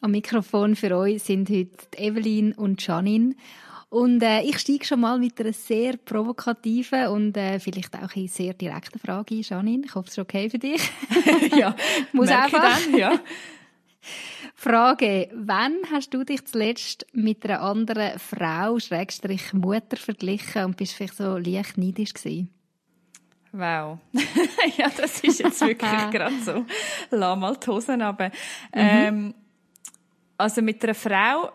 Am 0.00 0.10
Mikrofon 0.10 0.76
für 0.76 0.94
euch 0.96 1.22
sind 1.22 1.48
heute 1.48 1.86
Evelyn 1.96 2.52
und 2.52 2.86
Janine. 2.86 3.34
Und 3.88 4.22
äh, 4.22 4.42
ich 4.42 4.58
steige 4.58 4.84
schon 4.84 5.00
mal 5.00 5.18
mit 5.18 5.40
einer 5.40 5.52
sehr 5.52 5.96
provokativen 5.96 7.06
und 7.06 7.36
äh, 7.36 7.58
vielleicht 7.60 7.94
auch 7.96 8.14
eine 8.14 8.28
sehr 8.28 8.52
direkten 8.52 8.98
Frage 8.98 9.36
ein, 9.36 9.42
Janine. 9.42 9.84
Ich 9.86 9.94
hoffe, 9.94 10.08
es 10.08 10.12
ist 10.14 10.18
okay 10.18 10.50
für 10.50 10.58
dich. 10.58 10.82
ja, 11.56 11.74
muss 12.12 12.28
einfach. 12.28 12.78
Dann, 12.84 12.98
ja. 12.98 13.18
Frage: 14.54 15.30
Wann 15.32 15.76
hast 15.90 16.12
du 16.12 16.24
dich 16.24 16.44
zuletzt 16.44 17.06
mit 17.12 17.44
einer 17.44 17.62
anderen 17.62 18.18
Frau, 18.18 18.78
Schrägstrich 18.78 19.52
Mutter, 19.54 19.96
verglichen 19.96 20.64
und 20.64 20.76
bist 20.76 20.92
vielleicht 20.92 21.16
so 21.16 21.38
leicht 21.38 21.78
neidisch 21.78 22.12
gewesen? 22.12 22.50
Wow. 23.52 23.98
ja, 24.76 24.90
das 24.94 25.20
ist 25.20 25.40
jetzt 25.40 25.60
wirklich 25.62 26.10
gerade 26.10 26.38
so. 26.44 26.66
Lass 27.10 27.38
mal 27.38 27.56
die 27.56 27.66
Hosen 27.66 28.02
runter. 28.02 28.26
Mhm. 28.26 28.32
Ähm, 28.74 29.34
also 30.36 30.62
mit 30.62 30.82
einer 30.84 30.94
Frau 30.94 31.50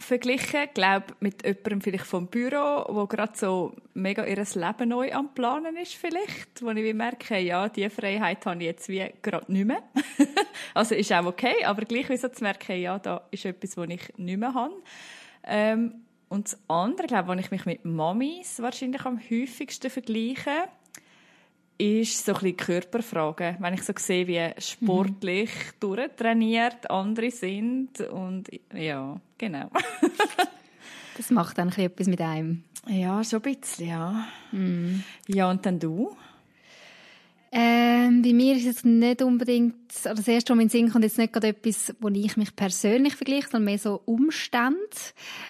verglichen, 0.00 0.68
glaube 0.72 1.06
mit 1.20 1.44
jemandem 1.44 1.80
vielleicht 1.80 2.06
vom 2.06 2.26
Büro, 2.26 2.84
wo 2.88 3.06
gerade 3.06 3.32
so 3.36 3.74
mega 3.94 4.24
ihr 4.24 4.36
Leben 4.36 4.88
neu 4.88 5.12
am 5.12 5.34
Planen 5.34 5.76
ist 5.76 5.94
vielleicht, 5.94 6.62
wo 6.62 6.70
ich 6.70 6.94
merke, 6.94 7.38
ja, 7.38 7.68
diese 7.68 7.90
Freiheit 7.90 8.44
habe 8.46 8.60
ich 8.60 8.66
jetzt 8.66 8.88
wie 8.88 9.12
gerade 9.20 9.52
nicht 9.52 9.66
mehr. 9.66 9.82
also 10.74 10.94
ist 10.94 11.12
auch 11.12 11.26
okay, 11.26 11.64
aber 11.64 11.84
gleich 11.84 12.08
wie 12.08 12.16
so 12.16 12.28
zu 12.28 12.42
merken, 12.42 12.80
ja, 12.80 12.98
da 12.98 13.22
ist 13.30 13.44
etwas, 13.44 13.76
was 13.76 13.88
ich 13.88 14.16
nicht 14.16 14.38
mehr 14.38 14.54
habe. 14.54 14.74
Ähm, 15.44 15.94
und 16.28 16.46
das 16.46 16.58
andere, 16.68 17.06
glaube 17.06 17.28
wo 17.28 17.32
ich 17.32 17.50
mich 17.50 17.66
mit 17.66 17.84
Mamis 17.84 18.60
wahrscheinlich 18.62 19.04
am 19.04 19.18
häufigsten 19.18 19.90
vergleiche, 19.90 20.68
ist 21.80 22.26
so 22.26 22.32
ein 22.32 22.40
bisschen 22.40 22.56
Körperfragen. 22.56 23.56
Wenn 23.58 23.74
ich 23.74 23.82
so 23.82 23.94
sehe, 23.96 24.26
wie 24.26 24.60
sportlich 24.60 25.50
mhm. 25.50 25.80
durchtrainiert 25.80 26.90
andere 26.90 27.30
sind 27.30 28.00
und 28.00 28.48
ja, 28.74 29.18
genau. 29.38 29.70
das 31.16 31.30
macht 31.30 31.56
dann 31.56 31.70
etwas 31.70 32.06
mit 32.06 32.20
einem. 32.20 32.64
Ja, 32.86 33.24
schon 33.24 33.42
ein 33.42 33.54
bisschen, 33.54 33.88
ja. 33.88 34.26
Mhm. 34.52 35.04
Ja, 35.26 35.50
und 35.50 35.64
dann 35.64 35.78
du? 35.78 36.16
Ähm, 37.52 38.22
bei 38.22 38.32
mir 38.32 38.54
ist 38.54 38.66
es 38.66 38.84
nicht 38.84 39.22
unbedingt, 39.22 39.74
also 40.04 40.14
das 40.14 40.28
erste, 40.28 40.52
was 40.52 40.56
mir 40.56 40.62
in 40.62 40.68
den 40.68 40.70
Sinn 40.70 40.90
kommt, 40.92 41.02
jetzt 41.02 41.18
nicht 41.18 41.32
gerade 41.32 41.48
etwas, 41.48 41.92
wo 41.98 42.08
ich 42.08 42.36
mich 42.36 42.54
persönlich 42.54 43.16
vergleiche, 43.16 43.48
sondern 43.50 43.64
mehr 43.64 43.78
so 43.78 44.00
Umstände, 44.04 44.78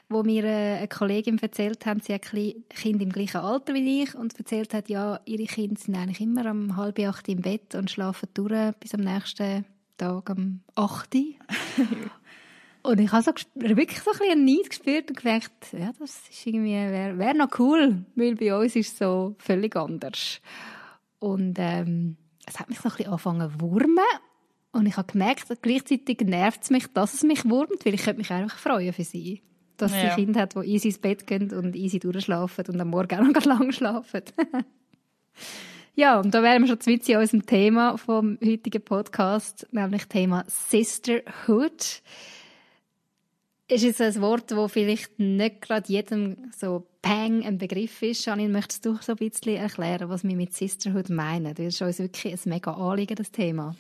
wo 0.08 0.22
mir 0.22 0.44
äh, 0.44 0.76
eine 0.78 0.88
Kollegin 0.88 1.38
erzählt 1.38 1.84
hat, 1.84 2.02
sie 2.04 2.14
hat 2.14 2.22
Kinder 2.22 3.04
im 3.04 3.12
gleichen 3.12 3.42
Alter 3.42 3.74
wie 3.74 4.02
ich 4.02 4.14
und 4.14 4.38
erzählt 4.38 4.72
hat, 4.72 4.88
ja, 4.88 5.20
ihre 5.26 5.44
Kinder 5.44 5.78
sind 5.78 5.94
eigentlich 5.94 6.22
immer 6.22 6.50
um 6.50 6.76
halb 6.76 6.98
acht 7.00 7.28
im 7.28 7.42
Bett 7.42 7.74
und 7.74 7.90
schlafen 7.90 8.30
durch 8.32 8.74
bis 8.76 8.94
am 8.94 9.02
nächsten 9.02 9.66
Tag 9.98 10.30
um 10.30 10.60
acht. 10.76 11.14
Und 12.82 12.98
ich 12.98 13.12
habe 13.12 13.22
so 13.22 13.32
wirklich 13.56 14.00
so 14.00 14.10
ein 14.10 14.18
bisschen 14.18 14.44
Neid 14.46 14.70
gespürt 14.70 15.10
und 15.10 15.18
gedacht, 15.18 15.52
ja, 15.72 15.92
das 15.98 16.22
ist 16.30 16.46
irgendwie, 16.46 16.72
wäre 16.72 17.18
wär 17.18 17.34
noch 17.34 17.58
cool, 17.58 18.06
weil 18.14 18.36
bei 18.36 18.56
uns 18.56 18.74
ist 18.74 18.92
es 18.92 18.98
so 18.98 19.34
völlig 19.38 19.76
anders. 19.76 20.40
Und 21.20 21.58
ähm, 21.58 22.16
es 22.46 22.58
hat 22.58 22.68
mich 22.68 22.80
so 22.80 22.88
ein 22.88 22.96
bisschen 22.96 23.12
angefangen 23.12 23.50
zu 23.52 23.60
wurmen. 23.60 24.04
Und 24.72 24.86
ich 24.86 24.96
habe 24.96 25.12
gemerkt, 25.12 25.46
gleichzeitig 25.62 26.20
nervt 26.20 26.62
es 26.62 26.70
mich, 26.70 26.86
dass 26.92 27.14
es 27.14 27.22
mich 27.22 27.48
wurmt, 27.48 27.84
weil 27.84 27.94
ich 27.94 28.02
könnte 28.02 28.18
mich 28.18 28.30
einfach 28.32 28.58
freuen 28.58 28.92
für 28.92 29.04
sie. 29.04 29.42
Dass 29.76 29.92
ja. 29.92 30.10
sie 30.10 30.22
Kinder 30.22 30.42
hat, 30.42 30.54
die 30.54 30.60
easy 30.60 30.88
ins 30.88 30.98
Bett 30.98 31.26
gehen 31.26 31.52
und 31.52 31.74
easy 31.76 31.98
durchschlafen 31.98 32.66
und 32.66 32.80
am 32.80 32.88
Morgen 32.88 33.20
auch 33.20 33.32
noch 33.32 33.44
lang 33.44 33.72
schlafen. 33.72 34.22
ja, 35.94 36.20
und 36.20 36.34
da 36.34 36.42
wären 36.42 36.62
wir 36.62 36.68
schon 36.68 36.80
zwitz 36.80 37.08
in 37.08 37.16
unserem 37.16 37.46
Thema 37.46 37.96
vom 37.96 38.38
heutigen 38.44 38.82
Podcast, 38.82 39.66
nämlich 39.72 40.06
Thema 40.06 40.44
Sisterhood 40.46 42.02
ist 43.70 43.84
es 43.84 44.00
ein 44.00 44.20
Wort, 44.22 44.50
das 44.50 44.72
vielleicht 44.72 45.18
nicht 45.18 45.62
gerade 45.62 45.90
jedem 45.90 46.50
so 46.56 46.86
Pang 47.02 47.44
ein 47.44 47.58
Begriff 47.58 48.02
ist. 48.02 48.24
Janine, 48.26 48.52
möchtest 48.52 48.84
du 48.84 48.98
so 49.00 49.12
ein 49.12 49.16
bisschen 49.16 49.56
erklären, 49.56 50.08
was 50.08 50.24
wir 50.24 50.36
mit 50.36 50.54
Sisterhood 50.54 51.08
meinen? 51.08 51.54
Das 51.54 51.66
ist 51.66 51.82
uns 51.82 51.98
wirklich 51.98 52.34
ein 52.34 52.48
mega 52.48 52.72
Anliegen, 52.72 53.14
das 53.14 53.30
Thema. 53.30 53.76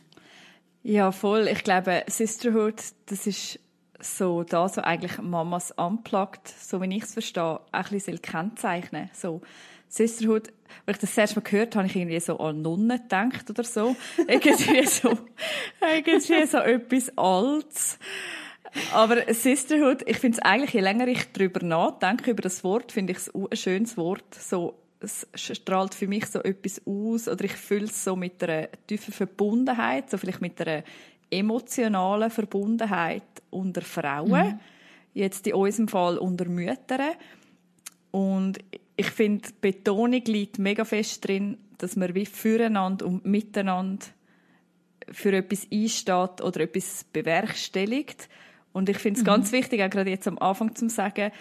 Ja, 0.82 1.12
voll. 1.12 1.48
Ich 1.48 1.64
glaube, 1.64 2.04
Sisterhood, 2.06 2.82
das 3.06 3.26
ist 3.26 3.58
so 3.98 4.44
das, 4.44 4.76
was 4.76 4.84
eigentlich 4.84 5.18
Mamas 5.18 5.72
unplugged, 5.72 6.48
so 6.48 6.80
wie 6.80 6.96
ich 6.96 7.02
es 7.02 7.12
verstehe, 7.12 7.60
ein 7.72 7.84
bisschen 7.84 8.22
kennzeichnen 8.22 9.10
So, 9.12 9.42
Sisterhood, 9.88 10.52
als 10.86 10.98
ich 10.98 11.00
das 11.02 11.18
erste 11.18 11.40
Mal 11.40 11.42
gehört 11.42 11.74
habe, 11.74 11.84
habe 11.84 11.88
ich 11.88 11.96
irgendwie 11.96 12.20
so 12.20 12.38
an 12.38 12.62
Nonnen 12.62 13.02
gedacht 13.02 13.50
oder 13.50 13.64
so. 13.64 13.96
irgendwie 14.28 14.86
so, 14.86 15.18
irgendwie 15.80 16.46
so 16.46 16.58
etwas 16.58 17.18
Altes. 17.18 17.98
Aber 18.92 19.32
Sisterhood, 19.32 20.02
ich 20.06 20.18
finde 20.18 20.38
es 20.38 20.44
eigentlich, 20.44 20.72
je 20.72 20.80
länger 20.80 21.08
ich 21.08 21.32
darüber 21.32 21.64
nachdenke, 21.64 22.30
über 22.30 22.42
das 22.42 22.62
Wort, 22.64 22.92
finde 22.92 23.12
ich 23.12 23.18
es 23.18 23.34
ein 23.34 23.56
schönes 23.56 23.96
Wort. 23.96 24.34
So, 24.34 24.74
es 25.00 25.26
strahlt 25.34 25.94
für 25.94 26.06
mich 26.06 26.26
so 26.26 26.42
etwas 26.42 26.80
aus, 26.86 27.28
oder 27.28 27.44
ich 27.44 27.52
fühle 27.52 27.86
es 27.86 28.04
so 28.04 28.16
mit 28.16 28.42
einer 28.42 28.68
tiefen 28.86 29.12
Verbundenheit, 29.12 30.10
so 30.10 30.18
vielleicht 30.18 30.40
mit 30.40 30.60
einer 30.60 30.84
emotionalen 31.30 32.30
Verbundenheit 32.30 33.22
unter 33.50 33.82
Frauen. 33.82 34.48
Mhm. 34.48 34.60
Jetzt 35.14 35.46
in 35.46 35.54
unserem 35.54 35.88
Fall 35.88 36.18
unter 36.18 36.44
Müttern. 36.46 37.12
Und 38.10 38.58
ich 38.96 39.10
finde, 39.10 39.48
die 39.48 39.54
Betonung 39.60 40.22
liegt 40.24 40.58
mega 40.58 40.84
fest 40.84 41.26
drin, 41.26 41.58
dass 41.78 41.96
man 41.96 42.14
wie 42.14 42.26
füreinander 42.26 43.06
und 43.06 43.24
miteinander 43.24 44.06
für 45.10 45.32
etwas 45.32 45.66
einsteht 45.72 46.42
oder 46.42 46.60
etwas 46.60 47.04
bewerkstelligt. 47.12 48.28
Und 48.72 48.88
ich 48.88 48.98
finde 48.98 49.18
es 49.18 49.24
mhm. 49.24 49.28
ganz 49.28 49.52
wichtig, 49.52 49.82
auch 49.82 49.90
gerade 49.90 50.10
jetzt 50.10 50.28
am 50.28 50.38
Anfang 50.38 50.74
zu 50.74 50.88
sagen, 50.88 51.32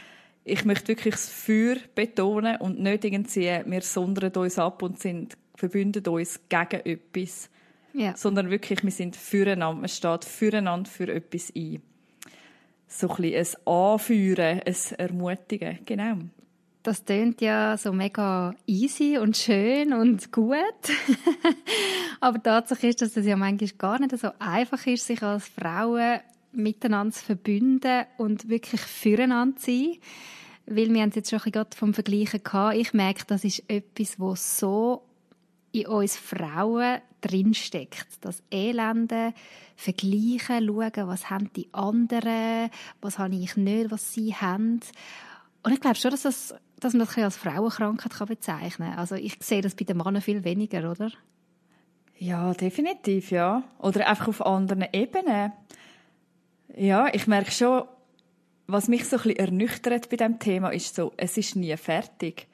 ich 0.44 0.66
möchte 0.66 0.90
wirklich 0.90 1.14
das 1.14 1.30
Feuer 1.30 1.76
betonen 1.96 2.58
und 2.58 2.80
nicht 2.80 3.06
irgendwie, 3.06 3.62
wir 3.66 3.82
sondern 3.82 4.32
uns 4.32 4.58
ab 4.58 4.82
und 4.82 5.00
sind, 5.00 5.38
verbünden 5.56 6.06
uns 6.08 6.40
gegen 6.50 6.82
etwas. 6.86 7.50
Ja. 7.94 8.16
Sondern 8.16 8.50
wirklich, 8.50 8.84
wir 8.84 8.92
sind 8.92 9.16
füreinander, 9.16 9.82
man 9.82 9.90
steht 9.90 10.26
füreinander 10.26 10.90
für 10.90 11.08
etwas 11.14 11.52
ein. 11.56 11.82
So 12.88 13.10
ein 13.10 13.16
bisschen 13.18 13.58
ein 13.66 13.74
Anführen, 13.74 14.62
ein 14.66 14.76
Ermutigen, 14.98 15.80
genau. 15.86 16.18
Das 16.82 17.04
klingt 17.04 17.42
ja 17.42 17.78
so 17.78 17.92
mega 17.92 18.56
easy 18.66 19.18
und 19.18 19.36
schön 19.36 19.94
und 19.94 20.32
gut. 20.32 20.56
Aber 22.22 22.42
Tatsache 22.42 22.88
ist, 22.88 23.02
dass 23.02 23.18
es 23.18 23.26
ja 23.26 23.36
manchmal 23.36 23.70
gar 23.78 24.00
nicht 24.00 24.18
so 24.18 24.30
einfach 24.40 24.86
ist, 24.88 25.06
sich 25.06 25.22
als 25.22 25.50
Frauen 25.50 26.22
miteinander 26.52 27.14
zu 27.14 27.24
verbünden 27.24 28.06
und 28.18 28.50
wirklich 28.50 28.82
füreinander 28.82 29.58
zu 29.58 29.66
sein. 29.72 29.98
Weil 30.66 30.94
wir 30.94 31.02
haben 31.02 31.12
jetzt 31.16 31.30
schon 31.30 31.40
gerade 31.52 31.76
vom 31.76 31.94
Vergleichen 31.94 32.44
gehabt. 32.44 32.76
Ich 32.76 32.94
merke, 32.94 33.24
das 33.28 33.44
ist 33.44 33.64
etwas, 33.68 34.20
was 34.20 34.60
so 34.60 35.04
in 35.72 35.88
uns 35.88 36.16
Frauen 36.16 37.00
drinsteckt. 37.22 38.08
Das 38.22 38.44
Elende, 38.52 39.34
vergleichen, 39.76 40.68
schauen, 40.68 41.08
was 41.08 41.30
haben 41.30 41.52
die 41.54 41.70
anderen, 41.74 42.70
was 43.02 43.20
habe 43.20 43.36
ich 43.36 43.56
nicht, 43.58 43.92
was 43.92 44.14
sie 44.14 44.34
haben. 44.34 44.80
Und 45.64 45.74
ich 45.74 45.82
glaube 45.82 45.96
schon, 45.96 46.12
dass, 46.12 46.24
das, 46.24 46.56
dass 46.80 46.94
man 46.94 47.06
das 47.06 47.18
als 47.18 47.38
Frauenkrankheit 47.38 48.28
bezeichnen 48.28 48.90
kann. 48.90 49.00
Also 49.00 49.16
ich 49.16 49.38
sehe 49.42 49.62
das 49.62 49.76
bei 49.76 49.86
den 49.86 49.98
Männern 49.98 50.22
viel 50.22 50.44
weniger, 50.44 50.90
oder? 50.90 51.12
Ja, 52.18 52.54
definitiv, 52.54 53.32
ja. 53.32 53.64
Oder 53.80 54.08
einfach 54.08 54.28
auf 54.28 54.46
anderen 54.46 54.86
Ebenen. 54.92 55.54
Ja, 56.76 57.08
ich 57.14 57.28
merke 57.28 57.52
schon, 57.52 57.84
was 58.68 58.88
mich 58.88 59.06
so 59.06 59.18
ein 59.18 59.24
bisschen 59.24 59.40
ernüchtert 59.40 60.10
bei 60.10 60.18
dem 60.18 60.40
Thema 60.40 60.70
ist 60.70 60.96
so, 60.96 61.14
es 61.18 61.38
ist 61.38 61.56
nie 61.56 61.76
fertig. 61.78 62.48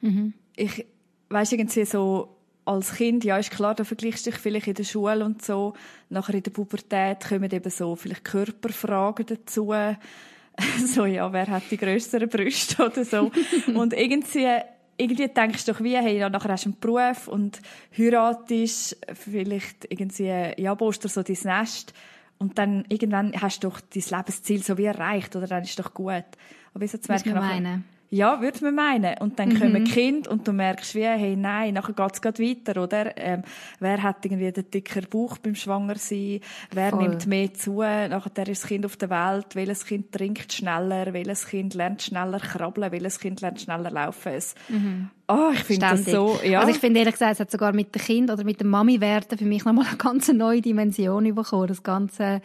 Mhm. 0.00 0.34
Ich 0.56 0.86
weiß 1.30 1.52
irgendwie 1.52 1.84
so 1.84 2.36
als 2.64 2.94
Kind, 2.94 3.24
ja, 3.24 3.38
ist 3.38 3.50
klar, 3.50 3.74
da 3.74 3.84
vergleichst 3.84 4.26
du 4.26 4.30
dich 4.30 4.38
vielleicht 4.38 4.66
in 4.66 4.74
der 4.74 4.84
Schule 4.84 5.24
und 5.24 5.42
so. 5.42 5.72
Nachher 6.10 6.34
in 6.34 6.42
der 6.42 6.50
Pubertät 6.50 7.26
kommen 7.26 7.50
eben 7.50 7.70
so 7.70 7.96
vielleicht 7.96 8.24
Körperfragen 8.24 9.24
dazu. 9.24 9.72
so, 10.86 11.06
ja, 11.06 11.32
wer 11.32 11.46
hat 11.46 11.62
die 11.70 11.78
grösseren 11.78 12.28
Brüste 12.28 12.84
oder 12.86 13.04
so. 13.04 13.30
und 13.74 13.94
irgendwie, 13.94 14.48
irgendwie 14.98 15.28
denkst 15.28 15.64
du 15.64 15.72
doch 15.72 15.82
wie, 15.82 15.96
hey, 15.96 16.18
ja, 16.18 16.28
nachher 16.28 16.52
hast 16.52 16.66
du 16.66 16.70
einen 16.70 16.80
Beruf 16.80 17.28
und 17.28 17.60
heiratest, 17.96 18.98
vielleicht 19.14 19.86
irgendwie, 19.90 20.52
ja, 20.60 20.74
baust 20.74 21.02
du 21.04 21.08
so 21.08 21.22
dein 21.22 21.38
Nest. 21.44 21.94
Und 22.38 22.58
dann 22.58 22.84
irgendwann 22.88 23.32
hast 23.40 23.64
du 23.64 23.68
doch 23.68 23.80
dein 23.80 24.02
Lebensziel 24.10 24.62
so 24.62 24.78
wie 24.78 24.84
erreicht 24.84 25.36
oder 25.36 25.46
dann 25.46 25.64
ist 25.64 25.78
doch 25.78 25.92
gut. 25.94 26.24
Aber 26.72 26.82
wieso 26.82 26.98
zu 26.98 27.10
merken, 27.10 27.34
meinen? 27.34 27.84
Ja, 28.10 28.40
würde 28.40 28.64
man 28.64 28.74
meinen. 28.74 29.18
Und 29.18 29.38
dann 29.38 29.50
mhm. 29.50 29.58
kommen 29.58 29.84
Kind 29.84 30.28
und 30.28 30.48
du 30.48 30.52
merkst 30.52 30.94
wie, 30.94 31.04
hey, 31.04 31.36
nein, 31.36 31.74
nachher 31.74 31.92
geht's 31.92 32.22
grad 32.22 32.38
weiter, 32.40 32.82
oder? 32.82 33.16
Ähm, 33.18 33.42
wer 33.80 34.02
hat 34.02 34.24
irgendwie 34.24 34.50
den 34.50 34.70
dicker 34.70 35.02
Bauch 35.02 35.36
beim 35.38 35.54
Schwangersein? 35.54 36.40
Wer 36.72 36.90
Voll. 36.90 37.02
nimmt 37.02 37.26
mehr 37.26 37.52
zu? 37.52 37.80
Nachher 37.80 38.48
ist 38.48 38.62
das 38.62 38.68
Kind 38.68 38.86
auf 38.86 38.96
der 38.96 39.10
Welt. 39.10 39.54
Welches 39.54 39.84
Kind 39.84 40.10
trinkt 40.12 40.52
schneller? 40.52 41.12
Welches 41.12 41.46
Kind 41.46 41.74
lernt 41.74 42.00
schneller 42.00 42.40
krabbeln? 42.40 42.92
Welches 42.92 43.20
Kind 43.20 43.42
lernt 43.42 43.60
schneller 43.60 43.90
laufen? 43.90 44.32
Mhm. 44.68 45.10
Oh, 45.30 45.50
ich 45.52 45.64
finde 45.64 45.86
das 45.90 46.06
so, 46.06 46.40
ja. 46.42 46.60
Also 46.60 46.70
ich 46.70 46.78
finde 46.78 47.00
ehrlich 47.00 47.14
gesagt, 47.14 47.32
es 47.32 47.40
hat 47.40 47.50
sogar 47.50 47.74
mit 47.74 47.94
dem 47.94 48.00
Kind 48.00 48.30
oder 48.30 48.44
mit 48.44 48.62
dem 48.62 48.68
Mami 48.68 49.02
werden 49.02 49.36
für 49.36 49.44
mich 49.44 49.66
nochmal 49.66 49.86
eine 49.86 49.98
ganz 49.98 50.28
neue 50.28 50.62
Dimension 50.62 51.34
bekommen. 51.34 51.66
Das 51.66 51.82
ganze, 51.82 52.40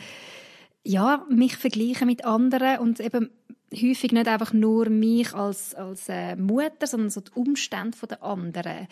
ja, 0.84 1.26
mich 1.30 1.56
vergleichen 1.56 2.08
mit 2.08 2.26
anderen 2.26 2.80
und 2.80 3.00
eben 3.00 3.30
häufig 3.74 4.12
nicht 4.12 4.28
einfach 4.28 4.54
nur 4.54 4.90
mich 4.90 5.34
als, 5.34 5.76
als 5.76 6.10
äh, 6.10 6.36
Mutter, 6.36 6.88
sondern 6.88 7.10
so 7.10 7.22
die 7.22 7.32
Umstände 7.34 7.98
der 8.08 8.24
anderen. 8.24 8.88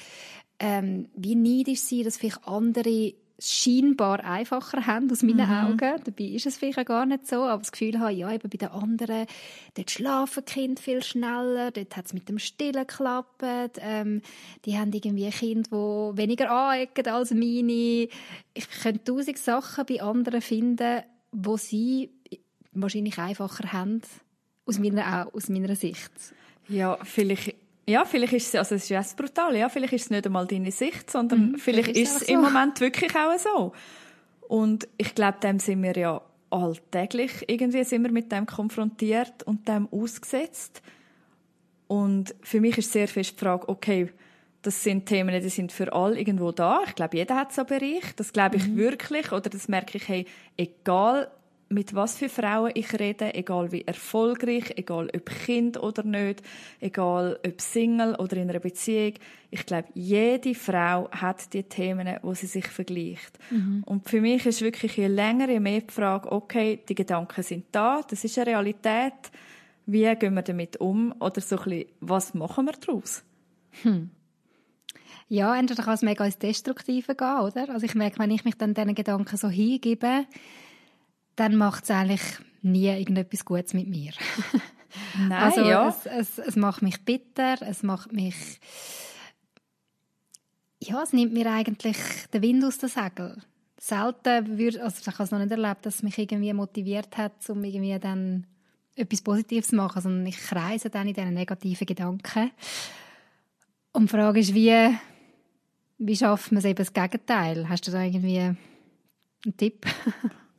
Ähm, 0.59 1.09
wie 1.15 1.35
neidisch 1.35 1.81
sie, 1.81 2.03
dass 2.03 2.17
vielleicht 2.17 2.47
andere 2.47 3.13
scheinbar 3.41 4.23
einfacher 4.23 4.85
haben 4.85 5.09
aus 5.11 5.23
meinen 5.23 5.47
mhm. 5.47 5.71
Augen. 5.71 6.03
Dabei 6.03 6.23
ist 6.25 6.45
es 6.45 6.57
vielleicht 6.57 6.85
gar 6.85 7.07
nicht 7.07 7.25
so, 7.25 7.37
aber 7.43 7.63
das 7.63 7.71
Gefühl 7.71 7.99
habe, 7.99 8.11
ja, 8.13 8.31
eben 8.31 8.49
bei 8.49 8.57
den 8.57 8.69
anderen, 8.69 9.25
dort 9.73 9.89
schlafen 9.89 10.45
Kind 10.45 10.79
viel 10.79 11.01
schneller, 11.01 11.71
dort 11.71 11.97
hat 11.97 12.05
es 12.05 12.13
mit 12.13 12.29
dem 12.29 12.37
Stillen 12.37 12.85
geklappt, 12.85 13.41
ähm, 13.79 14.21
die 14.65 14.77
haben 14.77 14.93
irgendwie 14.93 15.25
ein 15.25 15.31
Kind, 15.31 15.67
die 15.67 15.71
weniger 15.73 16.51
anecken 16.51 17.07
als 17.07 17.31
meine. 17.31 18.07
Ich 18.53 18.69
könnte 18.83 19.03
tausend 19.03 19.39
Sachen 19.39 19.85
bei 19.87 20.01
anderen 20.01 20.41
finden, 20.41 21.01
wo 21.31 21.57
sie 21.57 22.11
wahrscheinlich 22.73 23.17
einfacher 23.17 23.73
haben 23.73 24.01
aus 24.65 24.79
meiner, 24.79 25.29
aus 25.33 25.49
meiner 25.49 25.75
Sicht. 25.75 26.11
Ja, 26.67 26.97
vielleicht, 27.03 27.55
ja, 27.87 28.05
vielleicht 28.05 28.33
ist 28.33 28.47
es, 28.47 28.55
also 28.55 28.75
es 28.75 28.83
ist 28.83 28.89
ja 28.89 29.03
brutal, 29.15 29.55
ja, 29.55 29.69
vielleicht 29.69 29.93
ist 29.93 30.03
es 30.03 30.09
nicht 30.09 30.25
einmal 30.25 30.47
deine 30.47 30.71
Sicht, 30.71 31.09
sondern 31.09 31.51
mhm, 31.51 31.57
vielleicht, 31.57 31.89
vielleicht, 31.89 32.09
ist 32.09 32.21
es 32.21 32.27
so. 32.27 32.33
im 32.33 32.41
Moment 32.41 32.79
wirklich 32.79 33.15
auch 33.15 33.37
so. 33.37 33.73
Und 34.47 34.87
ich 34.97 35.15
glaube, 35.15 35.39
dem 35.41 35.59
sind 35.59 35.81
wir 35.83 35.95
ja 35.95 36.21
alltäglich 36.51 37.45
irgendwie 37.47 37.83
sind 37.83 38.03
wir 38.03 38.11
mit 38.11 38.31
dem 38.31 38.45
konfrontiert 38.45 39.43
und 39.43 39.67
dem 39.67 39.87
ausgesetzt. 39.91 40.81
Und 41.87 42.35
für 42.41 42.61
mich 42.61 42.77
ist 42.77 42.91
sehr 42.91 43.07
fest 43.07 43.35
die 43.35 43.43
Frage, 43.43 43.67
okay, 43.67 44.11
das 44.61 44.83
sind 44.83 45.07
Themen, 45.07 45.41
die 45.41 45.49
sind 45.49 45.71
für 45.71 45.91
alle 45.91 46.19
irgendwo 46.19 46.51
da. 46.51 46.81
Ich 46.85 46.93
glaube, 46.93 47.17
jeder 47.17 47.35
hat 47.35 47.51
so 47.51 47.61
einen 47.61 47.67
Bereich. 47.67 48.15
Das 48.15 48.31
glaube 48.31 48.57
ich 48.57 48.67
mhm. 48.67 48.77
wirklich. 48.77 49.31
Oder 49.31 49.49
das 49.49 49.67
merke 49.67 49.97
ich, 49.97 50.07
hey, 50.07 50.27
egal 50.55 51.31
mit 51.71 51.95
was 51.95 52.17
für 52.17 52.29
Frauen 52.29 52.71
ich 52.75 52.93
rede, 52.99 53.33
egal 53.33 53.71
wie 53.71 53.81
erfolgreich, 53.81 54.73
egal 54.75 55.09
ob 55.15 55.25
Kind 55.25 55.81
oder 55.81 56.03
nicht, 56.03 56.43
egal 56.79 57.39
ob 57.45 57.61
Single 57.61 58.15
oder 58.15 58.37
in 58.37 58.49
einer 58.49 58.59
Beziehung. 58.59 59.13
Ich 59.49 59.65
glaube, 59.65 59.87
jede 59.93 60.53
Frau 60.53 61.09
hat 61.11 61.53
die 61.53 61.63
Themen, 61.63 62.17
wo 62.21 62.33
sie 62.33 62.47
sich 62.47 62.67
vergleicht. 62.67 63.39
Mhm. 63.49 63.83
Und 63.85 64.09
für 64.09 64.21
mich 64.21 64.45
ist 64.45 64.61
wirklich 64.61 64.97
je 64.97 65.07
länger, 65.07 65.49
je 65.49 65.59
mehr 65.59 65.81
die 65.81 65.93
Frage, 65.93 66.31
okay, 66.31 66.79
die 66.87 66.95
Gedanken 66.95 67.43
sind 67.43 67.65
da, 67.71 68.01
das 68.07 68.23
ist 68.23 68.37
eine 68.37 68.47
Realität. 68.47 69.31
Wie 69.85 70.13
gehen 70.15 70.33
wir 70.35 70.43
damit 70.43 70.77
um? 70.77 71.13
Oder 71.19 71.41
so 71.41 71.57
ein 71.57 71.63
bisschen, 71.63 71.85
was 71.99 72.33
machen 72.33 72.65
wir 72.65 72.73
daraus? 72.73 73.23
Hm. 73.83 74.11
Ja, 75.27 75.57
entweder 75.57 75.83
kann 75.83 75.93
es 75.93 76.01
mega 76.01 76.25
ins 76.25 76.37
Destruktive 76.37 77.15
gehen, 77.15 77.39
oder? 77.39 77.69
Also 77.69 77.85
ich 77.85 77.95
merke, 77.95 78.19
wenn 78.19 78.31
ich 78.31 78.43
mich 78.43 78.55
dann 78.55 78.73
diesen 78.73 78.95
Gedanken 78.95 79.37
so 79.37 79.47
hingebe, 79.47 80.25
dann 81.35 81.55
macht 81.55 81.83
es 81.83 81.91
eigentlich 81.91 82.21
nie 82.61 82.87
irgendetwas 82.87 83.45
Gutes 83.45 83.73
mit 83.73 83.87
mir. 83.87 84.11
Nein, 85.17 85.31
also 85.31 85.61
ja. 85.61 85.87
es, 85.87 86.05
es, 86.05 86.37
es 86.37 86.55
macht 86.55 86.81
mich 86.81 87.03
bitter, 87.05 87.55
es 87.61 87.81
macht 87.81 88.11
mich 88.11 88.59
ja, 90.83 91.03
es 91.03 91.13
nimmt 91.13 91.33
mir 91.33 91.51
eigentlich 91.51 91.97
den 92.33 92.41
Wind 92.41 92.65
aus 92.65 92.79
den 92.79 92.89
Segeln. 92.89 93.43
Selten 93.77 94.57
würde, 94.57 94.83
also 94.83 94.97
ich 94.99 95.07
habe 95.07 95.23
es 95.23 95.31
noch 95.31 95.39
nicht 95.39 95.51
erlebt, 95.51 95.85
dass 95.85 95.95
es 95.95 96.03
mich 96.03 96.17
irgendwie 96.17 96.53
motiviert 96.53 97.17
hat, 97.17 97.49
um 97.49 97.63
irgendwie 97.63 97.97
dann 97.99 98.47
etwas 98.95 99.21
Positives 99.21 99.69
zu 99.69 99.75
machen, 99.75 100.01
sondern 100.01 100.25
ich 100.25 100.37
kreise 100.37 100.89
dann 100.89 101.07
in 101.07 101.13
diesen 101.13 101.33
negativen 101.33 101.85
Gedanken. 101.85 102.51
Und 103.93 104.03
die 104.03 104.07
Frage 104.09 104.39
ist, 104.39 104.53
wie, 104.53 104.97
wie 105.97 106.15
schafft 106.15 106.51
man 106.51 106.59
es 106.59 106.65
eben 106.65 106.77
das 106.77 106.93
Gegenteil? 106.93 107.69
Hast 107.69 107.87
du 107.87 107.91
da 107.91 108.03
irgendwie 108.03 108.39
einen 108.39 109.57
Tipp? 109.57 109.85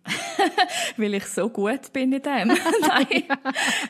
weil 0.97 1.15
ich 1.15 1.27
so 1.27 1.49
gut 1.49 1.93
bin 1.93 2.13
in 2.13 2.23
dem. 2.23 2.49
Nein. 2.81 3.25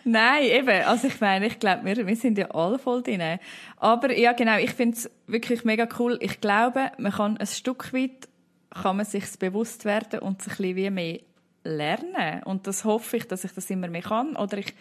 Nein, 0.04 0.44
eben. 0.44 0.84
Also 0.84 1.08
ich 1.08 1.20
meine, 1.20 1.46
ich 1.46 1.58
glaube, 1.58 1.84
wir, 1.84 2.06
wir 2.06 2.16
sind 2.16 2.38
ja 2.38 2.50
alle 2.50 2.78
voll 2.78 3.02
drin. 3.02 3.38
Aber 3.76 4.16
ja, 4.16 4.32
genau, 4.32 4.58
ich 4.58 4.72
finde 4.72 4.96
es 4.96 5.10
wirklich 5.26 5.64
mega 5.64 5.88
cool. 5.98 6.18
Ich 6.20 6.40
glaube, 6.40 6.92
man 6.98 7.12
kann 7.12 7.36
ein 7.36 7.46
Stück 7.46 7.92
weit, 7.92 8.28
kann 8.70 8.96
man 8.96 9.06
sich 9.06 9.24
bewusst 9.38 9.84
werden 9.84 10.20
und 10.20 10.42
sich 10.42 10.52
ein 10.52 10.56
bisschen 10.56 10.76
wie 10.76 10.90
mehr 10.90 11.20
lernen. 11.64 12.42
Und 12.44 12.66
das 12.66 12.84
hoffe 12.84 13.16
ich, 13.16 13.28
dass 13.28 13.44
ich 13.44 13.52
das 13.52 13.70
immer 13.70 13.88
mehr 13.88 14.02
kann. 14.02 14.36
Oder 14.36 14.58
ich, 14.58 14.74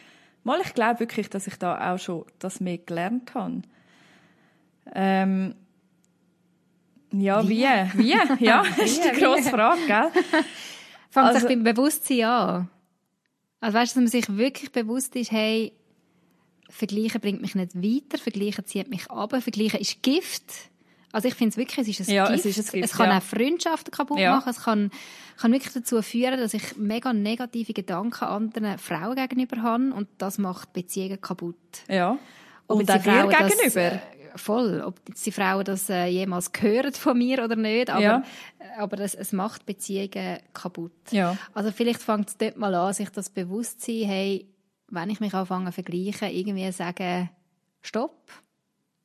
mal, 0.43 0.59
ich 0.63 0.73
glaube 0.73 1.01
wirklich, 1.01 1.29
dass 1.29 1.47
ich 1.47 1.55
da 1.57 1.93
auch 1.93 1.99
schon 1.99 2.25
das 2.39 2.59
mehr 2.59 2.77
gelernt 2.77 3.33
habe. 3.35 3.61
Ähm, 4.93 5.55
ja, 7.13 7.47
wie? 7.47 7.63
Wie? 7.93 8.13
wie? 8.13 8.45
Ja, 8.45 8.63
das 8.63 8.77
ist 8.85 9.03
die 9.03 9.19
grosse 9.19 9.49
Frage, 9.49 9.81
gell? 9.85 10.11
Fängt 11.11 11.27
also, 11.27 11.39
sich 11.39 11.49
beim 11.49 11.63
Bewusstsein 11.63 12.23
an. 12.23 12.69
Also 13.59 13.77
weißt 13.77 13.95
du, 13.95 13.99
dass 13.99 14.13
man 14.13 14.21
sich 14.21 14.37
wirklich 14.37 14.71
bewusst 14.71 15.15
ist, 15.15 15.31
hey, 15.31 15.73
Vergleichen 16.69 17.19
bringt 17.19 17.41
mich 17.41 17.53
nicht 17.53 17.75
weiter, 17.75 18.17
Vergleichen 18.17 18.65
zieht 18.65 18.89
mich 18.89 19.11
ab, 19.11 19.35
Vergleichen 19.41 19.79
ist 19.79 20.01
Gift. 20.01 20.45
Also 21.11 21.27
ich 21.27 21.35
finde 21.35 21.49
es 21.49 21.57
wirklich, 21.57 21.77
es 21.79 21.99
ist 21.99 22.09
ein 22.09 22.15
ja, 22.15 22.27
Gift. 22.27 22.45
Es, 22.45 22.57
ist 22.57 22.69
ein 22.73 22.79
Gift, 22.79 22.91
es 22.91 22.97
kann 22.97 23.09
ja. 23.09 23.17
auch 23.17 23.21
Freundschaften 23.21 23.91
kaputt 23.91 24.19
ja. 24.19 24.35
machen. 24.35 24.49
Es 24.49 24.63
kann, 24.63 24.89
kann 25.37 25.51
wirklich 25.51 25.73
dazu 25.73 26.01
führen, 26.01 26.39
dass 26.39 26.53
ich 26.53 26.77
mega 26.77 27.11
negative 27.11 27.73
Gedanken 27.73 28.23
anderen 28.23 28.77
Frauen 28.77 29.15
gegenüber 29.15 29.61
habe 29.61 29.93
und 29.93 30.07
das 30.17 30.37
macht 30.37 30.71
Beziehungen 30.71 31.19
kaputt. 31.19 31.57
Ja. 31.89 32.17
Und, 32.67 32.79
und 32.79 32.91
auch 32.91 33.03
dir 33.03 33.27
gegenüber. 33.27 33.89
Das, 33.89 34.01
voll. 34.35 34.81
Ob 34.81 34.99
die 35.05 35.31
Frauen 35.31 35.63
das 35.63 35.89
äh, 35.89 36.05
jemals 36.05 36.51
gehört 36.51 36.97
von 36.97 37.17
mir 37.17 37.43
oder 37.43 37.55
nicht, 37.55 37.89
aber, 37.89 38.01
ja. 38.01 38.23
aber 38.77 38.99
es, 38.99 39.15
es 39.15 39.31
macht 39.31 39.65
Beziehungen 39.65 40.39
kaputt. 40.53 41.11
Ja. 41.11 41.37
Also 41.53 41.71
vielleicht 41.71 42.01
fängt 42.01 42.29
es 42.29 42.37
dort 42.37 42.57
mal 42.57 42.73
an, 42.75 42.93
sich 42.93 43.09
das 43.09 43.29
bewusst 43.29 43.81
zu 43.81 43.91
sein, 43.91 44.09
hey, 44.09 44.47
wenn 44.89 45.09
ich 45.09 45.19
mich 45.19 45.33
anfange 45.33 45.67
zu 45.67 45.73
vergleichen, 45.73 46.29
irgendwie 46.29 46.71
sagen, 46.71 47.29
stopp. 47.81 48.17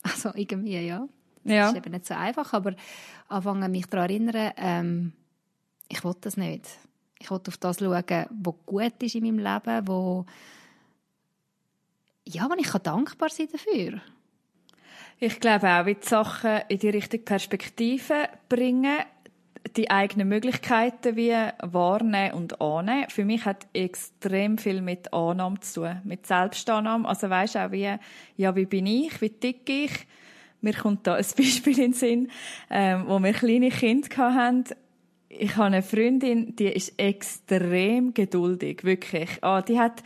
Also 0.02 0.30
irgendwie, 0.36 0.78
ja. 0.78 1.08
Das 1.42 1.52
ja. 1.52 1.68
ist 1.70 1.76
eben 1.76 1.90
nicht 1.90 2.06
so 2.06 2.14
einfach, 2.14 2.52
aber 2.52 2.76
anfangen 3.26 3.72
mich 3.72 3.86
daran 3.86 4.08
erinnern, 4.08 4.52
ähm, 4.56 5.12
ich 5.88 6.04
will 6.04 6.14
das 6.20 6.36
nicht. 6.36 6.68
Ich 7.18 7.28
will 7.28 7.40
auf 7.44 7.56
das 7.56 7.78
schauen, 7.80 8.04
was 8.04 8.54
gut 8.66 9.02
ist 9.02 9.16
in 9.16 9.24
meinem 9.24 9.38
Leben, 9.38 9.88
wo 9.88 10.24
ja, 12.28 12.48
wo 12.48 12.54
ich 12.54 12.70
dankbar 12.70 13.30
sein 13.30 13.48
dafür. 13.50 14.00
Ich 15.18 15.40
glaube 15.40 15.68
auch, 15.68 15.86
wie 15.86 15.94
die 15.94 16.06
Sachen 16.06 16.60
in 16.68 16.78
die 16.78 16.90
richtige 16.90 17.24
Perspektive 17.24 18.28
bringen, 18.50 18.98
die 19.76 19.90
eigenen 19.90 20.28
Möglichkeiten 20.28 21.16
wie 21.16 21.32
wahrnehmen 21.62 22.34
und 22.34 22.60
annehmen. 22.60 23.08
Für 23.08 23.24
mich 23.24 23.46
hat 23.46 23.66
extrem 23.72 24.58
viel 24.58 24.82
mit 24.82 25.14
Annahme 25.14 25.58
zu 25.60 25.80
tun, 25.80 26.00
mit 26.04 26.26
Selbstannahme. 26.26 27.08
Also 27.08 27.30
weisst 27.30 27.56
auch 27.56 27.72
wie, 27.72 27.96
ja, 28.36 28.56
wie 28.56 28.66
bin 28.66 28.86
ich, 28.86 29.20
wie 29.22 29.30
tick 29.30 29.68
ich? 29.70 30.06
Mir 30.60 30.74
kommt 30.74 31.06
da 31.06 31.14
ein 31.14 31.24
Beispiel 31.36 31.78
in 31.78 31.80
den 31.80 31.92
Sinn, 31.94 32.30
ähm, 32.70 33.04
wo 33.06 33.18
wir 33.18 33.32
kleine 33.32 33.70
Kinder 33.70 34.34
hatten. 34.34 34.64
Ich 35.28 35.56
habe 35.56 35.66
eine 35.66 35.82
Freundin, 35.82 36.54
die 36.56 36.68
ist 36.68 36.98
extrem 36.98 38.12
geduldig, 38.12 38.84
wirklich. 38.84 39.42
Ah, 39.42 39.62
die 39.62 39.78
hat 39.78 40.02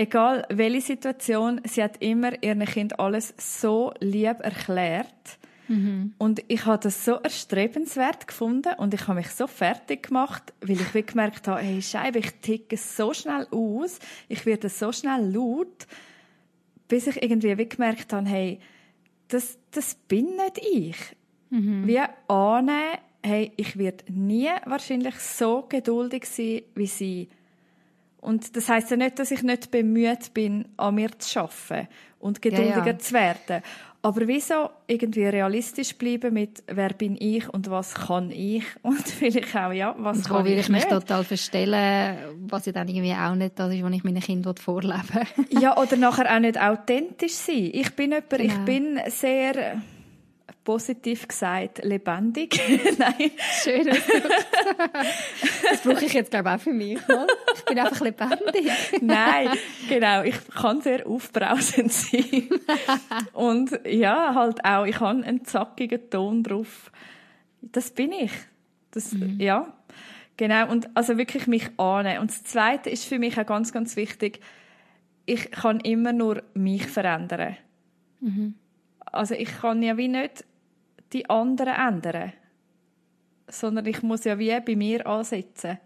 egal 0.00 0.46
welche 0.48 0.80
Situation, 0.80 1.60
sie 1.64 1.82
hat 1.82 1.98
immer 2.00 2.42
ihren 2.42 2.64
Kind 2.64 2.98
alles 2.98 3.34
so 3.36 3.92
lieb 4.00 4.40
erklärt. 4.40 5.38
Mhm. 5.68 6.14
Und 6.16 6.42
ich 6.48 6.64
habe 6.64 6.82
das 6.82 7.04
so 7.04 7.12
erstrebenswert 7.16 8.26
gefunden 8.26 8.72
und 8.78 8.94
ich 8.94 9.02
habe 9.06 9.20
mich 9.20 9.28
so 9.28 9.46
fertig 9.46 10.04
gemacht, 10.04 10.54
weil 10.62 10.78
ich 10.80 11.06
gemerkt 11.06 11.46
habe, 11.46 11.60
hey 11.60 11.82
Scheibe, 11.82 12.18
ich 12.18 12.32
ticke 12.40 12.76
so 12.78 13.12
schnell 13.12 13.46
aus, 13.50 13.98
ich 14.28 14.46
werde 14.46 14.70
so 14.70 14.90
schnell 14.90 15.32
laut, 15.32 15.86
bis 16.88 17.06
ich 17.06 17.22
irgendwie 17.22 17.56
wie 17.58 17.68
gemerkt 17.68 18.12
habe, 18.12 18.28
hey, 18.28 18.58
das, 19.28 19.58
das 19.70 19.94
bin 19.94 20.34
nicht 20.36 20.58
ich. 20.58 20.96
Mhm. 21.50 21.86
Wie 21.86 22.00
annehmen, 22.26 22.98
hey, 23.22 23.52
ich 23.56 23.76
werde 23.76 24.10
nie 24.10 24.50
wahrscheinlich 24.64 25.16
so 25.16 25.66
geduldig 25.68 26.24
sein 26.24 26.62
wie 26.74 26.86
sie 26.86 27.28
Und 28.20 28.56
das 28.56 28.68
heißt 28.68 28.90
ja 28.90 28.96
nicht, 28.96 29.18
dass 29.18 29.30
ich 29.30 29.42
nicht 29.42 29.70
bemüht 29.70 30.34
bin, 30.34 30.66
an 30.76 30.94
mir 30.94 31.10
zu 31.18 31.40
arbeiten 31.40 31.88
und 32.18 32.42
geduldiger 32.42 32.78
ja, 32.78 32.86
ja. 32.86 32.98
zu 32.98 33.14
werden. 33.14 33.62
Aber 34.02 34.26
wieso 34.26 34.70
irgendwie 34.86 35.26
realistisch 35.26 35.94
bleiben 35.94 36.32
mit, 36.32 36.62
wer 36.66 36.90
bin 36.94 37.16
ich 37.20 37.48
und 37.52 37.68
was 37.70 37.94
kann 37.94 38.30
ich? 38.30 38.64
Und 38.82 39.06
vielleicht 39.06 39.54
auch, 39.54 39.72
ja, 39.72 39.94
was 39.98 40.18
und 40.18 40.28
kann 40.28 40.44
will 40.46 40.54
ich, 40.54 40.60
ich 40.60 40.68
mich 40.70 40.84
total 40.86 41.22
verstellen, 41.22 42.16
was 42.48 42.64
ja 42.64 42.72
dann 42.72 42.88
irgendwie 42.88 43.12
auch 43.12 43.34
nicht 43.34 43.58
das 43.58 43.74
ist, 43.74 43.82
was 43.82 43.92
ich 43.92 44.04
meinen 44.04 44.20
Kindern 44.20 44.56
vorleben 44.56 45.02
Ja, 45.50 45.76
oder 45.76 45.96
nachher 45.96 46.34
auch 46.34 46.40
nicht 46.40 46.58
authentisch 46.58 47.34
sein. 47.34 47.70
Ich 47.74 47.94
bin 47.94 48.12
jemand, 48.12 48.30
genau. 48.30 48.44
ich 48.44 48.58
bin 48.64 49.00
sehr 49.08 49.82
positiv 50.70 51.26
gesagt 51.26 51.82
lebendig. 51.82 52.60
Nein. 52.98 53.32
Schön. 53.60 53.86
das 55.68 55.80
brauche 55.82 56.04
ich 56.04 56.12
jetzt, 56.12 56.30
glaube 56.30 56.48
ich, 56.48 56.54
auch 56.54 56.60
für 56.60 56.72
mich. 56.72 57.04
Oder? 57.08 57.26
Ich 57.56 57.64
bin 57.64 57.78
einfach 57.80 58.00
lebendig. 58.00 58.70
Nein, 59.00 59.48
genau. 59.88 60.22
Ich 60.22 60.36
kann 60.50 60.80
sehr 60.80 61.04
aufbrausend 61.08 61.92
sein. 61.92 62.50
Und 63.32 63.80
ja, 63.84 64.32
halt 64.36 64.64
auch, 64.64 64.86
ich 64.86 65.00
habe 65.00 65.24
einen 65.24 65.44
zackigen 65.44 66.08
Ton 66.08 66.44
drauf. 66.44 66.92
Das 67.62 67.90
bin 67.90 68.12
ich. 68.12 68.32
Das, 68.92 69.10
mhm. 69.10 69.40
ja. 69.40 69.74
Genau. 70.36 70.70
Und 70.70 70.88
also 70.96 71.18
wirklich 71.18 71.48
mich 71.48 71.68
annehmen. 71.80 72.20
Und 72.20 72.30
das 72.30 72.44
Zweite 72.44 72.90
ist 72.90 73.06
für 73.06 73.18
mich 73.18 73.36
auch 73.40 73.46
ganz, 73.46 73.72
ganz 73.72 73.96
wichtig. 73.96 74.38
Ich 75.26 75.50
kann 75.50 75.80
immer 75.80 76.12
nur 76.12 76.44
mich 76.54 76.86
verändern. 76.86 77.56
Mhm. 78.20 78.54
Also 79.06 79.34
ich 79.34 79.48
kann 79.60 79.82
ja 79.82 79.96
wie 79.96 80.06
nicht 80.06 80.44
die 81.12 81.28
anderen 81.28 81.74
ändern, 81.74 82.32
sondern 83.48 83.86
ich 83.86 84.02
muss 84.02 84.24
ja 84.24 84.38
wie 84.38 84.58
bei 84.60 84.76
mir 84.76 85.06
ansetzen. 85.06 85.78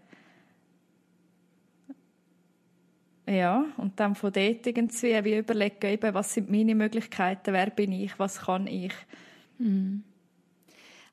Ja, 3.27 3.65
und 3.77 3.99
dann 3.99 4.13
von 4.13 4.31
dort 4.31 4.67
irgendwie 4.67 5.23
wie 5.23 5.37
überlegen, 5.37 5.87
eben, 5.87 6.13
was 6.13 6.33
sind 6.33 6.51
meine 6.51 6.75
Möglichkeiten, 6.75 7.53
wer 7.53 7.71
bin 7.71 7.91
ich, 7.91 8.19
was 8.19 8.41
kann 8.41 8.67
ich. 8.67 8.93
Mhm. 9.57 10.03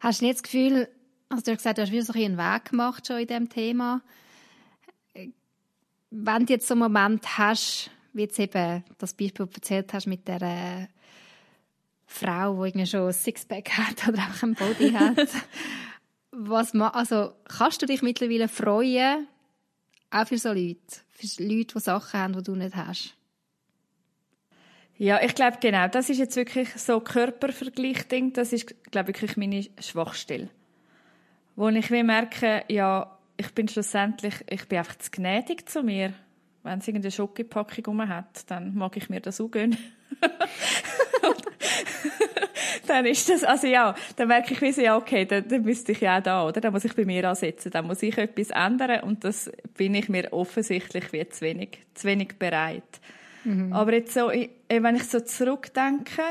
Hast 0.00 0.20
du 0.20 0.26
nicht 0.26 0.36
das 0.36 0.42
Gefühl, 0.42 0.88
also 1.30 1.42
du 1.44 1.52
hast 1.52 1.58
gesagt, 1.58 1.78
du 1.78 1.82
hast 1.82 1.92
wieder 1.92 2.04
so 2.04 2.12
einen 2.12 2.36
Weg 2.36 2.66
gemacht 2.66 3.06
schon 3.06 3.18
in 3.18 3.26
diesem 3.26 3.48
Thema. 3.48 4.02
Wenn 6.10 6.44
du 6.44 6.52
jetzt 6.52 6.68
so 6.68 6.74
einen 6.74 6.82
Moment 6.82 7.38
hast, 7.38 7.90
wie 8.12 8.22
jetzt 8.22 8.38
eben 8.38 8.84
das 8.98 9.14
Beispiel 9.14 9.48
erzählt 9.50 9.94
hast 9.94 10.06
mit 10.06 10.28
der 10.28 10.88
Frau, 12.12 12.62
die 12.62 12.68
irgendwie 12.68 12.86
schon 12.86 13.06
ein 13.06 13.12
Sixpack 13.12 13.70
hat 13.70 14.08
oder 14.08 14.18
einfach 14.18 14.42
ein 14.42 14.54
Body 14.54 14.92
hat. 14.92 15.28
Was 16.30 16.74
also 16.74 17.32
kannst 17.44 17.82
du 17.82 17.86
dich 17.86 18.02
mittlerweile 18.02 18.48
freuen, 18.48 19.26
auch 20.10 20.26
für 20.26 20.38
so 20.38 20.50
Leute, 20.50 20.78
für 21.10 21.42
Leute, 21.42 21.74
die 21.74 21.80
Sachen 21.80 22.20
haben, 22.20 22.32
die 22.34 22.42
du 22.42 22.54
nicht 22.54 22.74
hast? 22.74 23.14
Ja, 24.96 25.20
ich 25.22 25.34
glaube 25.34 25.58
genau, 25.60 25.88
das 25.88 26.10
ist 26.10 26.18
jetzt 26.18 26.36
wirklich 26.36 26.68
so 26.76 27.00
Körpervergleich-Ding, 27.00 28.32
das 28.34 28.52
ist, 28.52 28.74
glaube 28.90 29.10
ich, 29.10 29.16
wirklich 29.20 29.36
meine 29.36 29.66
Schwachstelle. 29.80 30.48
Wo 31.56 31.68
ich 31.68 31.90
wie 31.90 32.02
merke, 32.02 32.64
ja, 32.68 33.18
ich 33.36 33.52
bin 33.52 33.68
schlussendlich, 33.68 34.34
ich 34.48 34.68
bin 34.68 34.78
einfach 34.78 34.96
zu 34.98 35.10
gnädig 35.10 35.68
zu 35.68 35.82
mir. 35.82 36.14
Wenn 36.62 36.78
es 36.78 36.86
irgendeine 36.86 37.10
Schokopackung 37.10 38.08
hat, 38.08 38.48
dann 38.50 38.74
mag 38.74 38.96
ich 38.96 39.10
mir 39.10 39.20
das 39.20 39.40
auch 39.40 39.50
gönnen. 39.50 39.76
dann 42.86 43.06
ist 43.06 43.28
das, 43.28 43.44
also 43.44 43.66
ja, 43.66 43.94
dann 44.16 44.28
merke 44.28 44.54
ich 44.54 44.60
wie 44.60 44.72
so, 44.72 44.82
ja, 44.82 44.96
okay, 44.96 45.24
dann, 45.24 45.46
dann 45.48 45.62
müsste 45.62 45.92
ich 45.92 46.00
ja 46.00 46.18
auch 46.18 46.22
da, 46.22 46.46
oder? 46.46 46.60
Dann 46.60 46.72
muss 46.72 46.84
ich 46.84 46.94
bei 46.94 47.04
mir 47.04 47.28
ansetzen, 47.28 47.70
dann 47.70 47.86
muss 47.86 48.02
ich 48.02 48.16
etwas 48.18 48.50
ändern 48.50 49.02
und 49.02 49.24
das 49.24 49.50
bin 49.76 49.94
ich 49.94 50.08
mir 50.08 50.32
offensichtlich 50.32 51.12
wie 51.12 51.28
zu 51.28 51.42
wenig, 51.42 51.80
zu 51.94 52.06
wenig 52.06 52.38
bereit. 52.38 53.00
Mhm. 53.44 53.72
Aber 53.72 53.92
jetzt 53.92 54.14
so, 54.14 54.28
wenn 54.28 54.96
ich 54.96 55.04
so 55.04 55.20
zurückdenke, 55.20 56.22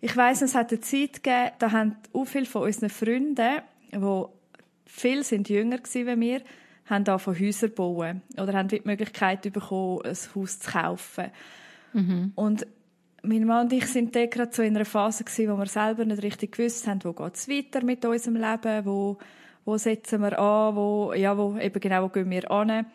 ich 0.00 0.16
weiss, 0.16 0.42
es 0.42 0.54
hat 0.54 0.72
eine 0.72 0.80
Zeit 0.80 1.22
gegeben, 1.22 1.50
da 1.58 1.72
haben 1.72 1.96
auch 2.12 2.24
viele 2.24 2.46
von 2.46 2.62
unseren 2.62 2.90
Freunden, 2.90 3.62
die 3.92 4.24
viel 4.86 5.22
sind 5.22 5.48
jünger 5.48 5.78
gewesen 5.78 6.06
wie 6.06 6.20
wir, 6.20 6.42
haben 6.86 7.04
da 7.04 7.18
von 7.18 7.38
Häuser 7.38 7.68
bauen 7.68 8.22
oder 8.36 8.52
haben 8.52 8.68
die 8.68 8.82
Möglichkeit 8.84 9.42
bekommen, 9.52 10.02
ein 10.04 10.16
Haus 10.34 10.58
zu 10.58 10.70
kaufen. 10.70 11.30
Mhm. 11.92 12.32
Und 12.34 12.66
mein 13.22 13.44
Mann 13.44 13.66
und 13.66 13.72
ich 13.72 13.86
sind 13.86 14.14
da 14.14 14.26
gerade 14.26 14.52
so 14.52 14.62
in 14.62 14.74
einer 14.74 14.84
Phase 14.84 15.24
gewesen, 15.24 15.52
wo 15.52 15.58
wir 15.58 15.66
selber 15.66 16.04
nicht 16.04 16.22
richtig 16.22 16.52
gewusst 16.52 16.86
haben, 16.86 17.00
wo 17.04 17.12
geht 17.12 17.34
es 17.34 17.48
weiter 17.48 17.84
mit 17.84 18.04
unserem 18.04 18.36
Leben, 18.36 18.84
wo, 18.84 19.18
wo 19.64 19.78
setzen 19.78 20.20
wir 20.20 20.38
an, 20.38 20.76
wo, 20.76 21.12
ja, 21.14 21.36
wo, 21.36 21.56
eben 21.56 21.80
genau, 21.80 22.04
wo 22.04 22.08
gehen 22.08 22.30
wir 22.30 22.50
an. 22.50 22.86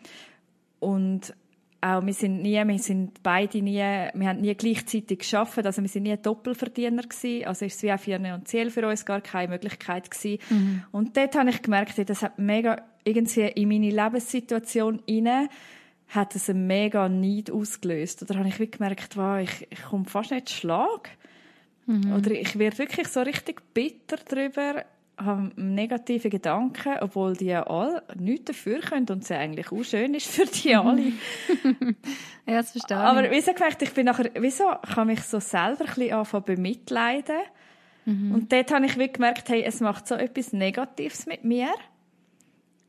Und 0.80 1.34
auch, 1.80 2.04
wir 2.04 2.12
sind 2.12 2.42
nie, 2.42 2.62
wir 2.66 2.78
sind 2.78 3.22
beide 3.22 3.62
nie, 3.62 3.78
wir 3.78 4.28
haben 4.28 4.40
nie 4.40 4.54
gleichzeitig 4.54 5.20
geschafft, 5.20 5.64
also 5.64 5.80
wir 5.80 5.88
sind 5.88 6.02
nie 6.02 6.16
Doppelverdiener 6.16 7.02
gewesen, 7.02 7.46
also 7.46 7.64
ist 7.64 7.76
es 7.76 7.82
wie 7.82 7.92
auch 7.92 8.00
finanziell 8.00 8.70
für 8.70 8.86
uns 8.86 9.06
gar 9.06 9.20
keine 9.20 9.48
Möglichkeit 9.48 10.10
gewesen. 10.10 10.38
Mhm. 10.50 10.82
Und 10.90 11.16
dort 11.16 11.36
habe 11.36 11.50
ich 11.50 11.62
gemerkt, 11.62 12.08
das 12.08 12.22
hat 12.22 12.38
mega 12.38 12.82
irgendwie 13.04 13.42
in 13.42 13.68
meine 13.68 13.90
Lebenssituation 13.90 15.00
hinein 15.06 15.48
hat 16.08 16.34
es 16.34 16.48
einen 16.48 16.66
mega 16.66 17.08
Neid 17.08 17.50
ausgelöst. 17.50 18.22
Oder 18.22 18.38
habe 18.38 18.48
ich 18.48 18.58
wie 18.58 18.70
gemerkt, 18.70 19.16
wow, 19.16 19.38
ich, 19.40 19.66
ich 19.70 19.82
komme 19.82 20.06
fast 20.06 20.30
nicht 20.30 20.48
zu 20.48 20.54
Schlag. 20.54 21.10
Mhm. 21.86 22.12
Oder 22.12 22.30
ich 22.32 22.58
werde 22.58 22.78
wirklich 22.78 23.08
so 23.08 23.20
richtig 23.20 23.62
bitter 23.74 24.16
darüber, 24.28 24.84
habe 25.18 25.50
negative 25.56 26.30
Gedanken, 26.30 26.96
obwohl 27.00 27.36
die 27.36 27.46
ja 27.46 27.64
alle 27.64 28.02
nichts 28.14 28.46
dafür 28.46 28.80
können 28.80 29.06
und 29.10 29.24
es 29.24 29.30
eigentlich 29.30 29.72
auch 29.72 29.82
schön 29.82 30.14
ist 30.14 30.28
für 30.28 30.46
die 30.46 30.74
mhm. 30.74 30.80
alle. 30.80 31.02
ja, 32.46 32.58
das 32.58 32.72
verstehe 32.72 32.96
ich. 32.96 33.02
Aber 33.02 33.30
wieso 33.30 33.52
gemerkt, 33.52 33.82
ich 33.82 33.92
bin 33.92 34.06
nachher, 34.06 34.30
wieso 34.34 34.64
kann 34.94 35.08
mich 35.08 35.22
so 35.22 35.40
selber 35.40 35.84
ein 35.84 35.94
bisschen 35.94 36.12
anfangen 36.12 36.44
bemitleiden? 36.44 37.40
Mhm. 38.04 38.34
Und 38.34 38.52
dort 38.52 38.72
habe 38.72 38.86
ich 38.86 38.98
wie 38.98 39.12
gemerkt, 39.12 39.48
hey, 39.48 39.62
es 39.62 39.80
macht 39.80 40.06
so 40.06 40.14
etwas 40.14 40.52
Negatives 40.52 41.26
mit 41.26 41.44
mir 41.44 41.70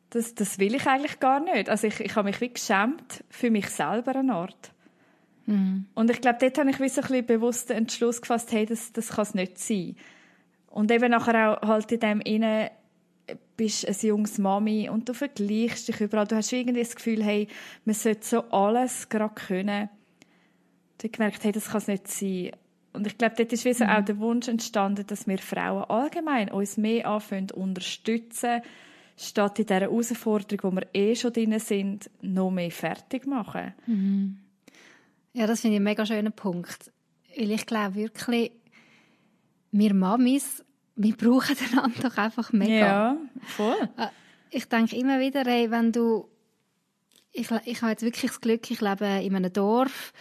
das, 0.10 0.34
das 0.36 0.60
will 0.60 0.76
ich 0.76 0.88
eigentlich 0.88 1.20
gar 1.20 1.40
nicht. 1.40 1.70
Also 1.70 1.88
ich, 1.88 2.00
ich 2.00 2.16
habe 2.16 2.30
mich 2.30 2.42
wie 2.42 2.54
geschämt 2.54 3.24
für 3.30 3.52
mich 3.52 3.70
selber 3.70 4.16
an 4.16 4.32
Ort. 4.32 4.72
Mhm. 5.46 5.86
Und 5.94 6.10
ich 6.10 6.22
glaube, 6.22 6.40
dort 6.40 6.58
habe 6.58 6.70
ich 6.70 6.80
wie 6.80 6.90
so 6.90 7.02
ein 7.02 7.08
bisschen 7.08 7.26
bewusst 7.26 7.70
den 7.70 7.78
Entschluss 7.78 8.22
gefasst, 8.22 8.52
hey, 8.52 8.66
das, 8.66 8.92
das 8.94 9.10
kann 9.10 9.24
es 9.24 9.34
nicht 9.34 9.58
sein. 9.58 9.96
Und 10.68 10.92
eben 10.92 11.12
nachher 11.12 11.62
auch 11.62 11.68
halt 11.68 11.92
in 11.92 12.00
dem 12.00 12.22
Innen 12.22 12.70
bist 13.58 13.88
ein 13.88 13.96
junges 14.02 14.38
Mami 14.38 14.90
und 14.90 15.10
du 15.10 15.14
vergleichst 15.14 15.88
dich 15.88 16.02
überall. 16.02 16.28
Du 16.28 16.36
hast 16.36 16.52
irgendwie 16.52 16.80
das 16.80 16.96
Gefühl, 16.96 17.24
hey, 17.24 17.48
man 17.86 17.96
sollte 17.96 18.26
so 18.26 18.44
alles 18.52 19.10
gerade 19.10 19.34
können. 19.34 19.90
Du 20.98 21.08
hast 21.08 21.14
gemerkt, 21.14 21.44
hey, 21.44 21.52
das 21.52 21.68
kann 21.68 21.78
es 21.78 21.88
nicht 21.88 22.08
sein. 22.08 22.52
Und 22.94 23.06
ich 23.06 23.18
glaube, 23.18 23.36
dort 23.38 23.54
ist 23.54 23.66
wie 23.66 23.74
so 23.74 23.84
mhm. 23.84 23.90
auch 23.92 24.06
der 24.06 24.18
Wunsch 24.20 24.48
entstanden, 24.48 25.06
dass 25.06 25.28
wir 25.28 25.38
Frauen 25.38 25.84
allgemein 25.86 26.50
uns 26.50 26.78
mehr 26.78 27.08
anfangen 27.08 27.52
unterstützen, 27.52 28.62
statt 29.20 29.60
in 29.60 29.66
dieser 29.66 29.82
Herausforderung, 29.82 30.72
wo 30.72 30.76
wir 30.78 30.88
eh 30.94 31.16
schon 31.16 31.34
drin 31.34 31.60
sind, 31.60 32.10
noch 32.22 32.52
mehr 32.52 32.72
fertig 32.72 33.28
machen. 33.28 33.74
Mhm. 33.86 34.38
Ja, 35.34 35.46
das 35.46 35.62
finde 35.62 35.76
ich 35.76 35.80
einen 35.80 35.84
mega 35.84 36.06
schönen 36.06 36.32
Punkt. 36.32 36.92
Weil 37.38 37.52
ich 37.52 37.66
glaube 37.66 37.96
wirklich, 37.96 38.52
wir 39.72 39.94
Mamis, 39.94 40.64
wir 40.96 41.16
brauchen 41.16 41.56
einander 41.72 42.10
doch 42.10 42.18
einfach 42.18 42.52
mega. 42.54 42.76
Ja, 42.76 43.18
voll. 43.42 43.90
Äh, 43.98 44.08
ich 44.52 44.66
denke 44.66 44.96
immer 44.96 45.20
wieder, 45.20 45.44
hey, 45.44 45.70
wenn 45.70 45.92
du, 45.92 46.28
ich, 47.34 47.52
ich 47.66 47.82
habe 47.82 47.92
jetzt 47.92 48.04
wirklich 48.04 48.32
das 48.32 48.42
Glück, 48.42 48.72
ich 48.72 48.82
lebe 48.82 49.06
in 49.06 49.36
einem 49.36 49.52
Dorf, 49.52 50.14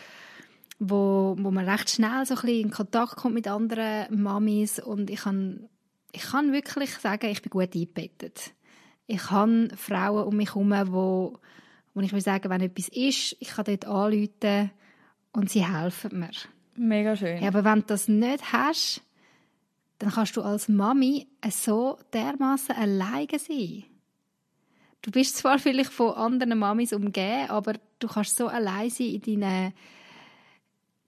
wo, 0.81 1.37
wo 1.39 1.51
man 1.51 1.69
recht 1.69 1.91
schnell 1.91 2.27
so 2.27 2.35
ein 2.35 2.41
bisschen 2.41 2.61
in 2.61 2.71
Kontakt 2.71 3.17
kommt 3.17 3.35
mit 3.35 3.49
anderen 3.49 4.23
Mamis 4.23 4.81
und 4.81 5.09
ich 5.09 5.21
kann, 5.21 5.69
ich 6.13 6.23
kann 6.23 6.53
wirklich 6.53 6.91
sagen, 6.91 7.27
ich 7.27 7.43
bin 7.43 7.51
gut 7.51 7.75
eingebettet 7.75 8.53
ich 9.09 9.31
habe 9.31 9.71
Frauen 9.75 10.25
um 10.25 10.37
mich 10.37 10.55
herum, 10.55 10.71
wo, 10.93 11.39
wo 11.95 12.01
ich 12.01 12.13
will 12.13 12.21
sagen, 12.21 12.51
wenn 12.51 12.61
etwas 12.61 12.89
ist, 12.89 13.37
ich 13.41 13.49
kann 13.49 13.65
dort 13.65 13.87
anrufen 13.87 14.71
und 15.33 15.51
sie 15.51 15.67
helfen 15.67 16.21
mir. 16.21 16.31
Mega 16.77 17.17
schön. 17.17 17.43
Ja, 17.43 17.49
aber 17.49 17.65
wenn 17.65 17.81
du 17.81 17.87
das 17.87 18.07
nicht 18.07 18.53
hast, 18.53 19.03
dann 19.99 20.11
kannst 20.13 20.37
du 20.37 20.43
als 20.43 20.69
Mami 20.69 21.27
so 21.51 21.99
dermaßen 22.13 22.77
alleine 22.77 23.39
sein. 23.39 23.85
Du 25.03 25.11
bist 25.11 25.37
zwar 25.37 25.59
vielleicht 25.59 25.93
von 25.93 26.15
anderen 26.15 26.59
Mamis 26.59 26.93
umgeben, 26.93 27.49
aber 27.49 27.75
du 27.99 28.09
kannst 28.09 28.37
so 28.37 28.47
allein 28.47 28.91
sein 28.91 29.07
in 29.07 29.41
deinen 29.41 29.73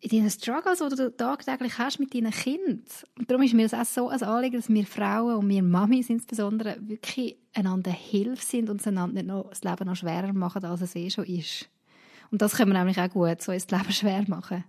in 0.00 0.11
deinen 0.11 0.30
Struggles, 0.30 0.78
die 0.78 0.97
du 0.97 1.14
tagtäglich 1.14 1.78
hast 1.78 2.00
mit 2.00 2.14
deinen 2.14 2.30
Kindern. 2.30 2.83
Und 3.19 3.30
darum 3.30 3.42
ist 3.42 3.54
mir 3.54 3.69
das 3.69 3.75
auch 3.75 3.85
so 3.85 4.09
ein 4.09 4.23
Anliegen, 4.23 4.57
dass 4.57 4.69
wir 4.69 4.87
Frauen 4.87 5.37
und 5.37 5.49
wir 5.49 5.62
Mamis 5.62 6.09
insbesondere 6.09 6.76
wirklich 6.80 7.37
einander 7.54 7.90
Hilfe 7.90 8.45
sind 8.45 8.71
und 8.71 8.87
einander 8.87 9.14
nicht 9.14 9.26
noch 9.26 9.50
das 9.50 9.62
Leben 9.62 9.87
noch 9.87 9.97
schwerer 9.97 10.33
machen, 10.33 10.64
als 10.64 10.80
es 10.80 10.97
eh 10.97 11.11
schon 11.11 11.26
ist. 11.26 11.69
Und 12.30 12.40
das 12.40 12.54
können 12.54 12.73
wir 12.73 12.78
nämlich 12.78 12.99
auch 12.99 13.11
gut, 13.11 13.42
so 13.42 13.52
ist 13.52 13.71
das 13.71 13.80
Leben 13.80 13.92
schwer 13.92 14.25
machen. 14.26 14.64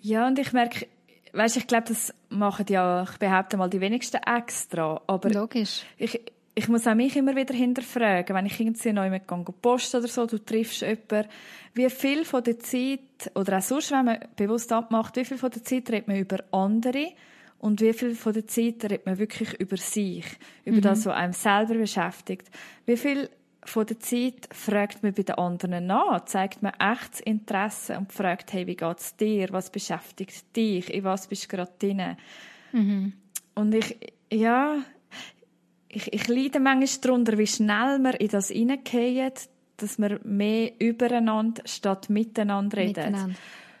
Ja, 0.00 0.26
und 0.26 0.38
ich 0.38 0.52
merke, 0.52 0.88
weißt, 1.32 1.56
ich 1.56 1.66
glaube, 1.66 1.88
das 1.88 2.12
machen 2.28 2.66
ja, 2.68 3.04
ich 3.04 3.18
behaupte 3.18 3.56
mal, 3.56 3.68
die 3.70 3.80
wenigsten 3.80 4.20
extra. 4.22 5.00
Aber 5.06 5.30
Logisch. 5.30 5.84
Ich, 5.96 6.20
ich 6.54 6.68
muss 6.68 6.86
auch 6.86 6.94
mich 6.94 7.16
immer 7.16 7.34
wieder 7.34 7.54
hinterfragen, 7.54 8.34
wenn 8.36 8.46
ich 8.46 8.60
irgendwie 8.60 8.92
neu 8.92 9.10
mit 9.10 9.26
Post 9.60 9.94
oder 9.94 10.06
so, 10.06 10.26
du 10.26 10.38
triffst 10.38 10.82
jemanden, 10.82 11.28
wie 11.74 11.90
viel 11.90 12.24
von 12.24 12.44
der 12.44 12.58
Zeit, 12.60 13.32
oder 13.34 13.58
auch 13.58 13.62
sonst, 13.62 13.90
wenn 13.90 14.04
man 14.04 14.18
bewusst 14.36 14.72
abmacht, 14.72 15.16
wie 15.16 15.24
viel 15.24 15.38
von 15.38 15.50
der 15.50 15.64
Zeit 15.64 15.90
redet 15.90 16.06
man 16.06 16.16
über 16.16 16.44
andere 16.52 17.08
und 17.58 17.80
wie 17.80 17.92
viel 17.92 18.14
von 18.14 18.32
der 18.32 18.46
Zeit 18.46 18.84
redet 18.84 19.04
man 19.04 19.18
wirklich 19.18 19.54
über 19.54 19.76
sich, 19.76 20.26
über 20.64 20.76
mhm. 20.76 20.82
das, 20.82 21.06
was 21.06 21.14
einem 21.14 21.32
selber 21.32 21.74
beschäftigt. 21.74 22.48
Wie 22.86 22.96
viel 22.96 23.30
von 23.64 23.86
der 23.86 23.98
Zeit 23.98 24.48
fragt 24.52 25.02
man 25.02 25.14
bei 25.14 25.22
den 25.22 25.36
anderen 25.36 25.86
nach, 25.86 26.24
zeigt 26.26 26.62
man 26.62 26.74
echtes 26.78 27.20
Interesse 27.20 27.98
und 27.98 28.12
fragt, 28.12 28.52
hey, 28.52 28.66
wie 28.66 28.76
geht's 28.76 29.16
dir, 29.16 29.48
was 29.50 29.70
beschäftigt 29.70 30.54
dich, 30.54 30.92
in 30.92 31.02
was 31.02 31.26
bist 31.26 31.44
du 31.44 31.56
gerade 31.56 31.72
drin? 31.78 32.16
Mhm. 32.72 33.14
Und 33.54 33.74
ich, 33.74 33.96
ja, 34.30 34.84
ich, 35.94 36.12
ich 36.12 36.28
leide 36.28 36.60
manchmal 36.60 37.00
darunter, 37.00 37.38
wie 37.38 37.46
schnell 37.46 37.98
wir 38.00 38.20
in 38.20 38.28
das 38.28 38.48
hineingehen, 38.48 39.32
dass 39.76 39.98
wir 39.98 40.20
mehr 40.24 40.72
übereinander 40.80 41.62
statt 41.66 42.10
miteinander 42.10 42.78
reden. 42.78 43.12
Miteinander. 43.12 43.36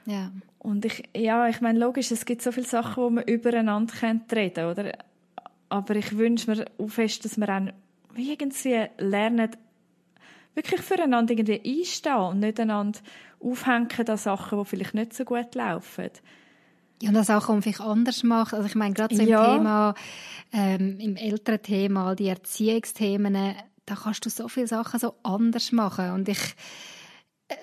Ja. 0.06 0.30
Und 0.58 0.84
ich, 0.84 1.02
ja, 1.16 1.48
ich 1.48 1.60
meine, 1.60 1.78
logisch, 1.78 2.10
es 2.10 2.24
gibt 2.24 2.42
so 2.42 2.52
viele 2.52 2.66
Sachen, 2.66 3.02
wo 3.02 3.10
man 3.10 3.24
übereinander 3.24 3.92
reden 4.32 4.66
oder? 4.66 4.92
Aber 5.68 5.96
ich 5.96 6.16
wünsche 6.16 6.50
mir 6.50 6.64
auch 6.78 6.88
fest, 6.88 7.24
dass 7.24 7.38
wir 7.38 7.48
auch 7.48 8.16
irgendwie 8.16 8.86
lernen, 8.98 9.50
wirklich 10.54 10.80
füreinander 10.80 11.32
irgendwie 11.32 11.80
einstehen 11.80 12.16
und 12.16 12.40
nicht 12.40 12.60
einander 12.60 13.00
aufhängen 13.40 13.88
an 14.06 14.16
Sachen, 14.16 14.58
die 14.58 14.64
vielleicht 14.64 14.94
nicht 14.94 15.14
so 15.14 15.24
gut 15.24 15.54
laufen. 15.54 16.10
Ja, 17.02 17.08
und 17.08 17.14
das 17.14 17.30
auch 17.30 17.46
vielleicht 17.60 17.80
anders 17.80 18.22
macht. 18.22 18.54
Also 18.54 18.66
ich 18.66 18.74
meine, 18.74 18.94
gerade 18.94 19.14
so 19.14 19.22
im 19.22 19.28
ja. 19.28 19.56
Thema, 19.56 19.94
ähm, 20.52 20.98
im 21.00 21.16
älteren 21.16 21.62
Thema, 21.62 22.14
die 22.14 22.28
Erziehungsthemen, 22.28 23.54
da 23.86 23.94
kannst 23.94 24.24
du 24.24 24.30
so 24.30 24.48
viele 24.48 24.66
Sachen 24.66 25.00
so 25.00 25.14
anders 25.22 25.72
machen. 25.72 26.12
Und 26.12 26.28
ich, 26.28 26.54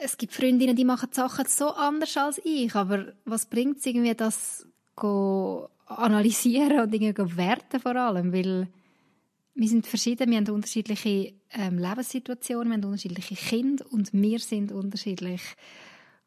es 0.01 0.17
gibt 0.17 0.33
Freundinnen, 0.33 0.75
die 0.75 0.85
machen 0.85 1.09
die 1.11 1.15
Sachen 1.15 1.45
so 1.47 1.69
anders 1.71 2.15
als 2.17 2.41
ich, 2.43 2.75
aber 2.75 3.13
was 3.25 3.45
bringt 3.45 3.77
es 3.77 3.85
irgendwie, 3.85 4.13
das 4.13 4.67
analysieren 5.87 6.79
und 6.79 6.93
irgendwie 6.93 7.37
werten 7.37 7.79
vor 7.79 7.95
allem, 7.95 8.31
weil 8.31 8.67
wir 9.53 9.67
sind 9.67 9.87
verschieden, 9.87 10.29
wir 10.29 10.37
haben 10.37 10.49
unterschiedliche 10.49 11.33
ähm, 11.51 11.77
Lebenssituationen, 11.77 12.69
wir 12.69 12.77
haben 12.77 12.85
unterschiedliche 12.85 13.35
Kinder 13.35 13.85
und 13.91 14.13
wir 14.13 14.39
sind 14.39 14.71
unterschiedlich. 14.71 15.41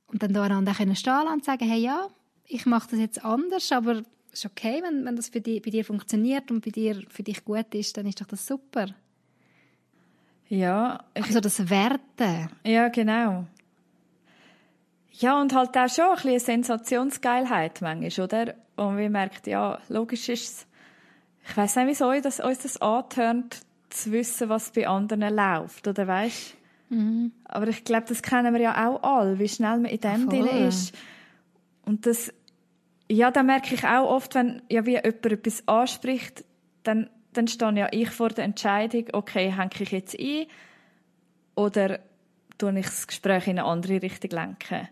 Und 0.07 0.23
dann 0.23 0.33
da 0.33 0.43
einander 0.43 0.75
stehen 0.75 1.29
und 1.33 1.45
sagen, 1.45 1.69
hey 1.69 1.81
ja, 1.81 2.09
ich 2.47 2.67
mache 2.67 2.91
das 2.91 3.01
jetzt 3.01 3.25
anders, 3.25 3.73
aber 3.73 4.03
es 4.33 4.45
ist 4.45 4.47
okay, 4.47 4.83
wenn, 4.83 5.05
wenn 5.05 5.17
das 5.17 5.29
für 5.29 5.41
die, 5.41 5.61
bei 5.61 5.71
dir 5.71 5.85
funktioniert 5.85 6.51
und 6.51 6.65
bei 6.65 6.71
dir 6.71 7.03
für 7.09 7.23
dich 7.23 7.45
gut 7.45 7.75
ist, 7.75 7.97
dann 7.97 8.07
ist 8.07 8.21
doch 8.21 8.27
das 8.27 8.47
super. 8.47 8.87
Ja. 10.49 11.05
Ich, 11.15 11.25
also 11.25 11.41
das 11.41 11.71
Werten. 11.71 12.51
Ja, 12.65 12.89
genau. 12.89 13.47
Ja, 15.13 15.41
und 15.41 15.55
halt 15.55 15.77
auch 15.77 15.89
schon 15.89 16.05
ein 16.07 16.15
bisschen 16.17 16.41
Sensationsgeilheit 16.65 17.81
manchmal, 17.81 18.25
oder? 18.25 18.55
Und 18.77 18.97
wir 18.97 19.09
merken, 19.09 19.49
ja, 19.49 19.79
logisch 19.89 20.29
ist 20.29 20.49
es, 20.49 20.67
ich 21.49 21.57
weiß 21.57 21.77
nicht, 21.77 21.89
wieso 21.89 22.13
das, 22.21 22.41
uns 22.41 22.59
das 22.59 22.81
antönt, 22.83 23.61
zu 23.91 24.11
wissen, 24.11 24.49
was 24.49 24.73
bei 24.73 24.89
anderen 24.89 25.35
läuft, 25.35 25.87
oder 25.87 26.07
weißt? 26.09 26.57
Mhm. 26.89 27.33
Aber 27.45 27.69
ich 27.69 27.85
glaube, 27.85 28.07
das 28.09 28.23
kennen 28.23 28.53
wir 28.53 28.61
ja 28.61 28.89
auch 28.89 29.03
alle, 29.03 29.39
wie 29.39 29.49
schnell 29.49 29.79
man 29.79 29.91
in 29.91 30.01
dem 30.01 30.29
drin 30.29 30.47
ist. 30.47 30.95
Und 31.85 32.07
das, 32.07 32.33
ja, 33.09 33.31
da 33.31 33.43
merke 33.43 33.75
ich 33.75 33.85
auch 33.85 34.09
oft, 34.11 34.35
wenn 34.35 34.63
ja 34.71 34.87
wie 34.87 34.95
jemand 34.95 35.27
etwas 35.27 35.67
anspricht, 35.67 36.45
dann, 36.83 37.11
dann 37.33 37.49
stehe 37.49 37.75
ja 37.79 37.89
ich 37.91 38.11
vor 38.11 38.31
der 38.31 38.45
Entscheidung, 38.45 39.07
okay, 39.13 39.53
hänge 39.53 39.71
ich 39.79 39.91
jetzt 39.91 40.19
ein 40.19 40.47
oder 41.55 42.01
tue 42.59 42.79
ich 42.79 42.87
das 42.87 43.07
Gespräch 43.07 43.47
in 43.47 43.59
eine 43.59 43.69
andere 43.69 44.03
Richtung 44.03 44.31
lenken. 44.31 44.89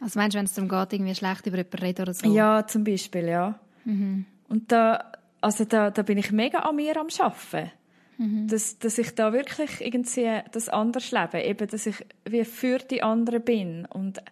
Also 0.00 0.18
meinst 0.18 0.34
du, 0.34 0.38
wenn 0.38 0.46
es 0.46 0.54
darum 0.54 0.68
geht, 0.68 0.92
irgendwie 0.92 1.14
schlecht 1.14 1.46
über 1.46 1.56
jemanden 1.56 1.78
reden 1.78 2.02
oder 2.02 2.14
so? 2.14 2.32
Ja, 2.32 2.66
zum 2.66 2.84
Beispiel, 2.84 3.28
ja. 3.28 3.58
Mhm. 3.84 4.26
Und 4.48 4.72
da, 4.72 5.12
also 5.40 5.64
da, 5.64 5.90
da 5.90 6.02
bin 6.02 6.18
ich 6.18 6.32
mega 6.32 6.58
an 6.60 6.76
mir 6.76 6.96
am 6.98 7.08
Arbeiten. 7.18 7.70
Mhm. 8.18 8.46
Dass, 8.48 8.78
dass 8.78 8.98
ich 8.98 9.14
da 9.14 9.32
wirklich 9.32 9.80
irgendwie 9.80 10.40
das 10.52 10.68
anders 10.68 11.10
lebe. 11.10 11.40
Eben, 11.40 11.68
dass 11.68 11.86
ich 11.86 11.96
wie 12.24 12.44
für 12.44 12.78
die 12.78 13.02
anderen 13.02 13.42
bin. 13.42 13.86
Und 13.86 14.22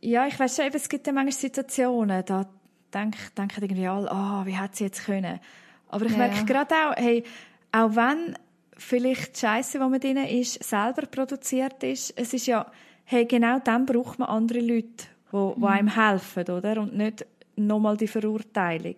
ja, 0.00 0.26
ich 0.26 0.38
weiß 0.38 0.56
schon, 0.56 0.66
es 0.72 0.88
gibt 0.88 1.06
ja 1.06 1.12
manchmal 1.12 1.32
Situationen, 1.32 2.24
da 2.24 2.46
denken, 2.92 3.18
denken 3.36 3.62
irgendwie 3.62 3.88
alle, 3.88 4.10
oh, 4.10 4.46
wie 4.46 4.56
hat 4.56 4.76
sie 4.76 4.84
jetzt 4.84 5.04
können? 5.04 5.40
Aber 5.88 6.06
ich 6.06 6.12
ja. 6.12 6.18
merke 6.18 6.44
gerade 6.44 6.74
auch, 6.74 6.96
hey, 6.96 7.24
auch 7.72 7.94
wenn 7.94 8.36
vielleicht 8.76 9.36
die 9.36 9.40
Scheiße, 9.40 9.72
die 9.72 9.78
man 9.78 10.00
drin 10.00 10.16
ist, 10.18 10.62
selber 10.62 11.06
produziert 11.06 11.82
ist, 11.82 12.12
es 12.16 12.32
ist 12.34 12.46
ja, 12.46 12.66
hey, 13.04 13.24
genau 13.24 13.58
dann 13.58 13.86
braucht 13.86 14.18
man 14.18 14.28
andere 14.28 14.60
Leute, 14.60 15.04
die, 15.32 15.36
mhm. 15.36 15.54
die 15.56 15.66
einem 15.66 15.94
helfen, 15.94 16.50
oder? 16.50 16.80
Und 16.80 16.96
nicht 16.96 17.26
nochmal 17.56 17.96
die 17.96 18.08
Verurteilung. 18.08 18.96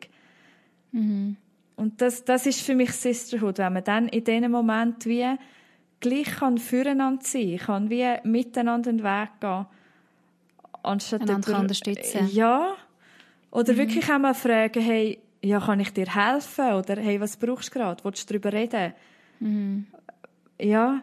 Mhm. 0.92 1.36
Und 1.76 2.00
das, 2.00 2.24
das 2.24 2.46
ist 2.46 2.60
für 2.62 2.74
mich 2.74 2.90
Sisterhood, 2.92 3.58
wenn 3.58 3.72
man 3.72 3.84
dann 3.84 4.08
in 4.08 4.24
diesem 4.24 4.50
Moment 4.50 5.06
wie 5.06 5.26
gleich 6.00 6.38
kann 6.38 6.58
füreinander 6.58 7.22
sein, 7.24 7.58
kann 7.58 7.90
wie 7.90 8.06
miteinander 8.24 8.90
den 8.90 9.04
Weg 9.04 9.28
gehen 9.40 9.66
anstatt 10.88 11.22
über, 11.22 11.58
unterstützen. 11.58 12.28
Ja. 12.32 12.74
Oder 13.50 13.72
mhm. 13.72 13.78
wirklich 13.78 14.10
einmal 14.10 14.34
fragen, 14.34 14.82
hey, 14.82 15.18
ja, 15.42 15.60
kann 15.60 15.80
ich 15.80 15.92
dir 15.92 16.14
helfen? 16.14 16.72
Oder 16.72 16.96
hey, 16.96 17.20
was 17.20 17.36
brauchst 17.36 17.74
du 17.74 17.78
gerade? 17.78 18.04
Willst 18.04 18.28
du 18.28 18.38
darüber 18.38 18.52
reden? 18.52 18.92
Mhm. 19.40 19.86
Ja. 20.60 21.02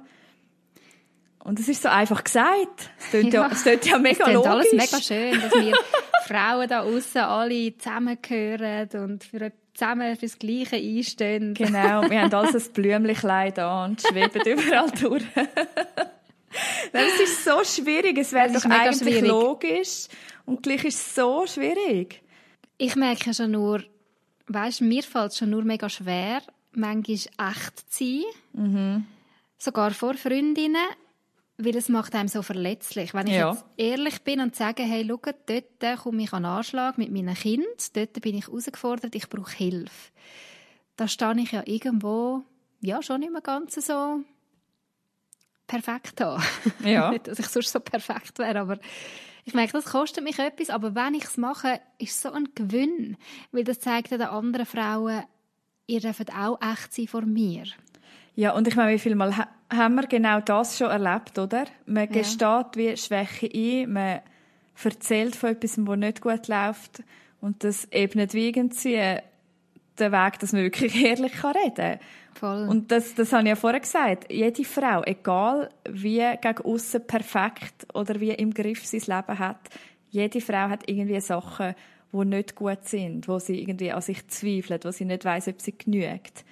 Und 1.43 1.59
es 1.59 1.69
ist 1.69 1.83
so 1.83 1.89
einfach 1.89 2.23
gesagt. 2.23 2.89
Es 2.97 3.09
klingt 3.11 3.33
ja, 3.33 3.47
ja, 3.47 3.51
es 3.51 3.63
ja 3.85 3.99
mega 3.99 4.25
es 4.25 4.33
logisch. 4.33 4.51
alles 4.51 4.73
mega 4.73 5.01
schön, 5.01 5.41
dass 5.41 5.53
wir 5.53 5.75
Frauen 6.27 6.67
da 6.67 6.81
außen 6.81 7.21
alle 7.21 7.77
zusammengehören 7.77 8.89
und 9.03 9.23
für 9.23 9.51
zusammen 9.75 10.15
fürs 10.15 10.39
Gleiche 10.39 10.77
einstehen. 10.77 11.53
Genau, 11.53 12.09
wir 12.09 12.21
haben 12.21 12.33
alles 12.33 12.67
ein 12.67 12.73
Blümchenkleid 12.73 13.59
an 13.59 13.91
und 13.91 14.01
schweben 14.01 14.41
überall 14.45 14.89
durch. 14.99 15.23
Es 16.91 17.19
ist 17.19 17.43
so 17.43 17.63
schwierig. 17.63 18.17
Es 18.17 18.31
wäre 18.31 18.51
doch 18.51 18.65
eigentlich 18.65 18.97
schwierig. 18.97 19.27
logisch. 19.29 20.07
Und 20.45 20.63
gleich 20.63 20.85
ist 20.85 20.99
es 20.99 21.15
so 21.15 21.45
schwierig. 21.47 22.21
Ich 22.77 22.95
merke 22.95 23.33
schon 23.33 23.51
nur, 23.51 23.83
weißt, 24.47 24.81
mir 24.81 25.03
fällt 25.03 25.31
es 25.31 25.37
schon 25.37 25.49
nur 25.49 25.63
mega 25.63 25.89
schwer, 25.89 26.41
manchmal 26.73 27.51
echt 27.51 27.93
zu 27.93 28.03
sein. 28.03 28.23
Mhm. 28.53 29.05
Sogar 29.57 29.91
vor 29.91 30.15
Freundinnen, 30.15 30.85
weil 31.57 31.75
es 31.77 31.89
macht 31.89 32.13
einem 32.15 32.27
so 32.27 32.41
verletzlich. 32.41 33.13
Wenn 33.13 33.27
ich 33.27 33.35
ja. 33.35 33.51
jetzt 33.51 33.65
ehrlich 33.77 34.21
bin 34.21 34.41
und 34.41 34.55
sage, 34.55 34.83
hey, 34.83 35.05
schau, 35.07 35.31
dort 35.45 35.99
komme 36.01 36.23
ich 36.23 36.33
an 36.33 36.45
Anschlag 36.45 36.97
mit 36.97 37.11
meinen 37.11 37.35
Kindern, 37.35 37.71
dort 37.93 38.21
bin 38.21 38.37
ich 38.37 38.47
herausgefordert, 38.47 39.15
ich 39.15 39.29
brauche 39.29 39.55
Hilfe. 39.55 40.11
Da 40.97 41.07
stehe 41.07 41.39
ich 41.39 41.51
ja 41.51 41.63
irgendwo, 41.65 42.43
ja, 42.81 43.01
schon 43.01 43.23
immer 43.23 43.41
ganz 43.41 43.75
so 43.75 44.21
perfekt 45.67 46.21
haben. 46.21 46.43
Ja. 46.83 47.09
Nicht, 47.11 47.27
dass 47.27 47.39
ich 47.39 47.47
sonst 47.47 47.71
so 47.71 47.79
perfekt 47.79 48.39
wäre, 48.39 48.59
aber 48.59 48.79
ich 49.45 49.53
merke, 49.53 49.73
das 49.73 49.85
kostet 49.85 50.23
mich 50.23 50.39
etwas, 50.39 50.69
aber 50.69 50.95
wenn 50.95 51.13
ich 51.13 51.25
es 51.25 51.37
mache, 51.37 51.79
ist 51.99 52.11
es 52.11 52.21
so 52.21 52.31
ein 52.31 52.49
Gewinn, 52.55 53.15
weil 53.51 53.63
das 53.63 53.79
zeigt 53.79 54.11
den 54.11 54.21
anderen 54.21 54.65
Frauen, 54.65 55.23
ihr 55.87 55.99
dürft 55.99 56.33
auch 56.33 56.59
echt 56.61 56.93
sein 56.93 57.07
vor 57.07 57.21
mir. 57.21 57.65
Ja, 58.35 58.53
und 58.53 58.67
ich 58.67 58.75
meine, 58.75 58.91
wie 58.93 58.99
viel 58.99 59.15
Mal 59.15 59.33
haben 59.71 59.95
wir 59.95 60.07
genau 60.07 60.39
das 60.41 60.77
schon 60.77 60.89
erlebt, 60.89 61.37
oder? 61.37 61.65
Man 61.85 62.11
ja. 62.11 62.21
gesteht 62.21 62.75
wie 62.75 62.97
Schwäche 62.97 63.49
ein, 63.53 63.93
man 63.93 64.21
erzählt 64.83 65.35
von 65.35 65.51
etwas, 65.51 65.77
was 65.77 65.97
nicht 65.97 66.21
gut 66.21 66.47
läuft 66.47 67.03
und 67.39 67.63
das 67.63 67.87
ebnet 67.91 68.33
wie 68.33 68.47
irgendwie 68.47 69.19
den 69.99 70.11
Weg, 70.11 70.39
dass 70.39 70.53
man 70.53 70.63
wirklich 70.63 70.95
ehrlich 71.03 71.43
reden 71.43 71.75
kann. 71.75 71.99
Voll. 72.35 72.67
Und 72.67 72.91
das, 72.91 73.15
das 73.15 73.31
habe 73.31 73.43
ich 73.43 73.49
ja 73.49 73.55
vorher 73.55 73.79
gesagt. 73.79 74.31
Jede 74.31 74.63
Frau, 74.65 75.03
egal 75.05 75.69
wie 75.89 76.17
gegen 76.41 76.61
außen 76.63 77.07
perfekt 77.07 77.87
oder 77.93 78.19
wie 78.19 78.31
im 78.31 78.53
Griff 78.53 78.85
sein 78.85 79.01
Leben 79.01 79.39
hat, 79.39 79.69
jede 80.09 80.41
Frau 80.41 80.69
hat 80.69 80.83
irgendwie 80.87 81.19
Sachen, 81.21 81.75
die 82.11 82.25
nicht 82.25 82.55
gut 82.55 82.83
sind, 82.83 83.27
wo 83.27 83.39
sie 83.39 83.61
irgendwie 83.61 83.91
an 83.91 84.01
sich 84.01 84.27
zweifelt, 84.27 84.85
wo 84.85 84.91
sie 84.91 85.05
nicht 85.05 85.23
weiß, 85.25 85.47
ob 85.47 85.61
sie 85.61 85.77
genügt. 85.77 86.43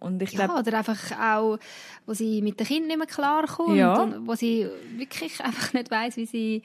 Und 0.00 0.20
ich 0.20 0.30
glaub, 0.30 0.50
ja, 0.50 0.58
oder 0.58 0.78
einfach 0.78 1.18
auch, 1.18 1.58
wo 2.04 2.12
sie 2.12 2.42
mit 2.42 2.60
den 2.60 2.66
Kindern 2.66 2.88
nicht 2.88 2.98
mehr 2.98 3.06
klarkommt 3.06 3.76
ja. 3.76 4.02
und 4.02 4.26
wo 4.26 4.34
sie 4.34 4.68
wirklich 4.96 5.40
einfach 5.44 5.72
nicht 5.72 5.90
weiß, 5.90 6.16
wie 6.18 6.26
sie 6.26 6.62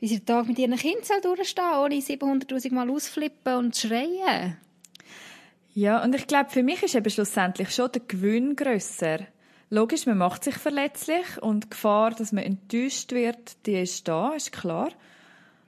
wie 0.00 0.08
sie 0.08 0.18
den 0.18 0.26
Tag 0.26 0.48
mit 0.48 0.58
ihren 0.58 0.74
Kindern 0.76 1.22
durchstehen 1.22 1.76
ohne 1.78 1.94
700'000 1.94 2.74
Mal 2.74 2.90
ausflippen 2.90 3.54
und 3.54 3.76
schreien. 3.76 4.56
Ja, 5.74 6.02
und 6.02 6.14
ich 6.14 6.26
glaube, 6.26 6.50
für 6.50 6.62
mich 6.62 6.82
ist 6.82 6.94
eben 6.94 7.10
schlussendlich 7.10 7.70
schon 7.70 7.92
der 7.92 8.02
Gewinn 8.06 8.56
grösser. 8.56 9.20
Logisch, 9.70 10.04
man 10.04 10.18
macht 10.18 10.44
sich 10.44 10.56
verletzlich 10.56 11.40
und 11.40 11.64
die 11.64 11.70
Gefahr, 11.70 12.10
dass 12.10 12.32
man 12.32 12.44
enttäuscht 12.44 13.12
wird, 13.12 13.66
die 13.66 13.80
ist 13.80 14.06
da, 14.06 14.32
ist 14.32 14.52
klar. 14.52 14.90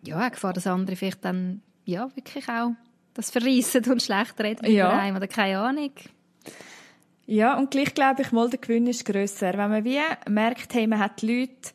Ja, 0.03 0.27
die 0.27 0.35
Gefahr, 0.35 0.53
dass 0.53 0.67
andere 0.67 0.97
vielleicht 0.97 1.25
dann 1.25 1.62
ja, 1.87 2.14
wirklich 2.14 2.47
auch 2.49 2.73
das 3.14 3.31
verreissen 3.31 3.90
und 3.90 4.03
schlecht 4.03 4.38
reden 4.40 4.71
ja. 4.71 4.90
einem 4.90 5.17
oder 5.17 5.29
keine 5.29 5.59
Ahnung. 5.61 5.93
Ja, 7.27 7.57
und 7.57 7.71
gleich 7.71 7.95
glaube 7.95 8.23
ich 8.23 8.33
mal, 8.33 8.51
der 8.51 8.59
Gewinn 8.59 8.87
ist 8.87 9.07
grösser. 9.07 9.57
Wenn 9.57 9.71
man 9.71 9.85
wie 9.85 10.01
merkt, 10.29 10.75
hey, 10.75 10.87
man 10.87 10.99
hat 10.99 11.23
Leute, 11.23 11.73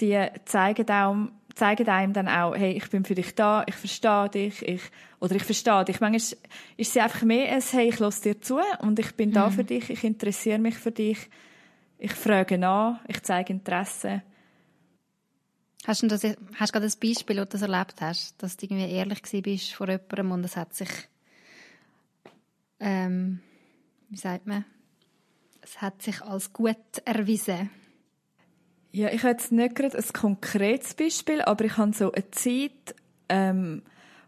die 0.00 0.26
zeigen 0.46 0.88
einem, 0.88 1.32
zeigen 1.56 1.88
einem 1.88 2.12
dann 2.12 2.28
auch, 2.28 2.54
hey, 2.54 2.72
ich 2.72 2.88
bin 2.90 3.04
für 3.04 3.14
dich 3.14 3.34
da, 3.34 3.64
ich 3.66 3.74
verstehe 3.74 4.28
dich, 4.28 4.62
ich, 4.62 4.82
oder 5.20 5.34
ich 5.34 5.42
verstehe 5.42 5.84
dich. 5.84 6.00
Manchmal 6.00 6.16
ist, 6.16 6.36
ist 6.76 6.92
sie 6.92 7.00
einfach 7.00 7.22
mehr 7.22 7.52
als, 7.52 7.72
hey, 7.72 7.88
ich 7.88 7.98
lasse 7.98 8.22
dir 8.22 8.40
zu 8.40 8.60
und 8.80 8.98
ich 8.98 9.14
bin 9.16 9.30
mhm. 9.30 9.34
da 9.34 9.50
für 9.50 9.64
dich, 9.64 9.88
ich 9.88 10.04
interessiere 10.04 10.58
mich 10.58 10.76
für 10.76 10.92
dich, 10.92 11.18
ich 11.98 12.12
frage 12.12 12.58
nach, 12.58 13.00
ich 13.08 13.22
zeige 13.22 13.54
Interesse. 13.54 14.22
Hast 15.86 16.02
du, 16.02 16.08
das, 16.08 16.24
hast 16.24 16.34
du 16.34 16.72
gerade 16.78 16.86
ein 16.86 17.00
Beispiel, 17.00 17.36
wo 17.36 17.40
du 17.40 17.46
das 17.46 17.62
erlebt 17.62 18.00
hast, 18.00 18.42
dass 18.42 18.56
du 18.56 18.66
irgendwie 18.66 18.90
ehrlich 18.90 19.22
bist 19.42 19.72
vor 19.72 19.88
jemandem 19.88 20.32
und 20.32 20.44
es 20.44 20.56
hat 20.56 20.74
sich, 20.74 20.90
ähm, 22.80 23.40
wie 24.10 24.18
sagt 24.18 24.46
man, 24.46 24.66
es 25.62 25.80
hat 25.80 26.02
sich 26.02 26.20
als 26.20 26.52
gut 26.52 26.76
erwiesen? 27.04 27.70
Ja, 28.96 29.12
ich 29.12 29.24
habe 29.24 29.32
jetzt 29.32 29.52
nicht 29.52 29.74
gerade 29.74 29.94
ein 29.94 30.04
konkretes 30.14 30.94
Beispiel, 30.94 31.42
aber 31.42 31.66
ich 31.66 31.76
habe 31.76 31.92
so 31.92 32.12
eine 32.12 32.30
Zeit, 32.30 32.94
ähm, 33.28 33.82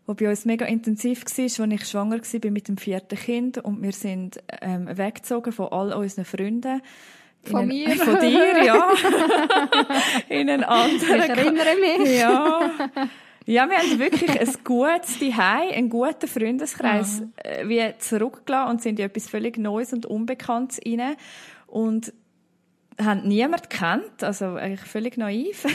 wo 0.04 0.12
bei 0.12 0.28
uns 0.28 0.44
mega 0.44 0.66
intensiv 0.66 1.24
war, 1.24 1.64
als 1.64 1.72
ich 1.72 1.88
schwanger 1.88 2.18
war 2.18 2.50
mit 2.50 2.68
dem 2.68 2.76
vierten 2.76 3.18
Kind 3.18 3.56
und 3.56 3.82
wir 3.82 3.92
sind 3.92 4.42
ähm, 4.60 4.86
weggezogen 4.94 5.52
von 5.52 5.68
all 5.68 5.94
unseren 5.94 6.26
Freunden. 6.26 6.82
Von 7.44 7.60
einen, 7.60 7.68
mir? 7.68 7.96
Von 7.96 8.20
dir, 8.20 8.62
ja. 8.62 8.90
in 10.28 10.50
einen 10.50 10.64
anderen. 10.64 11.22
Ich 11.22 11.28
erinnere 11.30 11.76
mich. 11.80 12.18
Ja. 12.20 12.70
Ja, 13.46 13.70
wir 13.70 13.78
haben 13.78 13.98
wirklich 13.98 14.38
ein 14.38 14.54
gutes 14.64 15.18
Zuhause, 15.18 15.72
einen 15.72 15.88
guten 15.88 16.28
Freundeskreis 16.28 17.22
ja. 17.42 17.50
Äh, 17.50 17.68
wie 17.70 17.98
zurückgelassen 18.00 18.70
und 18.70 18.82
sind 18.82 18.98
in 18.98 19.06
etwas 19.06 19.30
völlig 19.30 19.56
Neues 19.56 19.94
und 19.94 20.04
Unbekanntes 20.04 20.78
rein. 20.86 21.16
Und 21.66 22.12
haben 23.00 23.28
niemand 23.28 23.70
kennt, 23.70 24.22
also 24.22 24.56
eigentlich 24.56 24.88
völlig 24.88 25.16
naiv. 25.16 25.66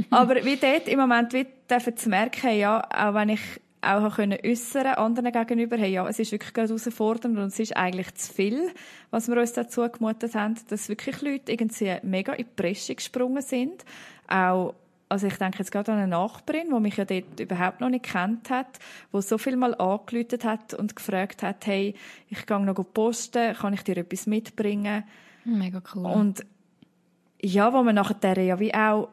Aber 0.10 0.36
wie 0.44 0.56
dort 0.56 0.88
im 0.88 0.98
Moment 0.98 1.32
wie 1.32 1.46
dürfen 1.70 1.96
zu 1.96 2.08
merken, 2.08 2.56
ja, 2.56 2.80
auch 2.80 3.14
wenn 3.14 3.30
ich 3.30 3.40
auch 3.80 4.16
können 4.16 4.38
äußern 4.44 4.94
anderen 4.94 5.32
gegenüber, 5.32 5.76
hey, 5.76 5.92
ja, 5.92 6.08
es 6.08 6.18
ist 6.18 6.32
wirklich 6.32 6.52
gerade 6.52 6.68
herausfordernd 6.68 7.38
und 7.38 7.46
es 7.46 7.58
ist 7.58 7.76
eigentlich 7.76 8.12
zu 8.14 8.32
viel, 8.32 8.70
was 9.10 9.28
wir 9.28 9.36
uns 9.36 9.52
dazu 9.52 9.88
gemutet 9.88 10.34
haben, 10.34 10.56
dass 10.68 10.88
wirklich 10.88 11.22
Leute 11.22 11.52
irgendwie 11.52 11.96
mega 12.02 12.32
in 12.32 12.44
die 12.44 12.62
Presse 12.62 12.94
gesprungen 12.94 13.42
sind. 13.42 13.84
Auch, 14.26 14.74
also 15.08 15.26
ich 15.26 15.36
denke 15.36 15.58
jetzt 15.58 15.70
gerade 15.70 15.92
an 15.92 15.98
eine 15.98 16.08
Nachbarin, 16.08 16.70
die 16.74 16.80
mich 16.80 16.96
ja 16.96 17.04
dort 17.04 17.38
überhaupt 17.38 17.80
noch 17.80 17.88
nicht 17.88 18.04
kennt 18.04 18.50
hat, 18.50 18.78
die 19.12 19.22
so 19.22 19.38
viel 19.38 19.56
mal 19.56 19.74
angelötet 19.74 20.44
hat 20.44 20.74
und 20.74 20.96
gefragt 20.96 21.42
hat, 21.42 21.66
hey, 21.66 21.94
ich 22.28 22.46
gehe 22.46 22.60
noch 22.60 22.82
posten, 22.92 23.54
kann 23.54 23.74
ich 23.74 23.84
dir 23.84 23.98
etwas 23.98 24.26
mitbringen? 24.26 25.04
Mega 25.48 25.82
cool. 25.94 26.06
Und 26.06 26.46
ja, 27.40 27.72
wo 27.72 27.82
man 27.82 27.94
nachher 27.94 28.38
ja 28.38 28.58
wie 28.58 28.74
auch 28.74 29.08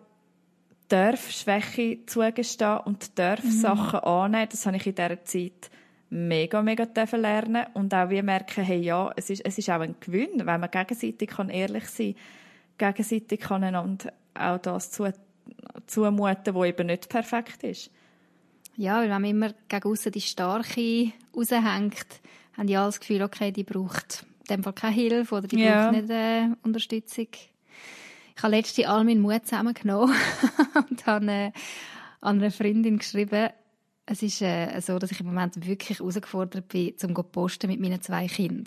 darf 0.87 1.31
Schwäche 1.31 2.05
zugestehen 2.05 2.79
und 2.85 3.17
darf 3.17 3.43
mhm. 3.43 3.51
Sachen 3.51 3.99
annehmen, 4.01 4.49
das 4.51 4.65
habe 4.65 4.77
ich 4.77 4.85
in 4.85 4.95
dieser 4.95 5.23
Zeit 5.23 5.71
mega, 6.09 6.61
mega 6.61 6.87
lernen 7.13 7.65
und 7.73 7.93
auch 7.93 8.09
wie 8.09 8.21
merken, 8.21 8.63
hey, 8.63 8.79
ja, 8.79 9.11
es 9.15 9.29
ist, 9.29 9.43
es 9.45 9.57
ist 9.57 9.69
auch 9.69 9.79
ein 9.79 9.95
Gewinn, 9.99 10.45
wenn 10.45 10.59
man 10.59 10.69
gegenseitig 10.69 11.29
kann 11.29 11.49
ehrlich 11.49 11.87
sein 11.87 12.15
kann, 12.77 12.93
gegenseitig 12.93 13.39
kann 13.39 13.63
einander 13.63 14.13
auch 14.33 14.59
das 14.59 14.91
zu, 14.91 15.11
zumuten, 15.87 16.53
was 16.53 16.67
eben 16.67 16.87
nicht 16.87 17.09
perfekt 17.09 17.63
ist. 17.63 17.89
Ja, 18.77 18.99
weil 18.99 19.09
wenn 19.09 19.21
man 19.21 19.25
immer 19.25 19.53
gegen 19.69 19.89
aussen 19.89 20.11
die 20.11 20.21
Starke 20.21 21.11
raushängt, 21.35 22.21
haben 22.57 22.67
die 22.67 22.75
alle 22.75 22.87
das 22.87 22.99
Gefühl, 22.99 23.23
okay, 23.23 23.51
die 23.51 23.63
braucht 23.63 24.25
dem 24.49 24.63
Fall 24.63 24.73
keine 24.73 24.95
Hilfe 24.95 25.35
oder 25.35 25.47
die 25.47 25.59
ja. 25.59 25.83
braucht 25.83 26.01
nicht 26.01 26.09
äh, 26.09 26.47
Unterstützung. 26.63 27.27
Ich 28.35 28.43
habe 28.43 28.55
letztens 28.55 28.87
all 28.87 29.03
meinen 29.03 29.21
Mut 29.21 29.45
zusammengenommen 29.45 30.15
und 30.89 31.05
habe 31.05 31.31
äh, 31.31 31.51
an 32.21 32.39
eine 32.39 32.51
Freundin 32.51 32.97
geschrieben, 32.97 33.49
es 34.05 34.21
ist 34.21 34.41
äh, 34.41 34.79
so, 34.81 34.99
dass 34.99 35.11
ich 35.11 35.19
im 35.19 35.27
Moment 35.27 35.65
wirklich 35.65 35.99
herausgefordert 35.99 36.67
bin, 36.67 36.97
zum 36.97 37.13
posten 37.13 37.67
mit 37.67 37.79
meinen 37.79 38.01
zwei 38.01 38.27
Kindern. 38.27 38.65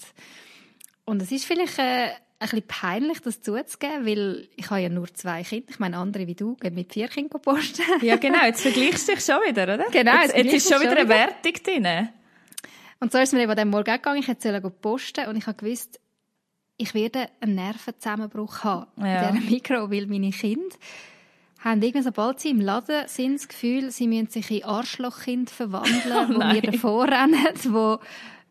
Und 1.05 1.23
es 1.23 1.31
ist 1.31 1.45
vielleicht 1.45 1.79
äh, 1.79 2.09
ein 2.41 2.49
bisschen 2.49 2.67
peinlich, 2.67 3.21
das 3.21 3.41
zuzugeben, 3.41 4.07
weil 4.07 4.49
ich 4.57 4.71
habe 4.71 4.81
ja 4.81 4.89
nur 4.89 5.13
zwei 5.15 5.43
Kinder. 5.43 5.67
Ich 5.71 5.79
meine, 5.79 5.97
andere 5.97 6.27
wie 6.27 6.35
du 6.35 6.57
gehen 6.57 6.75
mit 6.75 6.93
vier 6.93 7.09
Kindern 7.09 7.41
posten. 7.41 7.83
ja, 8.03 8.17
genau. 8.17 8.45
Jetzt 8.45 8.63
vergleichst 8.63 9.09
du 9.09 9.15
dich 9.15 9.25
schon 9.25 9.41
wieder, 9.47 9.63
oder? 9.63 9.85
Genau. 9.91 10.23
Jetzt, 10.23 10.37
jetzt 10.37 10.53
ist 10.55 10.73
schon 10.73 10.81
wieder 10.81 10.97
eine 10.97 11.09
Wertung 11.09 11.53
drin. 11.65 12.09
Und 13.01 13.13
so 13.13 13.19
ist 13.19 13.29
es 13.29 13.33
mir 13.33 13.43
eben 13.43 13.51
an 13.51 13.57
diesem 13.57 13.71
Morgen 13.71 13.93
gegangen. 13.93 14.19
Ich 14.19 14.29
hätte 14.29 14.61
posten 14.71 15.27
und 15.29 15.37
ich 15.37 15.47
habe 15.47 15.57
gewusst, 15.57 16.01
ich 16.77 16.95
werde 16.95 17.29
einen 17.41 17.57
Nervenzusammenbruch 17.57 18.65
haben 18.65 18.87
ja. 18.97 19.29
in 19.29 19.35
diesem 19.35 19.51
Mikro, 19.51 19.91
weil 19.91 20.07
meine 20.07 20.31
Kinder 20.31 20.77
haben 21.61 21.83
irgendwie, 21.83 22.03
sobald 22.03 22.39
sie 22.41 22.51
im 22.51 22.61
Laden 22.61 23.09
sind, 23.09 23.35
das 23.35 23.49
Gefühl, 23.49 23.91
sie 23.91 24.07
müssen 24.07 24.29
sich 24.29 24.51
in 24.51 24.65
Arschlochkind 24.65 25.51
verwandeln, 25.51 26.31
oh 26.31 26.35
wo 26.35 26.55
wir 26.55 26.63
davor 26.63 27.09
rennen, 27.09 27.47
wo 27.65 27.99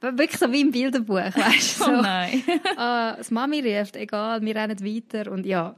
wirklich 0.02 0.38
so 0.38 0.52
wie 0.52 0.62
im 0.62 0.72
Bilderbuch, 0.72 1.16
weißt 1.16 1.80
du? 1.80 1.84
So, 1.86 1.92
oh 1.92 2.02
nein. 2.02 2.44
ah, 2.76 3.16
das 3.16 3.32
Mami 3.32 3.62
ruft, 3.62 3.96
egal, 3.96 4.42
wir 4.42 4.56
rennen 4.56 4.80
weiter 4.82 5.32
und 5.32 5.46
ja. 5.46 5.76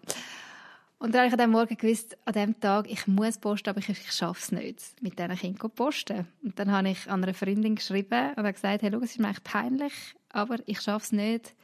Und 1.00 1.16
dann 1.16 1.22
habe 1.22 1.30
ich 1.30 1.36
diesem 1.36 1.52
Morgen 1.52 1.78
gewusst, 1.78 2.18
an 2.26 2.34
diesem 2.34 2.60
Tag, 2.60 2.92
ich 2.92 3.08
muss 3.08 3.38
posten, 3.38 3.70
aber 3.70 3.80
ich, 3.80 3.88
ich 3.88 4.12
schaffe 4.12 4.40
es 4.42 4.52
nicht, 4.52 5.02
mit 5.02 5.18
diesen 5.18 5.36
Kindern 5.38 5.72
posten. 5.72 6.28
Und 6.44 6.60
dann 6.60 6.72
habe 6.72 6.90
ich 6.90 7.10
an 7.10 7.24
eine 7.24 7.34
Freundin 7.34 7.76
geschrieben 7.76 8.32
und 8.32 8.38
habe 8.38 8.52
gesagt, 8.52 8.82
hey, 8.82 8.92
schau, 8.92 9.00
es 9.00 9.12
ist 9.12 9.20
mir 9.20 9.28
eigentlich 9.28 9.44
peinlich, 9.46 9.94
aber 10.28 10.58
ich 10.66 10.82
schaffe 10.82 11.06
es 11.06 11.12
nicht, 11.14 11.56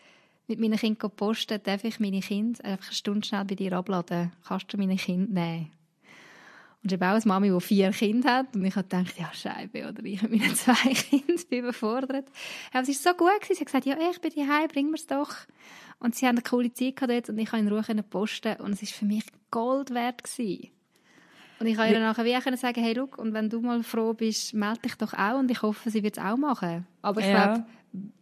mit 0.48 0.60
meinen 0.60 0.78
Kindern 0.78 1.12
posten. 1.12 1.60
Darf 1.62 1.84
ich 1.84 2.00
meine 2.00 2.22
Kinder 2.22 2.64
einfach 2.64 2.88
eine 2.88 2.96
Stunde 2.96 3.28
schnell 3.28 3.44
bei 3.44 3.56
dir 3.56 3.74
abladen? 3.74 4.32
Kannst 4.48 4.72
du 4.72 4.78
meine 4.78 4.96
Kinder 4.96 5.32
nehmen? 5.34 5.72
Und 6.86 6.92
ich 6.92 7.02
habe 7.02 7.18
auch 7.18 7.20
eine 7.20 7.26
Mami, 7.26 7.50
die 7.50 7.62
vier 7.62 7.90
Kinder 7.90 8.32
hat. 8.32 8.56
Und 8.56 8.64
ich 8.64 8.76
habe 8.76 8.88
gedacht, 8.88 9.18
ja, 9.18 9.34
Scheibe, 9.34 9.90
oder 9.90 10.06
ich 10.06 10.22
mit 10.22 10.40
meinen 10.40 10.56
zwei 10.56 10.94
Kindern 10.94 11.40
bin 11.50 11.60
überfordert. 11.60 12.28
Aber 12.72 12.84
es 12.84 13.04
war 13.04 13.14
so 13.14 13.18
gut. 13.18 13.42
Gewesen. 13.42 13.56
Sie 13.56 13.60
hat 13.62 13.66
gesagt, 13.66 13.86
ja, 13.88 13.98
ich 14.12 14.22
bin 14.22 14.32
hier, 14.32 14.68
bring 14.72 14.92
mir 14.92 14.96
es 14.96 15.08
doch. 15.08 15.34
Und 15.98 16.14
sie 16.14 16.28
haben 16.28 16.36
eine 16.36 16.44
coole 16.44 16.72
Zeit 16.72 16.98
gehabt 16.98 17.30
und 17.30 17.40
ich 17.40 17.50
konnte 17.50 17.66
in 17.66 17.74
Ruhe 17.74 18.04
posten 18.04 18.58
und 18.58 18.74
es 18.74 18.82
war 18.84 18.88
für 19.00 19.06
mich 19.06 19.24
Gold 19.50 19.96
wert. 19.96 20.24
Gewesen. 20.24 20.70
Und 21.60 21.66
ich 21.66 21.76
konnte 21.76 21.94
ihr 21.94 22.00
nachher 22.00 22.24
wie 22.24 22.36
auch 22.36 22.58
sagen, 22.58 22.84
hey, 22.84 22.94
look, 22.94 23.18
und 23.18 23.34
wenn 23.34 23.50
du 23.50 23.62
mal 23.62 23.82
froh 23.82 24.14
bist, 24.14 24.54
melde 24.54 24.82
dich 24.82 24.96
doch 24.96 25.14
auch 25.14 25.40
und 25.40 25.50
ich 25.50 25.64
hoffe, 25.64 25.90
sie 25.90 26.04
wird 26.04 26.20
es 26.20 26.24
auch 26.24 26.38
machen. 26.38 26.86
Aber 27.02 27.20
ich 27.20 27.28
ja. 27.28 27.46
glaube, 27.46 27.66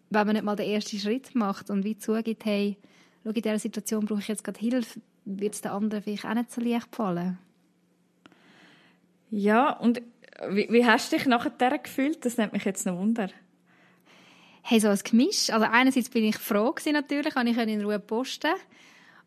wenn 0.10 0.28
man 0.28 0.36
nicht 0.36 0.46
mal 0.46 0.56
den 0.56 0.70
ersten 0.70 1.00
Schritt 1.00 1.36
macht 1.36 1.70
und 1.70 1.84
wie 1.84 1.98
zugibt, 1.98 2.46
hey, 2.46 2.78
schau, 3.26 3.32
in 3.32 3.42
dieser 3.42 3.60
Situation 3.60 4.06
brauche 4.06 4.22
ich 4.22 4.30
jetzt 4.30 4.46
gerade 4.46 4.60
Hilfe, 4.60 5.02
wird 5.26 5.54
es 5.54 5.60
den 5.60 5.72
anderen 5.72 6.02
vielleicht 6.02 6.26
auch 6.26 6.34
nicht 6.34 6.52
so 6.52 6.62
leicht 6.62 6.96
fallen. 6.96 7.40
Ja, 9.36 9.72
und 9.72 10.02
wie, 10.50 10.68
wie 10.70 10.86
hast 10.86 11.12
du 11.12 11.18
dich 11.18 11.26
nachher 11.26 11.78
gefühlt? 11.80 12.24
Das 12.26 12.38
nimmt 12.38 12.54
mich 12.54 12.66
jetzt 12.66 12.86
noch 12.86 12.98
Wunder 12.98 13.30
hey, 14.64 14.80
so 14.80 14.88
ein 14.88 15.00
Gemisch. 15.04 15.50
Also 15.52 15.68
einerseits 15.70 16.10
bin 16.10 16.24
ich 16.24 16.38
froh 16.38 16.72
gewesen, 16.72 16.94
natürlich, 16.94 17.34
kann 17.34 17.48
ich 17.48 17.58
in 17.58 17.84
Ruhe 17.84 18.00
posten. 18.00 18.54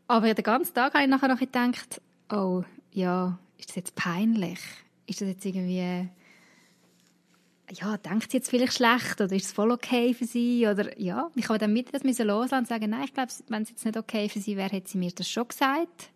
Aber 0.09 0.33
den 0.35 0.43
ganzen 0.43 0.75
Tag 0.75 0.95
habe 0.95 1.05
ich 1.05 1.11
nachher 1.11 1.29
noch 1.29 1.39
gedacht, 1.39 2.01
oh, 2.33 2.65
ja, 2.93 3.39
ist 3.59 3.69
das 3.69 3.77
jetzt 3.77 3.95
peinlich? 3.95 4.59
Ist 5.07 5.21
das 5.21 5.29
jetzt 5.29 5.45
irgendwie, 5.45 6.09
ja, 7.71 7.97
denkt 7.99 8.31
sie 8.31 8.39
jetzt 8.39 8.51
vielleicht 8.51 8.75
schlecht 8.75 9.21
oder 9.21 9.35
ist 9.35 9.47
es 9.47 9.53
voll 9.53 9.71
okay 9.71 10.15
für 10.15 10.25
sie? 10.25 10.67
Oder, 10.67 10.99
ja, 10.99 11.31
ich 11.35 11.49
habe 11.49 11.59
dann 11.59 11.73
mit 11.73 11.93
das 11.93 12.03
müssen 12.03 12.27
loslassen 12.27 12.63
und 12.63 12.69
sagen, 12.69 12.91
nein, 12.91 13.05
ich 13.05 13.15
glaube, 13.15 13.33
wenn 13.49 13.63
es 13.63 13.71
jetzt 13.71 13.85
nicht 13.85 13.97
okay 13.97 14.29
für 14.29 14.41
sie 14.41 14.57
wäre, 14.57 14.71
hätte 14.71 14.89
sie 14.89 14.99
mir 14.99 15.11
das 15.11 15.29
schon 15.29 15.49
gesagt. 15.49 16.11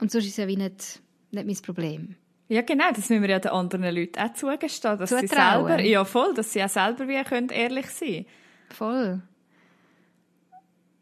Und 0.00 0.10
sonst 0.10 0.24
ist 0.24 0.32
es 0.32 0.36
ja 0.38 0.48
wie 0.48 0.56
nicht, 0.56 1.02
nicht 1.30 1.46
mein 1.46 1.56
Problem. 1.56 2.16
Ja, 2.48 2.60
genau, 2.62 2.88
das 2.90 3.08
müssen 3.08 3.22
wir 3.22 3.30
ja 3.30 3.38
den 3.38 3.52
anderen 3.52 3.94
Leuten 3.94 4.20
auch 4.20 4.32
zugestehen, 4.34 4.98
dass 4.98 5.10
Zutrauen. 5.10 5.28
sie 5.28 5.34
selber, 5.34 5.80
ja 5.80 6.04
voll, 6.04 6.34
dass 6.34 6.52
sie 6.52 6.62
auch 6.62 6.68
selber 6.68 7.08
wie 7.08 7.22
können 7.24 7.48
ehrlich 7.48 7.86
sein 7.86 8.26
Voll. 8.68 9.22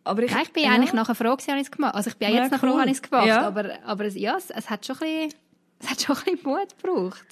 Aber 0.05 0.22
ich, 0.22 0.33
Nein, 0.33 0.42
ich 0.42 0.52
bin 0.52 0.64
ja. 0.64 0.70
eigentlich 0.70 0.92
nachher 0.92 1.14
froh, 1.14 1.37
dass 1.37 1.46
ich 1.46 1.55
es 1.55 1.70
gemacht 1.70 1.94
Also 1.94 2.11
ich 2.11 2.16
bin 2.16 2.28
ja, 2.28 2.42
jetzt 2.42 2.52
noch 2.52 2.62
cool. 2.62 2.70
froh, 2.70 2.78
dass 2.78 2.87
ich 2.87 2.92
es 2.92 3.02
gemacht 3.02 3.26
ja. 3.26 3.46
aber, 3.46 3.70
aber 3.85 4.09
ja, 4.09 4.37
es, 4.37 4.50
es, 4.50 4.68
hat 4.68 4.85
schon 4.85 4.96
ein 4.96 5.28
bisschen, 5.28 5.40
es 5.81 5.90
hat 5.90 6.02
schon 6.02 6.16
ein 6.16 6.22
bisschen 6.37 6.50
Mut 6.50 6.83
gebraucht. 6.83 7.26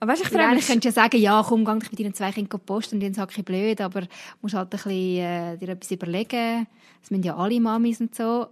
Aber 0.00 0.12
weißt, 0.12 0.22
ich 0.22 0.28
frage 0.28 0.54
mich... 0.54 0.66
könntest 0.66 0.96
ja 0.96 1.02
sagen, 1.02 1.18
ja, 1.18 1.44
komm, 1.46 1.64
geh 1.64 1.78
dich 1.78 1.90
mit 1.92 2.00
deinen 2.00 2.14
zwei 2.14 2.32
Kindern 2.32 2.60
posten 2.60 2.96
und 2.96 3.00
die 3.00 3.12
sind 3.12 3.18
ein 3.18 3.44
blöd, 3.44 3.80
aber 3.82 4.02
du 4.02 4.08
musst 4.40 4.54
halt 4.54 4.68
ein 4.68 4.70
bisschen 4.70 4.90
äh, 4.90 5.56
dir 5.58 5.68
etwas 5.70 5.90
überlegen. 5.90 6.66
Das 7.02 7.10
müssen 7.10 7.22
ja 7.22 7.36
alle 7.36 7.60
Mamis 7.60 8.00
und 8.00 8.14
so. 8.14 8.48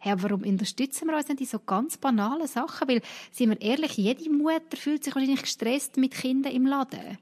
Hey, 0.00 0.14
warum 0.18 0.42
unterstützen 0.42 1.08
wir 1.08 1.16
uns 1.16 1.28
nicht 1.28 1.40
in 1.40 1.46
so 1.46 1.58
ganz 1.58 1.96
banalen 1.96 2.46
Sachen? 2.46 2.88
Weil, 2.88 3.02
sind 3.32 3.50
wir 3.50 3.60
ehrlich, 3.60 3.96
jede 3.96 4.30
Mutter 4.30 4.76
fühlt 4.76 5.02
sich 5.02 5.14
wahrscheinlich 5.14 5.42
gestresst 5.42 5.96
mit 5.96 6.14
Kindern 6.14 6.52
im 6.52 6.66
Laden. 6.66 7.18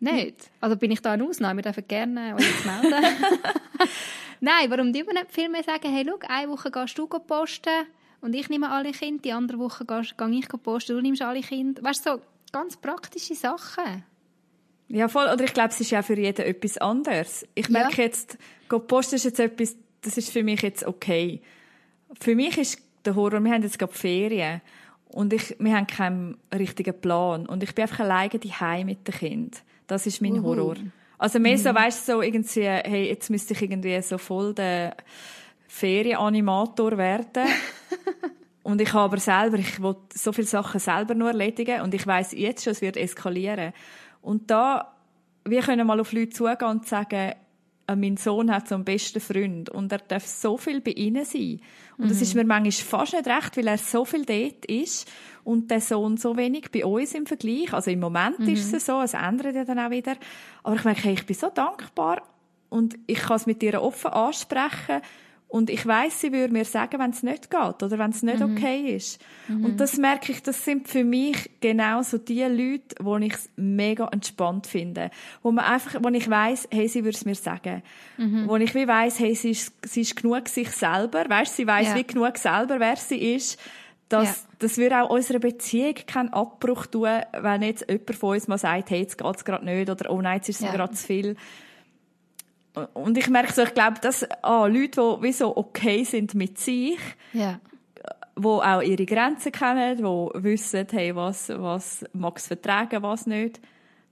Nicht? 0.00 0.50
Also 0.60 0.76
bin 0.76 0.92
ich 0.92 1.00
da 1.00 1.12
eine 1.12 1.24
Ausnahme? 1.24 1.58
Wir 1.58 1.72
dürfen 1.72 1.88
gerne 1.88 2.36
jetzt 2.38 2.64
melden. 2.64 3.04
Nein, 4.40 4.70
warum 4.70 4.92
die 4.92 5.02
nicht 5.02 5.32
viel 5.32 5.48
mehr 5.48 5.64
sagen, 5.64 5.92
hey, 5.92 6.06
schau, 6.06 6.18
eine 6.28 6.48
Woche 6.48 6.70
gehst 6.70 6.96
du 6.96 7.06
posten 7.08 7.86
und 8.20 8.34
ich 8.34 8.48
nehme 8.48 8.70
alle 8.70 8.92
Kinder, 8.92 9.22
die 9.22 9.32
andere 9.32 9.58
Woche 9.58 9.84
gehe 9.84 10.00
ich 10.00 10.48
posten, 10.62 10.94
du 10.94 11.02
nimmst 11.02 11.22
alle 11.22 11.40
Kinder. 11.40 11.82
Weißt 11.82 12.06
du, 12.06 12.10
so 12.12 12.20
ganz 12.52 12.76
praktische 12.76 13.34
Sachen. 13.34 14.04
Ja, 14.88 15.08
voll. 15.08 15.28
Oder 15.32 15.44
ich 15.44 15.52
glaube, 15.52 15.70
es 15.70 15.80
ist 15.80 15.90
ja 15.90 16.02
für 16.02 16.18
jeden 16.18 16.46
etwas 16.46 16.78
anderes. 16.78 17.46
Ich 17.54 17.68
merke 17.68 17.98
ja. 17.98 18.04
jetzt, 18.04 18.38
Go 18.68 18.78
Post 18.78 19.12
ist 19.12 19.24
jetzt 19.24 19.40
etwas, 19.40 19.76
das 20.02 20.16
ist 20.16 20.30
für 20.30 20.42
mich 20.42 20.62
jetzt 20.62 20.84
okay. 20.84 21.40
Für 22.20 22.34
mich 22.34 22.56
ist 22.58 22.82
der 23.04 23.14
Horror, 23.14 23.40
wir 23.40 23.52
haben 23.52 23.62
jetzt 23.62 23.78
gerade 23.78 23.92
Ferien 23.92 24.60
und 25.08 25.32
ich, 25.32 25.56
wir 25.58 25.76
haben 25.76 25.86
keinen 25.86 26.36
richtigen 26.54 26.98
Plan 27.00 27.46
und 27.46 27.62
ich 27.62 27.74
bin 27.74 27.82
einfach 27.82 28.00
alleine 28.00 28.38
daheim 28.38 28.86
mit 28.86 29.06
dem 29.06 29.14
Kind. 29.14 29.62
Das 29.86 30.06
ist 30.06 30.20
mein 30.20 30.38
Uhu. 30.38 30.44
Horror. 30.44 30.76
Also 31.18 31.40
mehr 31.40 31.56
mhm. 31.56 31.62
so, 31.62 31.74
weißt 31.74 32.08
du, 32.08 32.12
so 32.12 32.22
irgendwie, 32.22 32.66
hey, 32.66 33.08
jetzt 33.08 33.28
müsste 33.28 33.54
ich 33.54 33.62
irgendwie 33.62 34.00
so 34.02 34.18
voll 34.18 34.54
der 34.54 34.96
Ferienanimator 35.66 36.96
werden. 36.96 37.48
und 38.62 38.80
ich 38.80 38.92
habe 38.92 39.04
aber 39.04 39.18
selber, 39.18 39.58
ich 39.58 39.82
will 39.82 39.96
so 40.14 40.32
viele 40.32 40.46
Sachen 40.46 40.78
selber 40.78 41.14
nur 41.14 41.28
erledigen 41.28 41.80
und 41.80 41.92
ich 41.94 42.06
weiß 42.06 42.32
jetzt 42.32 42.64
schon, 42.64 42.72
es 42.72 42.80
wird 42.80 42.96
eskalieren. 42.96 43.72
Und 44.22 44.50
da, 44.50 44.94
wir 45.44 45.62
können 45.62 45.86
mal 45.86 46.00
auf 46.00 46.12
Leute 46.12 46.30
zugehen 46.30 46.68
und 46.68 46.86
sagen, 46.86 47.32
mein 47.96 48.16
Sohn 48.16 48.52
hat 48.52 48.68
so 48.68 48.74
einen 48.74 48.84
besten 48.84 49.20
Freund 49.20 49.70
und 49.70 49.90
er 49.92 49.98
darf 49.98 50.26
so 50.26 50.56
viel 50.56 50.80
bei 50.80 50.90
ihnen 50.92 51.24
sein. 51.24 51.60
Und 51.96 52.06
mhm. 52.06 52.08
das 52.10 52.20
ist 52.20 52.34
mir 52.34 52.44
manchmal 52.44 52.72
fast 52.72 53.14
nicht 53.14 53.26
recht, 53.26 53.56
weil 53.56 53.66
er 53.66 53.78
so 53.78 54.04
viel 54.04 54.24
dort 54.24 54.66
ist 54.66 55.10
und 55.44 55.70
der 55.70 55.80
Sohn 55.80 56.16
so 56.16 56.36
wenig 56.36 56.70
bei 56.70 56.84
uns 56.84 57.14
im 57.14 57.26
Vergleich. 57.26 57.72
Also 57.72 57.90
im 57.90 58.00
Moment 58.00 58.40
mhm. 58.40 58.48
ist 58.48 58.72
es 58.72 58.86
so, 58.86 59.00
es 59.00 59.14
ändert 59.14 59.54
ja 59.54 59.64
dann 59.64 59.78
auch 59.78 59.90
wieder. 59.90 60.16
Aber 60.62 60.76
ich 60.76 60.84
merke, 60.84 61.10
ich 61.10 61.26
bin 61.26 61.36
so 61.36 61.48
dankbar 61.48 62.22
und 62.68 62.98
ich 63.06 63.18
kann 63.18 63.36
es 63.36 63.46
mit 63.46 63.62
ihr 63.62 63.80
offen 63.82 64.10
ansprechen 64.10 65.00
und 65.50 65.70
ich 65.70 65.86
weiß, 65.86 66.20
sie 66.20 66.32
würde 66.32 66.52
mir 66.52 66.66
sagen, 66.66 67.00
wenn 67.00 67.10
es 67.10 67.22
nicht 67.22 67.50
geht 67.50 67.82
oder 67.82 67.98
wenn 67.98 68.10
es 68.10 68.22
nicht 68.22 68.40
mhm. 68.40 68.52
okay 68.52 68.94
ist. 68.94 69.18
Mhm. 69.48 69.64
Und 69.64 69.80
das 69.80 69.96
merke 69.96 70.30
ich, 70.30 70.42
das 70.42 70.62
sind 70.62 70.88
für 70.88 71.04
mich 71.04 71.50
genauso 71.60 72.18
die 72.18 72.42
Leute, 72.42 72.96
wo 73.00 73.16
ich 73.16 73.32
es 73.32 73.50
mega 73.56 74.06
entspannt 74.08 74.66
finde. 74.66 75.10
Wo 75.42 75.50
man 75.50 75.64
einfach, 75.64 76.00
wo 76.02 76.08
ich 76.10 76.28
weiß, 76.28 76.68
hey, 76.70 76.86
sie 76.86 77.02
würde 77.02 77.16
es 77.16 77.24
mir 77.24 77.34
sagen. 77.34 77.82
Mhm. 78.18 78.46
Wo 78.46 78.56
ich 78.56 78.74
wie 78.74 78.86
weiss, 78.86 79.18
hey, 79.18 79.34
sie 79.34 79.52
ist, 79.52 79.72
sie 79.86 80.02
ist 80.02 80.16
genug 80.16 80.48
sich 80.48 80.70
selber. 80.70 81.24
Weißt, 81.26 81.56
sie 81.56 81.66
weiß 81.66 81.88
ja. 81.88 81.94
wie 81.96 82.04
genug 82.04 82.36
selber, 82.36 82.78
wer 82.78 82.96
sie 82.96 83.34
ist. 83.34 83.58
Das, 84.10 84.28
ja. 84.28 84.34
das 84.58 84.76
würde 84.76 85.02
auch 85.02 85.08
unserer 85.08 85.38
Beziehung 85.38 85.94
keinen 86.06 86.32
Abbruch 86.32 86.86
tun, 86.86 87.08
wenn 87.32 87.62
jetzt 87.62 87.88
jemand 87.88 88.14
von 88.16 88.34
uns 88.34 88.48
mal 88.48 88.58
sagt, 88.58 88.90
hey, 88.90 89.00
jetzt 89.00 89.16
geht's 89.16 89.46
gerade 89.46 89.64
nicht 89.64 89.88
oder 89.88 90.10
oh 90.10 90.20
nein, 90.20 90.36
jetzt 90.36 90.50
ist 90.50 90.60
es 90.60 90.66
ja. 90.66 90.72
gerade 90.72 90.92
zu 90.92 91.06
viel. 91.06 91.36
Und 92.94 93.18
ich 93.18 93.28
merke 93.28 93.52
so, 93.52 93.62
ich 93.62 93.74
glaube, 93.74 94.00
dass 94.00 94.24
ah, 94.42 94.66
Leute, 94.66 95.00
die 95.00 95.22
wie 95.22 95.32
so 95.32 95.56
okay 95.56 96.04
sind 96.04 96.34
mit 96.34 96.58
sich, 96.58 96.98
ja. 97.32 97.60
die 98.36 98.44
auch 98.44 98.82
ihre 98.82 99.06
Grenzen 99.06 99.52
kennen, 99.52 99.96
die 99.96 100.42
wissen, 100.42 100.86
hey, 100.90 101.14
was, 101.14 101.48
was 101.50 102.04
mag 102.12 102.36
es 102.36 102.46
vertragen, 102.46 103.02
was 103.02 103.26
nicht, 103.26 103.60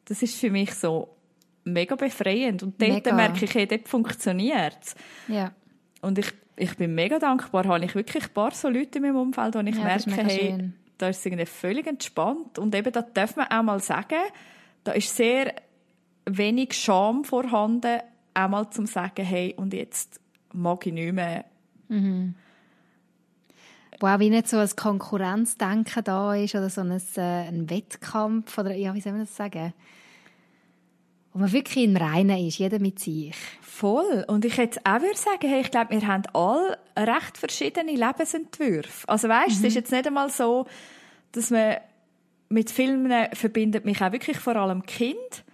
das 0.06 0.22
ist 0.22 0.36
für 0.38 0.50
mich 0.50 0.74
so 0.74 1.16
mega 1.64 1.96
befreiend. 1.96 2.62
Und 2.62 2.80
dort 2.80 2.92
mega. 2.92 3.14
merke 3.14 3.44
ich, 3.44 3.54
hey, 3.54 3.66
dort 3.66 3.88
funktioniert 3.88 4.94
Ja. 5.28 5.52
Und 6.00 6.18
ich, 6.18 6.32
ich 6.56 6.76
bin 6.76 6.94
mega 6.94 7.18
dankbar, 7.18 7.64
habe 7.66 7.84
ich 7.84 7.94
wirklich 7.94 8.24
ein 8.24 8.32
paar 8.32 8.52
so 8.52 8.68
Leute 8.68 8.98
in 8.98 9.02
meinem 9.02 9.16
Umfeld, 9.16 9.54
wo 9.54 9.60
ich 9.60 9.76
ja, 9.76 9.82
merke, 9.82 10.10
hey, 10.10 10.50
schön. 10.50 10.74
da 10.98 11.08
ist 11.08 11.18
es 11.18 11.26
irgendwie 11.26 11.46
völlig 11.46 11.86
entspannt. 11.86 12.58
Und 12.58 12.74
eben, 12.74 12.92
da 12.92 13.02
darf 13.02 13.36
man 13.36 13.48
auch 13.48 13.62
mal 13.62 13.80
sagen, 13.80 14.20
da 14.84 14.92
ist 14.92 15.16
sehr 15.16 15.54
wenig 16.26 16.74
Scham 16.74 17.24
vorhanden, 17.24 18.00
auch 18.36 18.48
mal 18.48 18.70
zum 18.70 18.86
sagen, 18.86 19.24
hey, 19.24 19.54
und 19.56 19.72
jetzt 19.72 20.20
mag 20.52 20.86
ich 20.86 20.92
nicht 20.92 21.12
mehr. 21.12 21.44
Mhm. 21.88 22.34
Wo 23.98 24.06
auch 24.08 24.18
wie 24.18 24.30
nicht 24.30 24.48
so 24.48 24.58
ein 24.58 24.68
Konkurrenzdenken 24.76 26.04
da 26.04 26.34
ist 26.34 26.54
oder 26.54 26.68
so 26.68 26.82
ein, 26.82 26.90
äh, 27.16 27.48
ein 27.48 27.70
Wettkampf 27.70 28.58
oder 28.58 28.74
ja, 28.74 28.94
wie 28.94 29.00
soll 29.00 29.12
man 29.12 29.22
das 29.22 29.34
sagen? 29.34 29.72
Wo 31.32 31.38
man 31.38 31.52
wirklich 31.52 31.84
im 31.84 31.96
Reinen 31.96 32.46
ist, 32.46 32.58
jeder 32.58 32.78
mit 32.78 32.98
sich. 32.98 33.34
Voll. 33.62 34.24
Und 34.28 34.44
ich 34.44 34.58
hätte 34.58 34.80
auch 34.84 35.00
würde 35.00 35.16
sagen, 35.16 35.48
hey, 35.48 35.62
ich 35.62 35.70
glaube, 35.70 35.92
wir 35.92 36.06
haben 36.06 36.24
alle 36.34 36.78
recht 36.96 37.38
verschiedene 37.38 37.92
Lebensentwürfe. 37.92 39.08
Also 39.08 39.28
weißt, 39.28 39.60
mhm. 39.60 39.66
es 39.66 39.68
ist 39.68 39.74
jetzt 39.74 39.92
nicht 39.92 40.06
einmal 40.06 40.30
so, 40.30 40.66
dass 41.32 41.50
man 41.50 41.76
mit 42.48 42.70
Filmen 42.70 43.28
verbindet 43.32 43.86
mich 43.86 44.02
auch 44.02 44.12
wirklich 44.12 44.38
vor 44.38 44.56
allem 44.56 44.84
Kind. 44.84 45.44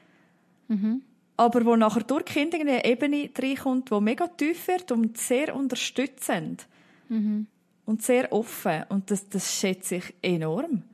Mhm 0.66 1.02
aber 1.36 1.64
wo 1.64 1.76
nachher 1.76 2.02
durch 2.02 2.24
Kinder 2.26 2.58
eine 2.60 2.84
Ebene 2.84 3.30
reinkommt, 3.36 3.90
die 3.90 4.00
mega 4.00 4.26
tief 4.28 4.68
wird 4.68 4.92
und 4.92 5.16
sehr 5.16 5.54
unterstützend. 5.54 6.66
Mhm. 7.08 7.46
Und 7.84 8.02
sehr 8.02 8.32
offen. 8.32 8.84
Und 8.88 9.10
das, 9.10 9.28
das 9.28 9.52
schätze 9.52 9.96
ich 9.96 10.14
enorm. 10.22 10.84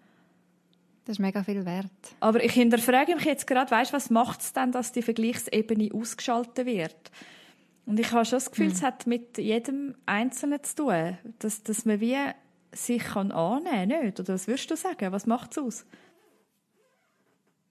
Das 1.04 1.16
ist 1.16 1.20
mega 1.20 1.42
viel 1.42 1.64
wert. 1.64 1.90
Aber 2.20 2.42
ich 2.42 2.52
hinterfrage 2.52 3.14
mich 3.14 3.24
jetzt 3.24 3.46
gerade, 3.46 3.70
weißt, 3.70 3.92
was 3.92 4.10
macht 4.10 4.40
es 4.40 4.52
denn, 4.52 4.72
dass 4.72 4.92
die 4.92 5.02
Vergleichsebene 5.02 5.90
ausgeschaltet 5.92 6.66
wird? 6.66 7.10
Und 7.86 7.98
ich 7.98 8.12
habe 8.12 8.24
schon 8.24 8.36
das 8.36 8.50
Gefühl, 8.50 8.66
mhm. 8.66 8.72
es 8.72 8.82
hat 8.82 9.06
mit 9.06 9.38
jedem 9.38 9.94
Einzelnen 10.06 10.62
zu 10.62 10.76
tun, 10.76 11.18
dass, 11.38 11.62
dass 11.62 11.84
man 11.84 12.00
wie 12.00 12.16
sich 12.72 13.02
kann 13.02 13.32
annehmen 13.32 13.90
kann, 13.90 14.04
nicht? 14.04 14.20
Oder 14.20 14.34
was 14.34 14.46
würdest 14.46 14.70
du 14.70 14.76
sagen? 14.76 15.12
Was 15.12 15.26
macht 15.26 15.52
es 15.52 15.58
aus? 15.58 15.86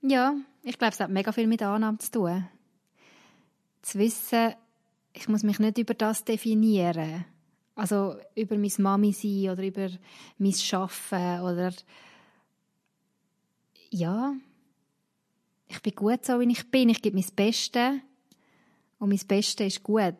Ja, 0.01 0.35
ich 0.63 0.77
glaube, 0.77 0.93
es 0.93 0.99
hat 0.99 1.09
mega 1.09 1.31
viel 1.31 1.47
mit 1.47 1.61
Annahme 1.61 1.97
zu 1.99 2.11
tun 2.11 2.47
zu 3.81 3.99
wissen, 3.99 4.53
ich 5.13 5.27
muss 5.27 5.43
mich 5.43 5.59
nicht 5.59 5.77
über 5.77 5.93
das 5.93 6.23
definieren. 6.23 7.25
Also 7.75 8.15
über 8.35 8.57
mein 8.57 8.71
Mami 8.77 9.13
sein 9.13 9.49
oder 9.51 9.63
über 9.63 9.89
mein 10.37 10.53
Schaffen 10.53 11.41
oder 11.41 11.71
ja, 13.89 14.33
ich 15.67 15.81
bin 15.81 15.95
gut 15.95 16.25
so, 16.25 16.39
wie 16.39 16.51
ich 16.51 16.69
bin. 16.71 16.89
Ich 16.89 17.01
gebe 17.01 17.15
mein 17.15 17.27
Bestes 17.35 17.99
und 18.99 19.09
mein 19.09 19.27
Bestes 19.27 19.67
ist 19.75 19.83
gut. 19.83 20.13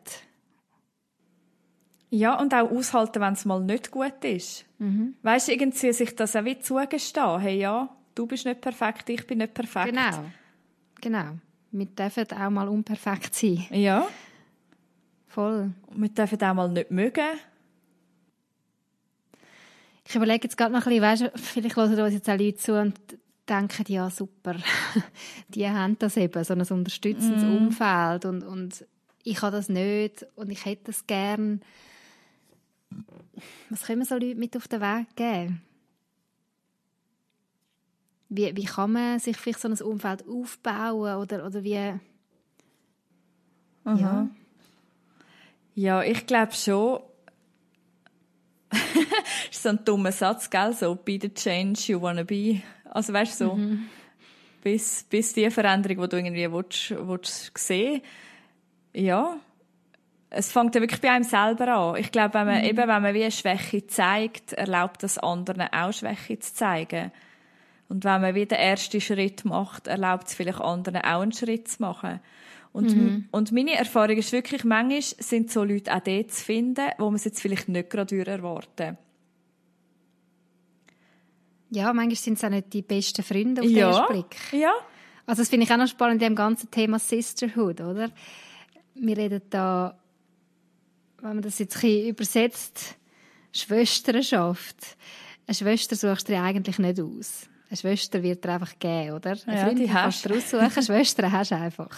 Ja, 2.09 2.39
und 2.39 2.53
auch 2.53 2.71
aushalten, 2.71 3.21
wenn 3.21 3.33
es 3.33 3.43
mal 3.43 3.61
nicht 3.61 3.91
gut 3.91 4.23
ist. 4.23 4.65
Mhm. 4.77 5.15
Weißt 5.23 5.47
du, 5.47 5.53
irgendwie 5.53 5.91
sich 5.91 6.15
das 6.15 6.35
auch 6.35 6.45
wie 6.45 6.59
zugestehen. 6.59 7.39
Hey, 7.39 7.59
ja, 7.59 7.89
du 8.15 8.27
bist 8.27 8.45
nicht 8.45 8.61
perfekt, 8.61 9.09
ich 9.09 9.27
bin 9.27 9.39
nicht 9.39 9.53
perfekt. 9.53 9.89
Genau. 9.89 10.25
Genau 11.01 11.37
wir 11.71 11.85
dürfen 11.85 12.25
auch 12.31 12.49
mal 12.49 12.67
unperfekt 12.67 13.35
sein. 13.35 13.65
Ja. 13.71 14.07
Voll. 15.27 15.71
Wir 15.91 16.09
dürfen 16.09 16.41
auch 16.41 16.53
mal 16.53 16.69
nicht 16.69 16.91
mögen. 16.91 17.39
Ich 20.07 20.15
überlege 20.15 20.45
jetzt 20.45 20.57
gerade 20.57 20.73
noch 20.73 20.85
ein 20.85 20.99
bisschen, 21.01 21.31
weißt, 21.31 21.39
vielleicht 21.39 21.75
hören 21.75 21.99
uns 21.99 22.13
jetzt 22.13 22.29
auch 22.29 22.37
Leute 22.37 22.57
zu 22.57 22.79
und 22.79 22.97
denken, 23.47 23.85
ja 23.87 24.09
super, 24.09 24.55
die 25.49 25.67
haben 25.67 25.97
das 25.99 26.17
eben, 26.17 26.43
so 26.43 26.53
ein 26.53 26.61
unterstützendes 26.61 27.43
mm. 27.43 27.57
Umfeld 27.57 28.25
und, 28.25 28.43
und 28.43 28.85
ich 29.23 29.41
habe 29.41 29.55
das 29.55 29.69
nicht 29.69 30.25
und 30.35 30.49
ich 30.49 30.65
hätte 30.65 30.85
das 30.85 31.05
gern. 31.07 31.61
Was 33.69 33.83
können 33.83 33.99
wir 33.99 34.05
so 34.05 34.15
Leute 34.15 34.35
mit 34.35 34.55
auf 34.55 34.67
den 34.67 34.81
Weg 34.81 35.15
geben? 35.15 35.61
Wie, 38.29 38.55
wie 38.55 38.65
kann 38.65 38.91
man 38.91 39.19
sich 39.19 39.37
vielleicht 39.37 39.61
so 39.61 39.69
ein 39.69 39.81
Umfeld 39.81 40.25
aufbauen 40.27 41.15
oder, 41.15 41.45
oder 41.45 41.63
wie... 41.63 41.93
Aha. 43.85 43.95
Ja. 43.95 44.29
ja, 45.75 46.03
ich 46.03 46.25
glaube 46.25 46.51
schon, 46.51 46.99
das 48.69 48.81
ist 49.51 49.63
so 49.63 49.69
ein 49.69 49.85
dummer 49.85 50.11
Satz, 50.11 50.49
gell? 50.49 50.73
So, 50.73 50.95
be 50.95 51.17
the 51.21 51.33
change 51.33 51.83
you 51.87 52.01
wanna 52.01 52.23
be. 52.23 52.61
Also, 52.83 53.13
weißt 53.13 53.39
du, 53.39 53.45
so, 53.45 53.55
mhm. 53.55 53.87
bis, 54.61 55.05
bis 55.09 55.33
die 55.33 55.49
Veränderung, 55.49 56.01
die 56.01 56.09
du 56.09 56.17
irgendwie 56.17 56.51
willst, 56.51 56.89
willst 56.91 57.57
sehen 57.57 58.01
ja, 58.97 59.37
es 60.29 60.51
fängt 60.51 60.75
ja 60.75 60.81
wirklich 60.81 61.01
bei 61.01 61.11
einem 61.11 61.23
selber 61.23 61.67
an. 61.67 61.95
Ich 61.97 62.11
glaube, 62.11 62.33
wenn 62.33 62.47
man, 62.47 62.57
mhm. 62.59 62.65
eben, 62.65 62.77
wenn 62.77 63.01
man 63.01 63.13
wie 63.13 63.23
eine 63.23 63.31
Schwäche 63.31 63.85
zeigt, 63.87 64.53
erlaubt 64.53 65.03
das 65.03 65.17
anderen 65.17 65.67
auch 65.71 65.93
Schwäche 65.93 66.39
zu 66.39 66.53
zeigen. 66.53 67.11
Und 67.89 68.03
wenn 68.03 68.21
man 68.21 68.35
wieder 68.35 68.57
den 68.57 68.59
ersten 68.59 68.99
Schritt 68.99 69.45
macht, 69.45 69.87
erlaubt 69.87 70.27
es 70.27 70.33
vielleicht 70.33 70.59
anderen 70.59 71.01
auch 71.01 71.21
einen 71.21 71.31
Schritt 71.31 71.67
zu 71.67 71.81
machen. 71.81 72.19
Und, 72.73 72.95
mhm. 72.95 73.27
und 73.31 73.51
meine 73.51 73.75
Erfahrung 73.75 74.17
ist 74.17 74.31
wirklich, 74.31 74.63
manchmal 74.63 75.01
sind 75.01 75.49
so 75.49 75.63
Leute 75.63 75.95
auch 75.95 76.01
dort 76.01 76.31
zu 76.31 76.43
finden, 76.43 76.89
wo 76.97 77.05
man 77.05 77.15
es 77.15 77.23
jetzt 77.23 77.41
vielleicht 77.41 77.69
nicht 77.69 77.89
gerade 77.89 78.25
erwarten 78.25 78.97
Ja, 81.69 81.93
manchmal 81.93 82.15
sind 82.15 82.37
es 82.37 82.43
auch 82.43 82.49
nicht 82.49 82.73
die 82.73 82.81
besten 82.81 83.23
Freunde 83.23 83.61
auf 83.61 83.67
ja. 83.67 83.73
den 83.73 83.97
ersten 83.97 84.13
Blick. 84.13 84.35
Ja. 84.51 84.73
Also 85.25 85.41
das 85.41 85.49
finde 85.49 85.65
ich 85.65 85.71
auch 85.71 85.77
noch 85.77 85.87
spannend 85.87 86.21
in 86.21 86.29
dem 86.29 86.35
ganzen 86.35 86.69
Thema 86.69 86.99
Sisterhood, 86.99 87.81
oder? 87.81 88.11
Wir 88.95 89.17
reden 89.17 89.41
da, 89.49 89.97
wenn 91.21 91.35
man 91.35 91.41
das 91.41 91.59
jetzt 91.59 91.77
ein 91.77 91.81
bisschen 91.81 92.09
übersetzt, 92.09 92.95
Schwesternschaft. 93.53 94.97
Eine 95.47 95.55
Schwester 95.55 95.95
suchst 95.95 96.27
du 96.27 96.33
dir 96.33 96.43
eigentlich 96.43 96.79
nicht 96.79 96.99
aus. 96.99 97.49
Eine 97.69 97.77
Schwester 97.77 98.23
wird 98.23 98.43
dir 98.43 98.53
einfach 98.53 98.79
geben, 98.79 99.15
oder? 99.15 99.37
Eine 99.45 99.57
ja, 99.57 99.65
Freundin 99.65 99.89
kannst 99.89 100.25
du 100.25 100.33
raussuchen, 100.33 100.83
Schwestern 100.83 101.31
hast 101.31 101.51
du 101.51 101.55
einfach. 101.55 101.97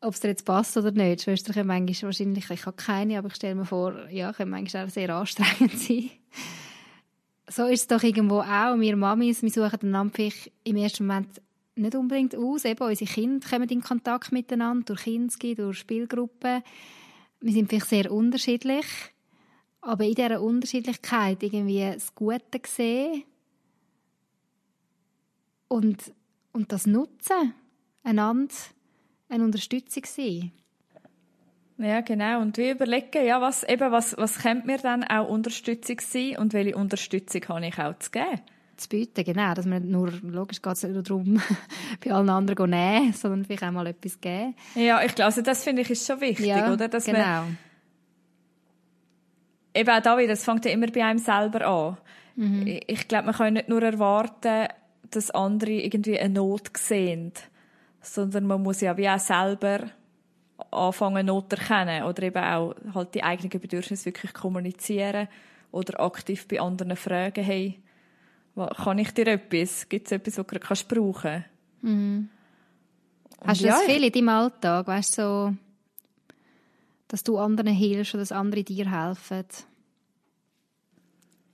Ob 0.00 0.14
es 0.14 0.20
dir 0.20 0.28
jetzt 0.28 0.46
passt 0.46 0.76
oder 0.78 0.92
nicht. 0.92 1.22
Schwestern 1.22 1.54
können 1.54 1.66
manchmal 1.66 2.08
wahrscheinlich, 2.08 2.50
ich 2.50 2.66
habe 2.66 2.76
keine, 2.76 3.18
aber 3.18 3.28
ich 3.28 3.34
stelle 3.34 3.54
mir 3.54 3.66
vor, 3.66 4.08
ja, 4.08 4.32
können 4.32 4.50
manchmal 4.50 4.86
auch 4.86 4.90
sehr 4.90 5.14
anstrengend 5.14 5.78
sein. 5.78 6.10
So 7.48 7.66
ist 7.66 7.80
es 7.80 7.86
doch 7.88 8.02
irgendwo 8.02 8.40
auch. 8.40 8.78
Wir 8.78 8.96
Mamis, 8.96 9.42
wir 9.42 9.50
suchen 9.50 9.80
einander 9.82 10.14
vielleicht 10.14 10.52
im 10.64 10.76
ersten 10.76 11.06
Moment 11.06 11.42
nicht 11.74 11.94
unbedingt 11.96 12.36
aus. 12.36 12.64
Eben, 12.64 12.86
unsere 12.86 13.10
Kinder 13.10 13.46
kommen 13.46 13.68
in 13.68 13.82
Kontakt 13.82 14.32
miteinander, 14.32 14.84
durch 14.86 15.02
Kinski, 15.02 15.54
durch 15.54 15.78
Spielgruppen. 15.78 16.62
Wir 17.40 17.52
sind 17.52 17.68
vielleicht 17.68 17.88
sehr 17.88 18.12
unterschiedlich, 18.12 18.86
aber 19.80 20.04
in 20.04 20.14
dieser 20.14 20.40
Unterschiedlichkeit 20.40 21.42
irgendwie 21.42 21.90
das 21.92 22.14
Gute 22.14 22.60
sehen 22.66 23.24
und, 25.70 26.12
und 26.52 26.72
das 26.72 26.86
nutzen, 26.86 27.54
einander 28.02 28.54
eine 29.28 29.44
Unterstützung 29.44 30.04
sein. 30.04 30.52
Ja, 31.78 32.02
genau. 32.02 32.40
Und 32.40 32.58
wir 32.58 32.72
überlegen, 32.72 33.24
ja, 33.24 33.40
was, 33.40 33.62
eben, 33.62 33.90
was, 33.90 34.16
was 34.18 34.40
könnte 34.40 34.66
mir 34.66 34.78
dann 34.78 35.04
auch 35.04 35.28
Unterstützung 35.28 35.98
sein 36.00 36.36
und 36.36 36.52
welche 36.52 36.76
Unterstützung 36.76 37.40
habe 37.48 37.66
ich 37.66 37.78
auch 37.78 37.98
zu 37.98 38.10
geben? 38.10 38.40
Zu 38.76 38.88
bieten, 38.88 39.24
genau. 39.24 39.54
Dass 39.54 39.64
man 39.64 39.88
nur, 39.90 40.10
logisch 40.22 40.60
geht 40.60 40.72
es 40.72 40.82
nicht 40.82 40.92
nur 40.92 41.02
darum, 41.02 41.40
bei 42.04 42.12
allen 42.12 42.28
anderen 42.28 42.56
zu 42.56 42.66
nehmen, 42.66 43.12
sondern 43.12 43.44
vielleicht 43.44 43.62
auch 43.62 43.70
mal 43.70 43.86
etwas 43.86 44.20
geben. 44.20 44.54
Ja, 44.74 45.02
ich 45.02 45.14
glaube, 45.14 45.26
also 45.26 45.40
das 45.40 45.64
finde 45.64 45.82
ich 45.82 45.90
ist 45.90 46.06
schon 46.06 46.20
wichtig, 46.20 46.46
ja, 46.46 46.70
oder? 46.70 46.88
Dass 46.88 47.04
genau. 47.04 47.18
Man, 47.18 47.58
eben 49.74 49.88
auch 49.88 50.02
da 50.02 50.18
wieder, 50.18 50.28
das 50.28 50.44
fängt 50.44 50.64
ja 50.64 50.72
immer 50.72 50.88
bei 50.88 51.04
einem 51.04 51.18
selber 51.18 51.66
an. 51.66 51.96
Mhm. 52.34 52.66
Ich, 52.66 52.88
ich 52.88 53.08
glaube, 53.08 53.26
man 53.26 53.34
kann 53.34 53.54
nicht 53.54 53.68
nur 53.68 53.82
erwarten, 53.82 54.68
dass 55.10 55.30
andere 55.30 55.72
irgendwie 55.72 56.18
eine 56.18 56.34
Not 56.34 56.70
sehen, 56.76 57.32
sondern 58.00 58.46
man 58.46 58.62
muss 58.62 58.80
ja 58.80 58.96
wie 58.96 59.08
auch 59.08 59.18
selber 59.18 59.90
anfangen 60.70 61.26
Not 61.26 61.52
erkennen 61.52 62.04
oder 62.04 62.22
eben 62.22 62.42
auch 62.42 62.74
halt 62.94 63.14
die 63.14 63.22
eigenen 63.22 63.60
Bedürfnisse 63.60 64.06
wirklich 64.06 64.32
kommunizieren 64.32 65.28
oder 65.72 66.00
aktiv 66.00 66.46
bei 66.48 66.60
anderen 66.60 66.96
fragen, 66.96 67.44
hey, 67.44 67.80
kann 68.54 68.98
ich 68.98 69.12
dir 69.12 69.26
etwas? 69.28 69.88
Gibt 69.88 70.06
es 70.06 70.12
etwas, 70.12 70.38
was 70.38 70.46
du 70.46 70.58
kannst 70.58 70.88
brauchen 70.88 71.44
mhm. 71.82 72.28
Hast 73.42 73.62
du 73.62 73.68
das 73.68 73.80
ja, 73.80 73.86
viel 73.86 74.04
in 74.04 74.12
deinem 74.12 74.28
Alltag, 74.28 74.86
weißt 74.86 75.14
so, 75.14 75.54
dass 77.08 77.24
du 77.24 77.38
anderen 77.38 77.72
hilfst 77.72 78.14
oder 78.14 78.22
dass 78.22 78.32
andere 78.32 78.62
dir 78.62 78.90
helfen? 78.90 79.46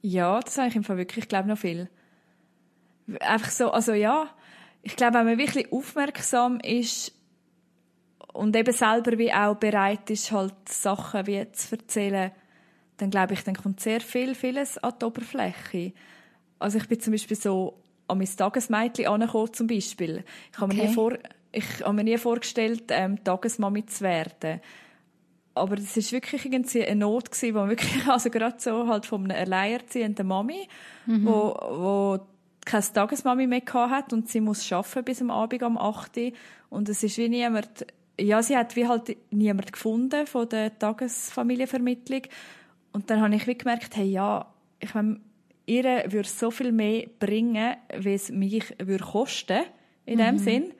Ja, 0.02 0.40
das 0.40 0.58
habe 0.58 0.68
ich 0.68 0.76
im 0.76 0.82
Fall 0.82 0.96
wirklich, 0.96 1.24
ich 1.24 1.28
glaube 1.28 1.48
noch 1.48 1.58
viel. 1.58 1.88
Einfach 3.20 3.50
so, 3.50 3.70
also 3.70 3.92
ja, 3.92 4.28
ich 4.82 4.96
glaube, 4.96 5.14
wenn 5.14 5.26
man 5.26 5.38
wirklich 5.38 5.72
aufmerksam 5.72 6.60
ist 6.60 7.12
und 8.32 8.54
eben 8.54 8.72
selber 8.72 9.18
wie 9.18 9.32
auch 9.32 9.56
bereit 9.56 10.10
ist, 10.10 10.32
halt 10.32 10.54
Sachen 10.68 11.26
wie 11.26 11.50
zu 11.52 11.76
erzählen, 11.76 12.30
dann 12.98 13.10
glaube 13.10 13.34
ich, 13.34 13.44
dann 13.44 13.56
kommt 13.56 13.80
sehr 13.80 14.00
viel, 14.00 14.34
vieles 14.34 14.78
an 14.78 14.94
die 15.00 15.04
Oberfläche. 15.04 15.92
Also 16.58 16.78
ich 16.78 16.88
bin 16.88 17.00
zum 17.00 17.12
Beispiel 17.12 17.36
so 17.36 17.78
an 18.08 18.18
mein 18.18 18.28
Tagesmädchen 18.28 19.06
angekommen, 19.06 19.52
zum 19.52 19.66
Beispiel. 19.66 20.24
Ich 20.52 20.58
habe, 20.58 20.72
okay. 20.72 20.82
mir, 20.82 20.88
nie 20.88 20.94
vor, 20.94 21.12
ich 21.52 21.84
habe 21.84 21.92
mir 21.94 22.04
nie 22.04 22.18
vorgestellt, 22.18 22.84
ähm, 22.90 23.22
Tagesmami 23.22 23.86
zu 23.86 24.04
werden. 24.04 24.60
Aber 25.54 25.76
es 25.78 25.96
ist 25.96 26.12
wirklich 26.12 26.44
irgendwie 26.44 26.84
eine 26.84 27.00
Not 27.00 27.30
gewesen, 27.30 27.54
wo 27.54 27.68
wirklich, 27.68 28.06
also 28.08 28.30
gerade 28.30 28.56
so 28.58 28.86
halt 28.86 29.06
von 29.06 29.24
einer 29.24 29.40
alleinerziehenden 29.40 30.26
Mami, 30.26 30.68
mhm. 31.06 31.26
wo, 31.26 31.54
wo 31.58 32.20
keine 32.66 32.85
Tagesmami 32.85 33.46
mehr 33.46 33.62
hat 33.72 34.12
und 34.12 34.29
sie 34.29 34.42
muss 34.42 34.70
arbeiten 34.70 35.05
bis 35.05 35.22
am 35.22 35.31
Abend 35.31 35.62
um 35.62 35.79
8 35.79 36.16
Uhr. 36.18 36.33
Und 36.68 36.90
es 36.90 37.02
ist 37.02 37.16
wie 37.16 37.31
niemand 37.31 37.87
ja, 38.20 38.42
sie 38.42 38.57
hat 38.57 38.76
wie 38.76 38.87
halt 38.87 39.16
niemand 39.31 39.72
gefunden 39.72 40.26
von 40.26 40.48
der 40.48 40.79
Tagesfamilienvermittlung. 40.79 42.22
Und 42.92 43.11
dann 43.11 43.20
habe 43.20 43.35
ich 43.35 43.46
wie 43.46 43.59
gemerkt, 43.59 43.96
hey, 43.96 44.07
ja, 44.07 44.46
ich 44.81 44.94
meine, 44.94 45.20
ihr 45.66 45.85
würde 46.09 46.29
so 46.29 46.50
viel 46.50 46.72
mehr 46.72 47.07
bringen, 47.18 47.76
wie 47.98 48.14
es 48.14 48.31
mich 48.31 48.74
würde 48.79 49.05
kosten, 49.05 49.64
in 50.07 50.18
dem 50.18 50.37
mhm. 50.37 50.38
Sinn. 50.38 50.74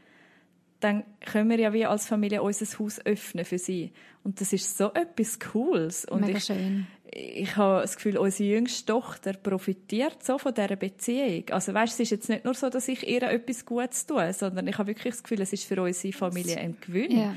Dann 0.81 1.05
können 1.21 1.51
wir 1.51 1.59
ja 1.59 1.73
wie 1.73 1.87
als 1.87 2.07
Familie 2.07 2.43
unser 2.43 2.79
Haus 2.79 3.05
öffnen 3.05 3.45
für 3.45 3.59
sie. 3.59 3.93
Und 4.23 4.41
das 4.41 4.53
ist 4.53 4.77
so 4.77 4.93
etwas 4.93 5.39
Cooles. 5.39 6.05
Und 6.05 6.23
Mega 6.23 6.39
ich, 6.39 6.45
schön 6.45 6.87
ich 7.13 7.57
habe 7.57 7.83
das 7.83 7.97
Gefühl, 7.97 8.19
unsere 8.19 8.51
jüngste 8.51 8.87
Tochter 8.87 9.33
profitiert 9.35 10.23
so 10.23 10.39
von 10.39 10.55
dieser 10.55 10.77
Beziehung. 10.77 11.45
Also 11.51 11.73
weißt, 11.73 11.95
es 11.95 12.01
ist 12.01 12.11
jetzt 12.11 12.29
nicht 12.29 12.45
nur 12.45 12.55
so, 12.55 12.69
dass 12.69 12.89
ich 12.89 13.07
ihr 13.07 13.23
etwas 13.23 13.65
Gutes 13.65 14.07
tue, 14.07 14.33
sondern 14.33 14.67
ich 14.67 14.79
habe 14.79 14.89
wirklich 14.89 15.15
das 15.15 15.23
Gefühl, 15.23 15.41
es 15.41 15.53
ist 15.53 15.65
für 15.65 15.81
unsere 15.81 16.13
Familie 16.13 16.59
ein 16.59 16.77
Gewinn. 16.81 17.19
Ja. 17.19 17.35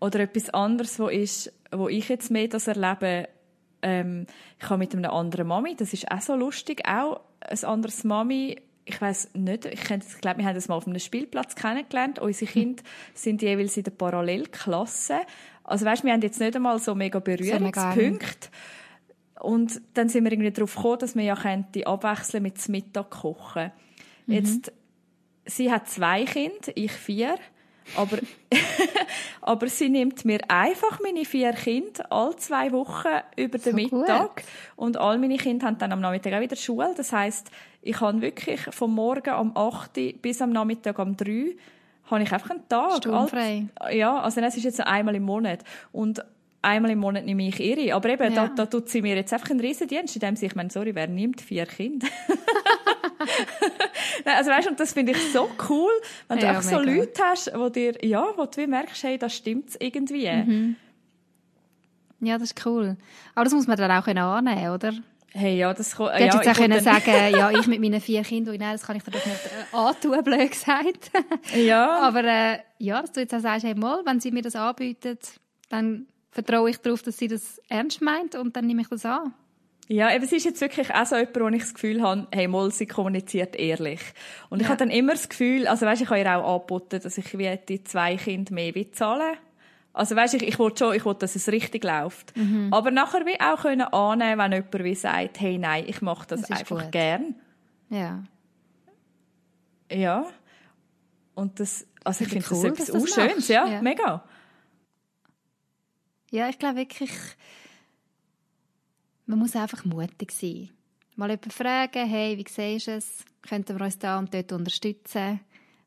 Oder 0.00 0.20
etwas 0.20 0.50
anderes, 0.50 0.98
wo, 0.98 1.08
ist, 1.08 1.52
wo 1.70 1.88
ich 1.88 2.08
jetzt 2.08 2.30
mehr 2.30 2.48
das 2.48 2.66
erlebe, 2.66 3.28
ähm, 3.82 4.26
ich 4.58 4.68
habe 4.68 4.78
mit 4.78 4.94
einer 4.94 5.12
anderen 5.12 5.46
Mami, 5.46 5.76
das 5.76 5.92
ist 5.92 6.10
auch 6.10 6.20
so 6.20 6.34
lustig, 6.34 6.82
auch 6.88 7.20
ein 7.40 7.64
anderes 7.64 8.04
Mami, 8.04 8.56
ich 8.84 9.00
weiß 9.00 9.30
nicht, 9.34 9.66
ich, 9.66 9.90
ich 9.90 10.20
glaube, 10.20 10.38
wir 10.38 10.46
haben 10.46 10.54
das 10.54 10.68
mal 10.68 10.74
auf 10.74 10.86
einem 10.86 10.98
Spielplatz 10.98 11.54
kennengelernt. 11.54 12.18
Unsere 12.18 12.50
Kinder 12.50 12.82
sind 13.14 13.40
jeweils 13.42 13.76
in 13.76 13.84
der 13.84 13.92
Parallelklasse 13.92 15.20
also 15.70 15.86
weißt, 15.86 16.04
wir 16.04 16.12
haben 16.12 16.22
jetzt 16.22 16.40
nicht 16.40 16.56
einmal 16.56 16.78
so 16.78 16.94
mega 16.94 17.20
Berührungspunkte. 17.20 18.48
Und 19.40 19.80
dann 19.94 20.08
sind 20.08 20.24
wir 20.24 20.32
irgendwie 20.32 20.50
darauf 20.50 20.74
gekommen, 20.74 20.98
dass 20.98 21.14
wir 21.14 21.22
ja 21.22 21.36
könnte 21.36 21.86
abwechseln 21.86 22.42
mit 22.42 22.66
dem 22.66 22.72
Mittag 22.72 23.10
kochen. 23.10 23.72
Mhm. 24.26 24.34
Jetzt, 24.34 24.72
sie 25.46 25.70
hat 25.70 25.88
zwei 25.88 26.24
Kinder, 26.24 26.72
ich 26.74 26.92
vier. 26.92 27.36
Aber, 27.96 28.18
aber 29.40 29.68
sie 29.68 29.88
nimmt 29.88 30.24
mir 30.24 30.40
einfach 30.48 31.00
meine 31.00 31.24
vier 31.24 31.52
Kinder 31.52 32.10
alle 32.12 32.36
zwei 32.36 32.70
Wochen 32.72 33.08
über 33.36 33.58
den 33.58 33.70
so 33.70 33.76
Mittag. 33.76 34.36
Gut. 34.36 34.44
Und 34.76 34.96
all 34.96 35.18
meine 35.18 35.36
Kinder 35.36 35.66
haben 35.66 35.78
dann 35.78 35.92
am 35.92 36.00
Nachmittag 36.00 36.34
auch 36.34 36.40
wieder 36.40 36.56
Schule. 36.56 36.92
Das 36.96 37.12
heißt, 37.12 37.50
ich 37.82 37.96
kann 37.96 38.20
wirklich 38.22 38.60
vom 38.70 38.94
Morgen 38.94 39.34
um 39.34 39.56
8 39.56 40.20
bis 40.20 40.42
am 40.42 40.50
Nachmittag 40.50 40.98
um 40.98 41.16
3 41.16 41.56
habe 42.10 42.22
ich 42.22 42.32
einfach 42.32 42.50
einen 42.50 42.68
Tag. 42.68 42.98
Sturmfrei. 42.98 43.66
ja, 43.92 44.20
also 44.20 44.40
es 44.40 44.56
ist 44.56 44.64
jetzt 44.64 44.80
einmal 44.80 45.14
im 45.14 45.22
Monat. 45.22 45.60
Und 45.92 46.24
einmal 46.62 46.90
im 46.90 46.98
Monat 46.98 47.24
nehme 47.24 47.46
ich 47.48 47.60
ihre. 47.60 47.94
Aber 47.94 48.08
eben, 48.08 48.32
ja. 48.34 48.48
da, 48.48 48.54
da 48.54 48.66
tut 48.66 48.88
sie 48.88 49.02
mir 49.02 49.16
jetzt 49.16 49.32
einfach 49.32 49.50
einen 49.50 49.60
Riesendienst, 49.60 50.16
indem 50.16 50.36
sie, 50.36 50.46
ich 50.46 50.54
meine, 50.54 50.70
sorry, 50.70 50.94
wer 50.94 51.06
nimmt 51.06 51.40
vier 51.40 51.66
Kinder? 51.66 52.06
also 54.24 54.50
weißt 54.50 54.66
du, 54.66 54.70
und 54.70 54.80
das 54.80 54.92
finde 54.92 55.12
ich 55.12 55.32
so 55.32 55.48
cool, 55.68 55.92
wenn 56.28 56.38
du 56.38 56.44
ja, 56.44 56.50
einfach 56.50 56.62
so 56.62 56.78
Leute 56.78 57.22
hast, 57.22 57.50
wo 57.54 57.68
dir, 57.68 57.94
ja, 58.04 58.26
wo 58.36 58.46
du 58.46 58.66
merkst, 58.66 59.02
hey, 59.02 59.18
das 59.18 59.34
stimmt 59.34 59.76
irgendwie. 59.78 60.30
Mhm. 60.30 60.76
Ja, 62.20 62.36
das 62.38 62.52
ist 62.52 62.66
cool. 62.66 62.96
Aber 63.34 63.44
das 63.44 63.54
muss 63.54 63.66
man 63.66 63.76
dann 63.76 63.90
auch 63.90 64.06
annehmen, 64.06 64.70
oder? 64.70 64.92
Hey, 65.32 65.58
ja, 65.58 65.72
das 65.72 65.96
kann, 65.96 66.06
Du 66.06 66.12
hättest 66.12 66.34
ja, 66.34 66.40
jetzt 66.42 66.48
auch 66.48 66.60
können 66.60 66.80
sagen 66.80 67.10
ja, 67.36 67.50
ich 67.52 67.66
mit 67.66 67.80
meinen 67.80 68.00
vier 68.00 68.22
Kindern, 68.22 68.56
nein, 68.58 68.72
das 68.72 68.82
kann 68.82 68.96
ich 68.96 69.04
dir 69.04 69.12
doch 69.12 69.24
nicht 69.24 69.38
äh, 69.46 69.76
antun, 69.76 70.24
blöd 70.24 70.50
gesagt. 70.50 71.10
ja. 71.54 72.00
Aber 72.00 72.24
äh, 72.24 72.58
ja, 72.78 73.00
dass 73.00 73.12
du 73.12 73.20
jetzt 73.20 73.34
auch 73.34 73.40
sagst, 73.40 73.64
hey, 73.64 73.74
mal, 73.74 74.00
wenn 74.04 74.20
sie 74.20 74.32
mir 74.32 74.42
das 74.42 74.56
anbieten, 74.56 75.18
dann 75.68 76.06
vertraue 76.30 76.70
ich 76.70 76.78
darauf, 76.78 77.02
dass 77.02 77.16
sie 77.16 77.28
das 77.28 77.60
ernst 77.68 78.02
meint 78.02 78.34
und 78.34 78.56
dann 78.56 78.66
nehme 78.66 78.82
ich 78.82 78.88
das 78.88 79.04
an. 79.04 79.32
Ja, 79.92 80.14
eben, 80.14 80.24
es 80.24 80.30
ist 80.30 80.44
jetzt 80.44 80.60
wirklich 80.60 80.94
auch 80.94 81.06
so 81.06 81.16
jemand, 81.16 81.40
wo 81.40 81.48
ich 81.48 81.62
das 81.62 81.74
Gefühl 81.74 82.00
habe, 82.02 82.28
hey, 82.30 82.46
mal, 82.46 82.70
sie 82.70 82.86
kommuniziert 82.86 83.56
ehrlich. 83.56 84.00
Und 84.48 84.60
ja. 84.60 84.64
ich 84.64 84.68
habe 84.68 84.78
dann 84.78 84.90
immer 84.90 85.12
das 85.12 85.28
Gefühl, 85.28 85.66
also 85.66 85.84
weißt, 85.84 86.02
ich 86.02 86.10
habe 86.10 86.20
ihr 86.20 86.36
auch 86.36 86.54
angeboten, 86.54 87.00
dass 87.02 87.18
ich 87.18 87.36
wie 87.36 87.58
die 87.68 87.82
zwei 87.82 88.16
Kinder 88.16 88.52
mehr 88.54 88.72
zahlen 88.92 89.36
also 89.92 90.14
weißt, 90.14 90.34
ich, 90.34 90.42
ich 90.42 90.58
wollte 90.58 90.84
schon, 90.84 90.94
ich 90.94 91.04
wollte, 91.04 91.20
dass 91.20 91.36
es 91.36 91.48
richtig 91.48 91.84
läuft. 91.84 92.36
Mhm. 92.36 92.72
Aber 92.72 92.90
nachher 92.90 93.26
wie 93.26 93.40
auch 93.40 93.62
können 93.62 93.82
annehmen, 93.82 94.38
wenn 94.38 94.52
jemand 94.52 94.84
wie 94.84 94.94
sagt, 94.94 95.40
hey, 95.40 95.58
nein, 95.58 95.84
ich 95.86 96.00
mache 96.00 96.26
das, 96.28 96.42
das 96.42 96.60
einfach 96.60 96.82
gut. 96.84 96.92
gern. 96.92 97.34
Ja. 97.88 98.22
Ja. 99.90 100.26
Und 101.34 101.58
das, 101.58 101.86
also 102.04 102.24
ich 102.24 102.30
finde 102.30 102.46
cool, 102.50 102.70
das 102.70 102.88
etwas 102.88 103.02
das 103.02 103.14
Schönes, 103.14 103.48
ja, 103.48 103.66
ja, 103.66 103.82
mega. 103.82 104.24
Ja, 106.30 106.48
ich 106.48 106.58
glaube 106.58 106.76
wirklich, 106.76 107.10
man 109.26 109.40
muss 109.40 109.56
einfach 109.56 109.84
mutig 109.84 110.30
sein. 110.30 110.70
Mal 111.16 111.30
jemanden 111.30 111.50
fragen, 111.50 112.08
hey, 112.08 112.38
wie 112.38 112.44
siehst 112.48 112.86
du 112.86 112.92
es? 112.92 113.24
Könnten 113.48 113.78
wir 113.78 113.84
uns 113.84 113.98
da 113.98 114.18
und 114.18 114.32
dort 114.32 114.52
unterstützen? 114.52 115.40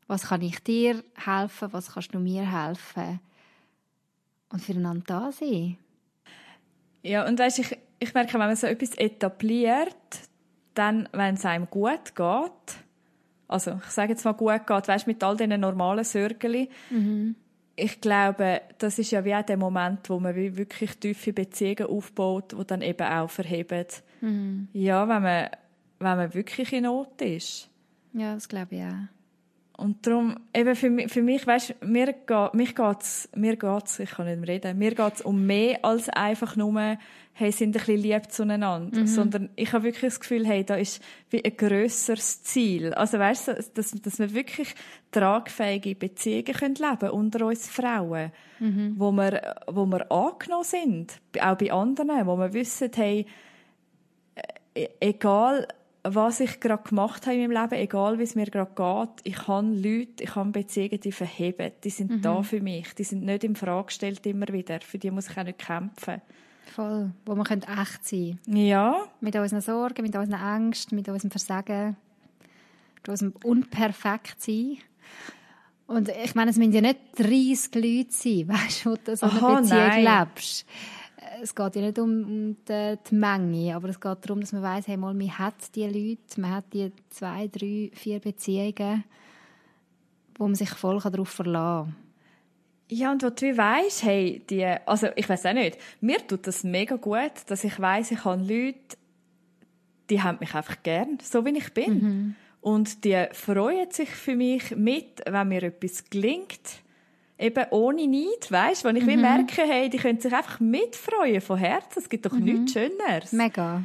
Was 0.08 0.24
kann 0.24 0.42
ich 0.42 0.60
dir 0.64 1.04
helfen? 1.16 1.72
Was 1.72 1.94
kannst 1.94 2.14
du 2.14 2.20
mir 2.20 2.52
helfen? 2.52 3.22
Und 4.54 4.62
füreinander 4.62 5.04
da 5.06 5.32
sein. 5.32 5.78
Ja, 7.02 7.28
und 7.28 7.38
weißt, 7.38 7.60
ich, 7.60 7.78
ich 8.00 8.14
merke, 8.14 8.34
wenn 8.34 8.40
man 8.40 8.56
so 8.56 8.68
etwas 8.68 8.96
etabliert, 8.96 9.96
dann, 10.74 11.10
wenn 11.12 11.36
es 11.36 11.46
einem 11.46 11.70
gut 11.70 12.16
geht, 12.16 12.78
also 13.48 13.80
ich 13.84 13.92
sage 13.92 14.14
jetzt 14.14 14.24
mal 14.24 14.32
gut 14.34 14.66
geht, 14.66 14.88
weißt, 14.88 15.08
mit 15.08 15.22
all 15.24 15.36
diesen 15.36 15.60
normalen 15.60 16.06
Sorgen, 16.06 16.68
mhm. 16.90 17.36
ich 17.76 18.00
glaube, 18.00 18.62
das 18.78 19.00
ist 19.00 19.12
ja 19.12 19.26
wie 19.26 19.36
auch 19.36 19.44
der 19.44 19.58
Moment, 19.58 20.10
wo 20.10 20.20
man 20.20 20.36
wirklich 20.36 20.98
tiefe 20.98 21.34
Beziehungen 21.34 21.88
aufbaut, 21.88 22.54
die 22.58 22.66
dann 22.66 22.82
eben 22.82 23.08
auch 23.08 23.30
verheben. 23.30 23.86
Mhm. 24.22 24.70
Ja, 24.72 25.08
wenn 25.10 25.24
man, 25.24 25.50
wenn 26.00 26.18
man 26.18 26.34
wirklich 26.34 26.72
in 26.72 26.84
Not 26.84 27.22
ist. 27.22 27.70
Ja, 28.14 28.36
das 28.36 28.48
glaube 28.48 28.76
ich 28.76 28.84
auch. 28.84 29.23
Und 29.76 30.06
darum, 30.06 30.36
eben 30.54 30.76
für 30.76 30.90
mich, 30.90 31.12
für 31.12 31.24
mich 31.24 31.48
weißt, 31.48 31.76
mir, 31.84 32.14
geht, 32.14 32.54
mich 32.54 32.76
geht's, 32.76 33.28
mir 33.36 33.56
geht's, 33.56 33.98
ich 34.00 34.12
kann 34.12 34.28
nicht 34.28 34.40
mehr 34.40 34.48
reden, 34.48 34.78
mir 34.78 34.94
geht's 34.94 35.22
um 35.22 35.48
mehr 35.48 35.84
als 35.84 36.10
einfach 36.10 36.56
nur, 36.56 36.98
hey, 37.34 37.52
sind 37.52 37.70
ein 37.70 37.72
bisschen 37.74 37.98
lieb 37.98 38.32
zueinander. 38.32 39.00
Mhm. 39.00 39.08
Sondern 39.08 39.50
ich 39.56 39.74
habe 39.74 39.86
wirklich 39.86 40.14
das 40.14 40.20
Gefühl, 40.20 40.46
hey, 40.46 40.64
da 40.64 40.76
ist 40.76 41.02
wie 41.32 41.44
ein 41.44 41.58
grösseres 41.58 42.44
Ziel. 42.44 42.94
Also 42.94 43.18
weißt 43.18 43.48
du, 43.48 43.66
dass, 43.74 43.92
dass 43.92 44.20
wir 44.20 44.34
wirklich 44.34 44.76
tragfähige 45.12 45.96
Beziehungen 45.96 46.54
können 46.54 46.76
leben 46.76 47.10
unter 47.10 47.48
uns 47.48 47.68
Frauen. 47.68 48.32
Mhm. 48.60 48.94
Wo 48.98 49.12
wir, 49.12 49.56
wo 49.68 49.88
wir 49.88 50.12
angenommen 50.12 50.64
sind. 50.64 51.20
Auch 51.42 51.58
bei 51.58 51.72
anderen, 51.72 52.28
wo 52.28 52.38
wir 52.38 52.54
wissen, 52.54 52.92
hey, 52.94 53.26
e-, 54.76 54.90
egal, 55.00 55.68
was 56.04 56.42
ich 56.42 56.60
gerade 56.60 56.84
gemacht 56.84 57.26
habe 57.26 57.38
in 57.38 57.48
meinem 57.48 57.64
Leben, 57.64 57.82
egal 57.82 58.20
wie 58.20 58.24
es 58.24 58.36
mir 58.36 58.46
gerade 58.46 58.72
geht, 58.76 59.22
ich 59.24 59.48
habe 59.48 59.68
Leute, 59.68 60.24
ich 60.24 60.36
habe 60.36 60.52
Beziehungen, 60.52 61.00
die 61.00 61.12
verheben, 61.12 61.72
die 61.84 61.90
sind 61.90 62.12
mhm. 62.12 62.22
da 62.22 62.44
für 62.44 62.62
mich, 62.62 62.94
die 62.94 63.06
sind 63.06 63.24
nicht 63.24 63.44
in 63.44 63.56
Frage 63.56 63.86
gestellt 63.86 64.26
immer 64.26 64.48
wieder, 64.50 64.82
für 64.82 64.98
die 64.98 65.12
muss 65.12 65.30
ich 65.30 65.38
auch 65.38 65.44
nicht 65.44 65.60
kämpfen. 65.60 66.22
Voll, 66.76 67.12
wo 67.26 67.36
man 67.36 67.46
echt 67.46 68.06
sein 68.06 68.40
Ja. 68.48 69.06
Mit 69.22 69.36
unseren 69.36 69.62
Sorgen, 69.62 70.02
mit 70.02 70.16
unseren 70.16 70.42
Ängsten, 70.42 70.98
mit 70.98 71.08
unserem 71.08 71.32
Versagen, 71.32 71.96
mit 72.96 73.10
unserem 73.10 73.34
Unperfektsein. 73.44 74.78
Und 75.88 76.10
ich 76.10 76.36
meine, 76.36 76.52
es 76.52 76.58
müssen 76.58 76.74
ja 76.74 76.82
nicht 76.82 77.00
30 77.18 77.76
Leute 77.76 78.12
sein, 78.12 78.48
weißt 78.50 78.86
du, 78.86 78.92
wo 78.92 78.96
du 78.96 79.16
so 79.16 79.26
eine 79.26 79.36
Aha, 79.36 79.60
Beziehung 79.62 80.04
nein. 80.04 80.20
lebst 80.20 80.66
es 81.44 81.54
geht 81.54 81.76
ja 81.76 81.82
nicht 81.82 82.00
um, 82.00 82.56
die, 82.68 82.98
die, 83.10 83.16
Menge, 83.16 83.76
aber 83.76 83.90
es 83.90 84.00
geht 84.00 84.18
darum, 84.22 84.40
dass 84.40 84.54
man 84.54 84.64
weiß, 84.64 84.88
hey, 84.88 84.98
mal, 84.98 85.14
man 85.14 85.38
hat 85.38 85.76
die 85.76 85.86
Leute, 85.86 86.42
man 86.42 86.52
hat 86.52 86.66
die 86.74 86.92
zwei, 87.10 87.48
drei, 87.48 87.92
vier 87.94 88.20
Beziehungen, 88.20 89.04
wo 90.38 90.46
man 90.46 90.56
sich 90.56 90.70
voll 90.70 91.00
darauf 91.00 91.30
verlassen 91.30 91.92
kann. 91.92 91.96
Ja, 92.90 93.12
und 93.12 93.24
wo 93.24 93.30
du 93.30 93.58
weißt, 93.58 94.04
hey, 94.04 94.42
die, 94.50 94.66
also 94.66 95.08
ich 95.16 95.28
weiß 95.28 95.46
auch 95.48 95.54
nicht, 95.54 95.78
mir 96.00 96.26
tut 96.26 96.48
das 96.48 96.64
mega 96.64 96.96
gut, 96.96 97.32
dass 97.48 97.64
ich 97.64 97.80
weiß, 97.80 98.12
ich 98.12 98.24
habe 98.24 98.42
Leute, 98.42 98.98
die 100.10 100.22
haben 100.22 100.38
mich 100.40 100.54
einfach 100.54 100.82
gern, 100.84 101.18
so 101.22 101.46
wie 101.46 101.58
ich 101.58 101.74
bin. 101.74 101.94
Mhm. 101.94 102.36
Und 102.62 103.04
die 103.04 103.26
freuen 103.34 103.92
sich 103.92 104.10
für 104.10 104.36
mich 104.36 104.76
mit, 104.76 105.22
wenn 105.26 105.48
mir 105.50 105.64
etwas 105.64 106.10
gelingt 106.10 106.84
eben 107.38 107.66
ohne 107.72 108.08
Neid, 108.08 108.50
weißt, 108.50 108.84
wenn 108.84 108.96
ich 108.96 109.06
mhm. 109.06 109.22
merke, 109.22 109.64
hey, 109.64 109.90
die 109.90 109.98
können 109.98 110.20
sich 110.20 110.34
einfach 110.34 110.60
mitfreuen 110.60 111.42
von 111.42 111.58
Herzen. 111.58 112.00
Es 112.00 112.10
gibt 112.10 112.26
doch 112.26 112.34
mhm. 112.34 112.44
nichts 112.44 112.74
Schöneres. 112.74 113.32
Mega. 113.32 113.84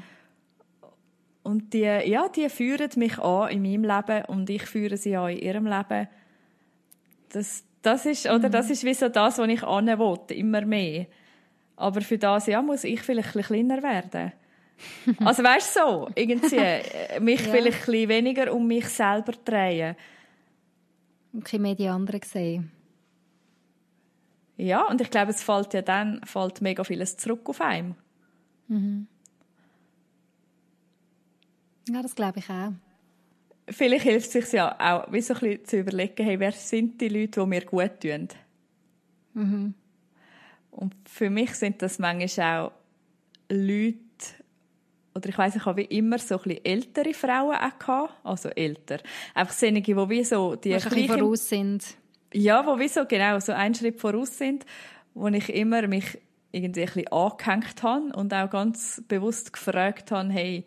Und 1.43 1.73
die, 1.73 1.81
ja, 1.81 2.29
die 2.29 2.49
führen 2.49 2.91
mich 2.97 3.19
an 3.19 3.51
in 3.51 3.63
meinem 3.63 3.85
Leben 3.85 4.25
und 4.27 4.51
ich 4.51 4.65
führe 4.65 4.97
sie 4.97 5.17
an 5.17 5.31
in 5.31 5.39
ihrem 5.39 5.67
Leben. 5.67 6.09
Das, 7.31 7.65
das 7.83 8.07
ist, 8.07 8.27
mhm. 8.27 8.37
oder 8.37 8.51
das 8.51 8.71
ist 8.71 8.85
wie 8.85 8.95
so 8.95 9.09
das, 9.09 9.39
was 9.39 9.49
ich 9.49 9.63
will, 9.63 10.37
immer 10.37 10.63
mehr. 10.63 11.07
Aber 11.77 12.01
für 12.01 12.19
das, 12.19 12.47
ja, 12.47 12.61
muss 12.61 12.85
ich 12.85 13.01
vielleicht 13.01 13.29
ein 13.29 13.43
bisschen 13.43 13.69
kleiner 13.69 13.83
werden. 13.83 14.33
also 15.25 15.43
weißt 15.43 15.77
du 15.77 15.81
so, 15.81 16.09
irgendwie, 16.15 16.57
äh, 16.57 17.21
mich 17.21 17.41
ja. 17.41 17.53
vielleicht 17.53 17.81
ein 17.81 17.87
bisschen 17.87 18.09
weniger 18.09 18.53
um 18.53 18.67
mich 18.67 18.89
selber 18.89 19.33
drehen. 19.45 19.97
Und 21.33 21.41
ein 21.41 21.43
bisschen 21.43 21.63
mehr 21.63 21.75
die 21.75 21.89
anderen 21.89 22.23
sehen. 22.23 22.73
Ja, 24.59 24.87
und 24.89 25.01
ich 25.01 25.11
glaube, 25.11 25.31
es 25.31 25.43
fällt 25.43 25.73
ja 25.73 25.83
dann 25.83 26.21
fällt 26.25 26.61
mega 26.61 26.83
vieles 26.83 27.17
zurück 27.17 27.49
auf 27.49 27.61
einen. 27.61 27.95
Mhm. 28.67 29.07
Ja, 31.89 32.03
das 32.03 32.15
glaube 32.15 32.41
ich 32.41 32.51
auch. 32.51 32.73
Vielleicht 33.69 34.03
hilft 34.03 34.27
es 34.27 34.33
sich 34.33 34.53
ja 34.53 34.75
auch, 34.79 35.13
wie 35.13 35.21
so 35.21 35.35
ein 35.35 35.41
bisschen 35.41 35.65
zu 35.65 35.79
überlegen, 35.79 36.25
hey, 36.25 36.41
wer 36.41 36.53
sind 36.53 37.01
die 37.01 37.09
Leute, 37.09 37.41
die 37.41 37.47
mir 37.47 37.65
gut 37.65 38.01
tun? 38.01 38.29
Mhm. 39.35 39.75
Und 40.73 40.95
für 41.09 41.31
mich 41.31 41.55
sind 41.55 41.81
das 41.81 41.99
manchmal 41.99 42.67
auch 42.67 42.73
Leute, 43.49 43.99
oder 45.15 45.29
ich 45.29 45.39
weiss, 45.39 45.55
ich 45.55 45.65
habe 45.65 45.83
wie 45.83 45.97
immer 45.97 46.19
so 46.19 46.37
ein 46.37 46.43
bisschen 46.43 46.65
ältere 46.65 47.15
Frauen 47.15 47.57
auch 47.57 47.79
gehabt, 47.79 48.15
also 48.25 48.49
älter. 48.49 48.99
Einfach 49.35 49.55
solche, 49.55 49.83
die 49.83 49.97
wie 49.97 50.25
so 50.25 50.57
die 50.57 50.71
gleichen... 50.71 51.09
voraus 51.09 51.49
sind. 51.49 51.85
Ja, 52.33 52.67
wo 52.67 52.79
wie 52.79 52.89
so 52.89 53.05
genau 53.07 53.39
so 53.41 53.53
einen 53.53 53.75
Schritt 53.75 54.01
voraus 54.01 54.37
sind, 54.37 54.67
wo 55.15 55.29
ich 55.29 55.49
immer 55.53 55.87
mich 55.87 56.19
irgendwie 56.53 56.83
ein 56.83 56.87
bisschen 56.87 57.09
angehängt 57.09 57.83
habe 57.83 58.17
und 58.17 58.33
auch 58.33 58.51
ganz 58.51 59.03
bewusst 59.09 59.53
gefragt 59.53 60.11
habe, 60.11 60.31
hey, 60.31 60.65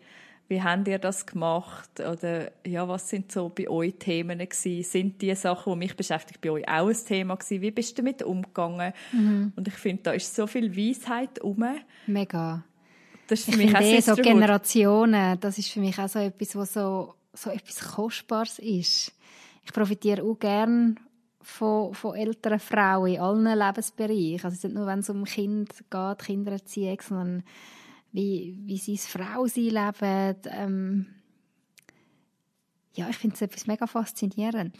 wie 0.48 0.62
habt 0.62 0.86
ihr 0.86 0.98
das 0.98 1.24
gemacht? 1.24 2.00
Oder 2.00 2.50
ja, 2.66 2.86
was 2.86 3.08
sind 3.08 3.32
so 3.32 3.48
bei 3.48 3.68
euch 3.68 3.94
Themen 3.98 4.38
gewesen? 4.38 4.82
Sind 4.82 5.22
die 5.22 5.34
Sachen, 5.34 5.72
die 5.72 5.78
mich 5.78 5.96
beschäftigt, 5.96 6.40
bei 6.42 6.50
euch 6.50 6.68
auch 6.68 6.88
ein 6.88 6.96
Thema 7.06 7.36
gewesen? 7.36 7.62
Wie 7.62 7.70
bist 7.70 7.96
du 7.96 8.02
damit 8.02 8.22
umgegangen? 8.22 8.92
Mhm. 9.12 9.52
Und 9.56 9.68
ich 9.68 9.74
finde, 9.74 10.02
da 10.02 10.12
ist 10.12 10.34
so 10.34 10.46
viel 10.46 10.76
Weisheit 10.76 11.38
um. 11.38 11.64
Mega. 12.06 12.64
Das 13.28 13.40
ist 13.40 13.46
für 13.46 13.62
ich 13.62 13.66
mich 13.66 13.76
auch 13.76 13.80
eh 13.80 14.00
so 14.00 14.14
Generationen, 14.16 15.40
das 15.40 15.56
ist 15.56 15.70
für 15.70 15.80
mich 15.80 15.98
auch 15.98 16.08
so 16.08 16.18
etwas, 16.18 16.54
was 16.54 16.74
so, 16.74 17.14
so 17.32 17.48
etwas 17.48 17.80
Kostbares 17.94 18.58
ist. 18.58 19.12
Ich 19.64 19.72
profitiere 19.72 20.22
auch 20.22 20.38
gerne 20.38 20.96
von, 21.42 21.94
von 21.94 22.14
älteren 22.16 22.60
Frauen 22.60 23.14
in 23.14 23.20
allen 23.20 23.58
Lebensbereichen. 23.58 24.44
Also 24.44 24.68
nicht 24.68 24.76
nur, 24.76 24.86
wenn 24.86 25.00
es 25.00 25.10
um 25.10 25.24
Kind 25.24 25.70
geht, 25.90 26.18
Kindererziehung, 26.18 26.98
sondern 27.00 27.42
wie, 28.12 28.60
wie 28.64 28.78
sie 28.78 28.92
als 28.92 29.06
Frau 29.06 29.46
sie 29.46 29.70
leben. 29.70 30.36
Ähm 30.50 31.06
ja, 32.94 33.08
ich 33.08 33.16
finde 33.16 33.34
es 33.34 33.42
etwas 33.42 33.66
mega 33.66 33.86
faszinierend. 33.86 34.76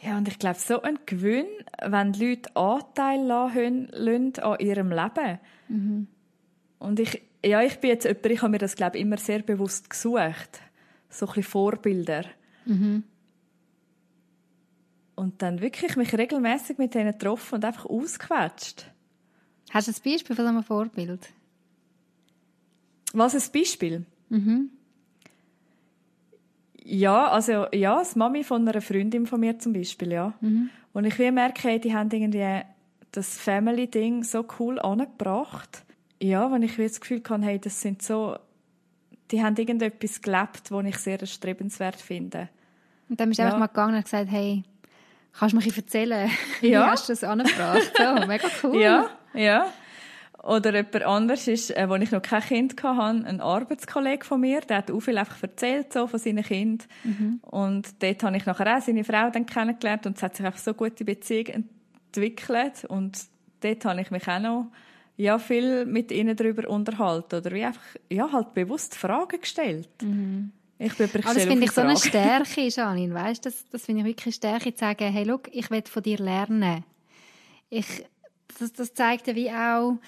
Ja, 0.00 0.18
und 0.18 0.28
ich 0.28 0.38
glaube, 0.38 0.58
so 0.58 0.82
ein 0.82 0.98
Gewinn, 1.06 1.46
wenn 1.82 2.12
die 2.12 2.26
Leute 2.26 2.56
Anteil 2.56 3.22
lassen, 3.22 3.88
lassen 3.92 4.38
an 4.40 4.58
ihrem 4.60 4.90
Leben. 4.90 5.38
Mhm. 5.68 6.08
Und 6.78 7.00
ich, 7.00 7.22
ja, 7.44 7.62
ich 7.62 7.78
bin 7.78 7.90
jetzt 7.90 8.04
jemand, 8.04 8.26
ich 8.26 8.42
habe 8.42 8.50
mir 8.50 8.58
das, 8.58 8.76
glaube 8.76 8.98
ich, 8.98 9.02
immer 9.02 9.16
sehr 9.16 9.40
bewusst 9.40 9.88
gesucht. 9.88 10.60
So 11.08 11.26
ein 11.26 11.28
bisschen 11.28 11.42
Vorbilder. 11.44 12.24
Mhm 12.66 13.04
und 15.16 15.42
dann 15.42 15.60
wirklich 15.60 15.96
mich 15.96 16.16
regelmäßig 16.16 16.78
mit 16.78 16.94
denen 16.94 17.12
getroffen 17.12 17.56
und 17.56 17.64
einfach 17.64 17.86
ausgequetscht. 17.86 18.86
Hast 19.70 19.88
du 19.88 19.92
ein 19.92 20.12
Beispiel 20.12 20.36
von 20.36 20.46
einem 20.46 20.62
Vorbild? 20.62 21.28
Was 23.12 23.34
ein 23.34 23.52
Beispiel? 23.52 24.04
Mhm. 24.28 24.70
Ja, 26.84 27.28
also 27.28 27.66
ja, 27.72 27.98
das 27.98 28.14
Mami 28.14 28.44
von 28.44 28.68
einer 28.68 28.82
Freundin 28.82 29.26
von 29.26 29.40
mir 29.40 29.58
zum 29.58 29.72
Beispiel, 29.72 30.12
ja. 30.12 30.34
Mhm. 30.40 30.68
Und 30.92 31.06
ich 31.06 31.18
will 31.18 31.32
merken, 31.32 31.80
die 31.80 31.94
haben 31.94 32.10
irgendwie 32.10 32.62
das 33.10 33.38
Family-Ding 33.38 34.22
so 34.22 34.44
cool 34.58 34.78
angebracht. 34.78 35.84
Ja, 36.20 36.50
wenn 36.52 36.62
ich 36.62 36.76
das 36.76 37.00
Gefühl 37.00 37.22
hatte, 37.28 37.44
hey, 37.44 37.58
das 37.58 37.80
sind 37.80 38.02
so, 38.02 38.36
die 39.30 39.42
haben 39.42 39.56
irgendetwas 39.56 40.20
gelebt, 40.20 40.70
was 40.70 40.84
ich 40.84 40.98
sehr 40.98 41.20
erstrebenswert 41.20 41.96
finde. 41.96 42.48
Und 43.08 43.20
dann 43.20 43.28
bist 43.28 43.38
du 43.38 43.42
ja. 43.42 43.48
einfach 43.48 43.60
mal 43.60 43.66
gegangen 43.66 43.96
und 43.96 44.04
gesagt, 44.04 44.30
hey, 44.30 44.64
Kannst 45.38 45.54
du 45.54 45.58
mir 45.58 45.76
erzählen, 45.76 46.30
wie 46.60 46.70
ja. 46.70 46.86
hast 46.86 47.08
du 47.08 47.12
das 47.12 47.24
angebracht? 47.24 47.92
So, 47.96 48.14
mega 48.26 48.48
cool. 48.62 48.80
Ja, 48.80 49.10
ja. 49.34 49.66
Oder 50.42 50.74
jemand 50.74 51.02
anderes 51.04 51.48
ist, 51.48 51.70
äh, 51.70 51.88
wo 51.88 51.94
ich 51.94 52.10
noch 52.10 52.20
kein 52.20 52.42
Kind 52.42 52.82
hatte, 52.82 53.26
ein 53.26 53.40
Arbeitskollege 53.40 54.24
von 54.24 54.40
mir, 54.42 54.60
der 54.60 54.78
hat 54.78 54.90
auch 54.90 55.00
viel 55.00 55.16
einfach 55.16 55.42
erzählt 55.42 55.92
so 55.92 56.06
von 56.06 56.20
seinen 56.20 56.44
Kindern. 56.44 56.86
Mhm. 57.02 57.40
Und 57.42 58.02
dort 58.02 58.22
habe 58.22 58.36
ich 58.36 58.44
nachher 58.44 58.76
auch 58.76 58.82
seine 58.82 59.04
Frau 59.04 59.30
dann 59.30 59.46
kennengelernt 59.46 60.06
und 60.06 60.18
es 60.18 60.22
hat 60.22 60.36
sich 60.36 60.44
einfach 60.44 60.60
so 60.60 60.74
gute 60.74 61.04
Beziehung 61.04 61.46
entwickelt. 61.46 62.84
Und 62.86 63.18
dort 63.60 63.84
habe 63.86 64.02
ich 64.02 64.10
mich 64.10 64.28
auch 64.28 64.38
noch 64.38 64.66
ja, 65.16 65.38
viel 65.38 65.86
mit 65.86 66.12
ihnen 66.12 66.36
darüber 66.36 66.68
unterhalten 66.68 67.36
oder 67.36 67.50
wie 67.52 67.64
einfach, 67.64 67.82
ja, 68.10 68.30
halt 68.30 68.52
bewusst 68.52 68.96
Fragen 68.96 69.40
gestellt. 69.40 69.88
Mhm. 70.02 70.52
Ich 70.78 70.94
bin 70.96 71.08
Aber 71.08 71.34
das 71.34 71.44
finde 71.44 71.64
ich 71.64 71.70
so 71.70 71.82
eine 71.82 71.96
Stärke, 71.96 72.68
Janine, 72.68 73.14
weißt? 73.14 73.46
Das, 73.46 73.68
das 73.70 73.84
finde 73.84 74.00
ich 74.00 74.06
wirklich 74.06 74.26
eine 74.26 74.32
Stärke, 74.32 74.74
zu 74.74 74.80
sagen, 74.80 75.12
hey, 75.12 75.24
look, 75.24 75.48
ich 75.52 75.70
will 75.70 75.82
von 75.86 76.02
dir 76.02 76.18
lernen. 76.18 76.84
Ich, 77.70 77.86
das, 78.58 78.72
das 78.72 78.92
zeigt 78.92 79.26
ja 79.28 79.34
wie 79.34 79.50
auch, 79.50 79.98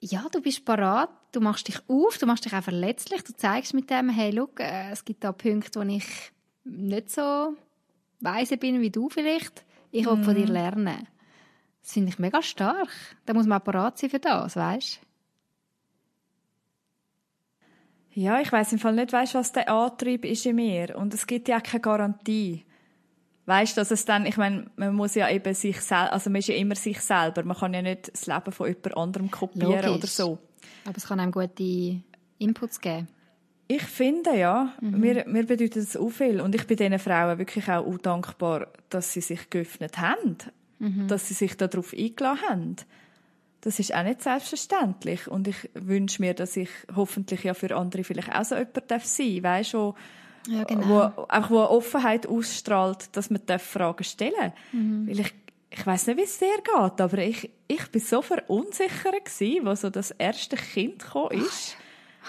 ja, 0.00 0.26
du 0.32 0.40
bist 0.40 0.64
parat, 0.64 1.10
du 1.32 1.40
machst 1.40 1.68
dich 1.68 1.78
auf, 1.88 2.18
du 2.18 2.26
machst 2.26 2.44
dich 2.44 2.54
auch 2.54 2.62
verletzlich, 2.62 3.22
du 3.22 3.34
zeigst 3.36 3.74
mit 3.74 3.90
dem, 3.90 4.08
hey, 4.08 4.30
look, 4.30 4.58
äh, 4.60 4.90
es 4.90 5.04
gibt 5.04 5.22
da 5.22 5.32
Punkte, 5.32 5.80
wo 5.80 5.84
ich 5.84 6.06
nicht 6.64 7.10
so 7.10 7.54
weise 8.20 8.56
bin 8.56 8.80
wie 8.80 8.90
du 8.90 9.08
vielleicht. 9.08 9.64
Ich 9.92 10.06
will 10.06 10.16
mm. 10.16 10.24
von 10.24 10.34
dir 10.34 10.46
mhm. 10.46 10.52
lernen. 10.52 11.08
Das 11.82 11.92
finde 11.92 12.10
ich 12.10 12.18
mega 12.18 12.42
stark. 12.42 12.88
Da 13.26 13.34
muss 13.34 13.46
man 13.46 13.60
auch 13.60 13.64
parat 13.64 13.98
sein 13.98 14.10
für 14.10 14.18
das, 14.18 14.56
weißt? 14.56 15.00
Ja, 18.12 18.40
ich 18.40 18.50
weiß 18.50 18.72
im 18.72 18.78
Fall 18.78 18.94
nicht, 18.94 19.12
weißt, 19.12 19.34
was 19.34 19.52
der 19.52 19.68
Antrieb 19.70 20.24
ist 20.24 20.44
in 20.46 20.56
mir. 20.56 20.96
Und 20.96 21.14
es 21.14 21.26
gibt 21.26 21.48
ja 21.48 21.60
keine 21.60 21.80
Garantie. 21.80 22.64
Weißt, 23.46 23.76
dass 23.76 23.90
es 23.90 24.04
dann, 24.04 24.26
ich 24.26 24.36
meine, 24.36 24.70
man 24.76 24.94
muss 24.94 25.14
ja 25.14 25.28
eben 25.28 25.54
sich 25.54 25.80
selber, 25.80 26.12
also 26.12 26.30
man 26.30 26.40
ist 26.40 26.48
ja 26.48 26.54
immer 26.54 26.74
sich 26.74 27.00
selber. 27.00 27.42
Man 27.44 27.56
kann 27.56 27.74
ja 27.74 27.82
nicht 27.82 28.12
das 28.12 28.26
Leben 28.26 28.52
von 28.52 28.68
jemand 28.68 28.96
anderem 28.96 29.30
kopieren 29.30 29.70
Logisch. 29.70 29.90
oder 29.90 30.06
so. 30.06 30.38
Aber 30.84 30.96
es 30.96 31.06
kann 31.06 31.20
einem 31.20 31.32
gute 31.32 32.02
Inputs 32.38 32.80
geben. 32.80 33.08
Ich 33.68 33.82
finde, 33.82 34.36
ja, 34.36 34.72
mhm. 34.80 34.98
mir, 34.98 35.24
mir 35.28 35.46
bedeutet 35.46 35.76
es 35.76 35.96
auch 35.96 36.10
viel. 36.10 36.40
Und 36.40 36.54
ich 36.54 36.66
bin 36.66 36.76
diesen 36.76 36.98
Frauen 36.98 37.38
wirklich 37.38 37.68
auch 37.68 37.98
dankbar, 37.98 38.66
dass 38.88 39.12
sie 39.12 39.20
sich 39.20 39.48
geöffnet 39.48 39.98
haben. 39.98 40.38
Mhm. 40.80 41.06
Dass 41.06 41.28
sie 41.28 41.34
sich 41.34 41.56
darauf 41.56 41.92
eingeladen 41.92 42.40
haben. 42.48 42.76
Das 43.62 43.78
ist 43.78 43.94
auch 43.94 44.02
nicht 44.02 44.22
selbstverständlich. 44.22 45.28
Und 45.28 45.48
ich 45.48 45.68
wünsche 45.74 46.22
mir, 46.22 46.34
dass 46.34 46.56
ich 46.56 46.70
hoffentlich 46.94 47.44
ja 47.44 47.54
für 47.54 47.76
andere 47.76 48.04
vielleicht 48.04 48.34
auch 48.34 48.44
so 48.44 48.54
jemand 48.54 48.90
darf 48.90 49.04
sein 49.04 49.42
darf. 49.42 49.52
Weißt 49.52 49.74
du, 49.74 49.94
ja, 50.48 50.64
genau. 50.64 50.88
wo, 50.88 51.24
auch 51.28 51.50
wo 51.50 51.58
Offenheit 51.60 52.26
ausstrahlt, 52.26 53.14
dass 53.16 53.30
man 53.30 53.42
Fragen 53.58 54.04
stellen 54.04 54.32
darf. 54.38 54.52
Mhm. 54.72 55.06
Weil 55.08 55.20
ich, 55.20 55.34
ich 55.70 55.86
weiß 55.86 56.06
nicht, 56.06 56.16
wie 56.16 56.22
es 56.22 56.38
dir 56.38 56.56
geht, 56.56 57.00
aber 57.00 57.18
ich, 57.18 57.50
ich 57.68 57.86
bin 57.90 58.00
so 58.00 58.22
verunsichert 58.22 59.24
gewesen, 59.24 59.66
wo 59.66 59.74
so 59.74 59.90
das 59.90 60.10
erste 60.12 60.56
Kind 60.56 61.04
gekommen 61.04 61.42
ist. 61.42 61.76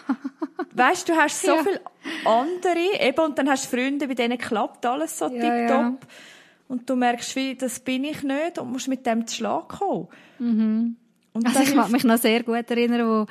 weißt 0.73 1.09
du, 1.09 1.13
hast 1.15 1.41
so 1.41 1.55
ja. 1.55 1.63
viele 1.63 1.81
andere, 2.25 2.99
eben, 3.01 3.19
und 3.19 3.37
dann 3.37 3.49
hast 3.49 3.71
du 3.71 3.77
Freunde, 3.77 4.07
bei 4.07 4.13
denen 4.13 4.37
klappt 4.37 4.85
alles 4.85 5.17
so 5.17 5.25
ja, 5.25 5.31
tipptopp. 5.31 6.03
Ja. 6.03 6.07
Und 6.67 6.89
du 6.89 6.95
merkst, 6.95 7.35
wie, 7.35 7.55
das 7.55 7.79
bin 7.81 8.05
ich 8.05 8.23
nicht 8.23 8.57
und 8.57 8.71
musst 8.71 8.87
mit 8.87 9.05
dem 9.05 9.27
zu 9.27 9.35
Schlag 9.35 9.67
kommen. 9.67 10.07
Mhm. 10.39 10.95
Und 11.33 11.45
also 11.45 11.61
ich 11.61 11.75
mag 11.75 11.89
mich 11.91 12.03
noch 12.03 12.17
sehr 12.17 12.43
gut 12.43 12.69
erinnern, 12.69 13.07
wo, 13.07 13.25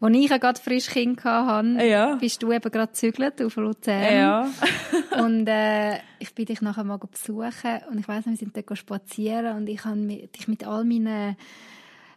wo 0.00 0.08
ich 0.08 0.28
gerade 0.28 0.60
frisch 0.60 0.88
Kind 0.88 1.22
hatte, 1.24 1.84
ja. 1.84 2.14
bist 2.16 2.42
du 2.42 2.52
eben 2.52 2.70
gerade 2.70 2.88
gezügelt 2.88 3.40
auf 3.42 3.56
Luzern. 3.56 4.02
Ja. 4.02 4.48
und 5.22 5.46
äh, 5.46 5.98
ich 6.18 6.34
bin 6.34 6.46
dich 6.46 6.60
nachher 6.60 6.84
mal 6.84 6.98
besuchen 6.98 7.80
und 7.90 7.98
ich 7.98 8.08
weiss 8.08 8.26
noch, 8.26 8.32
wir 8.32 8.38
sind 8.38 8.56
dort 8.56 8.78
spazieren 8.78 9.56
und 9.56 9.68
ich 9.68 9.84
habe 9.84 9.96
dich 9.98 10.48
mit 10.48 10.66
all 10.66 10.84
meinen 10.84 11.36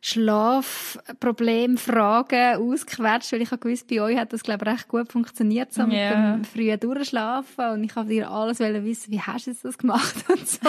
Schlafproblemfragen 0.06 2.58
ausgequetscht, 2.58 3.32
weil 3.32 3.41
ich 3.41 3.51
habe 3.51 3.62
gewusst, 3.62 3.88
bei 3.88 4.01
euch 4.01 4.18
hat 4.18 4.34
das, 4.34 4.43
glaube 4.43 4.66
ich, 4.66 4.72
recht 4.74 4.89
gut 4.89 5.10
funktioniert, 5.10 5.72
so 5.72 5.84
mit 5.84 5.93
yeah. 5.93 6.34
dem 6.34 6.43
frühen 6.43 6.78
Durchschlafen. 6.78 7.70
Und 7.70 7.86
ich 7.86 7.95
habe 7.95 8.10
dir 8.10 8.30
alles 8.30 8.60
wissen, 8.60 9.14
wie 9.14 9.22
hast 9.22 9.47
du 9.47 9.54
das 9.64 9.78
gemacht 9.78 10.14
und 10.30 10.45
so. 10.45 10.60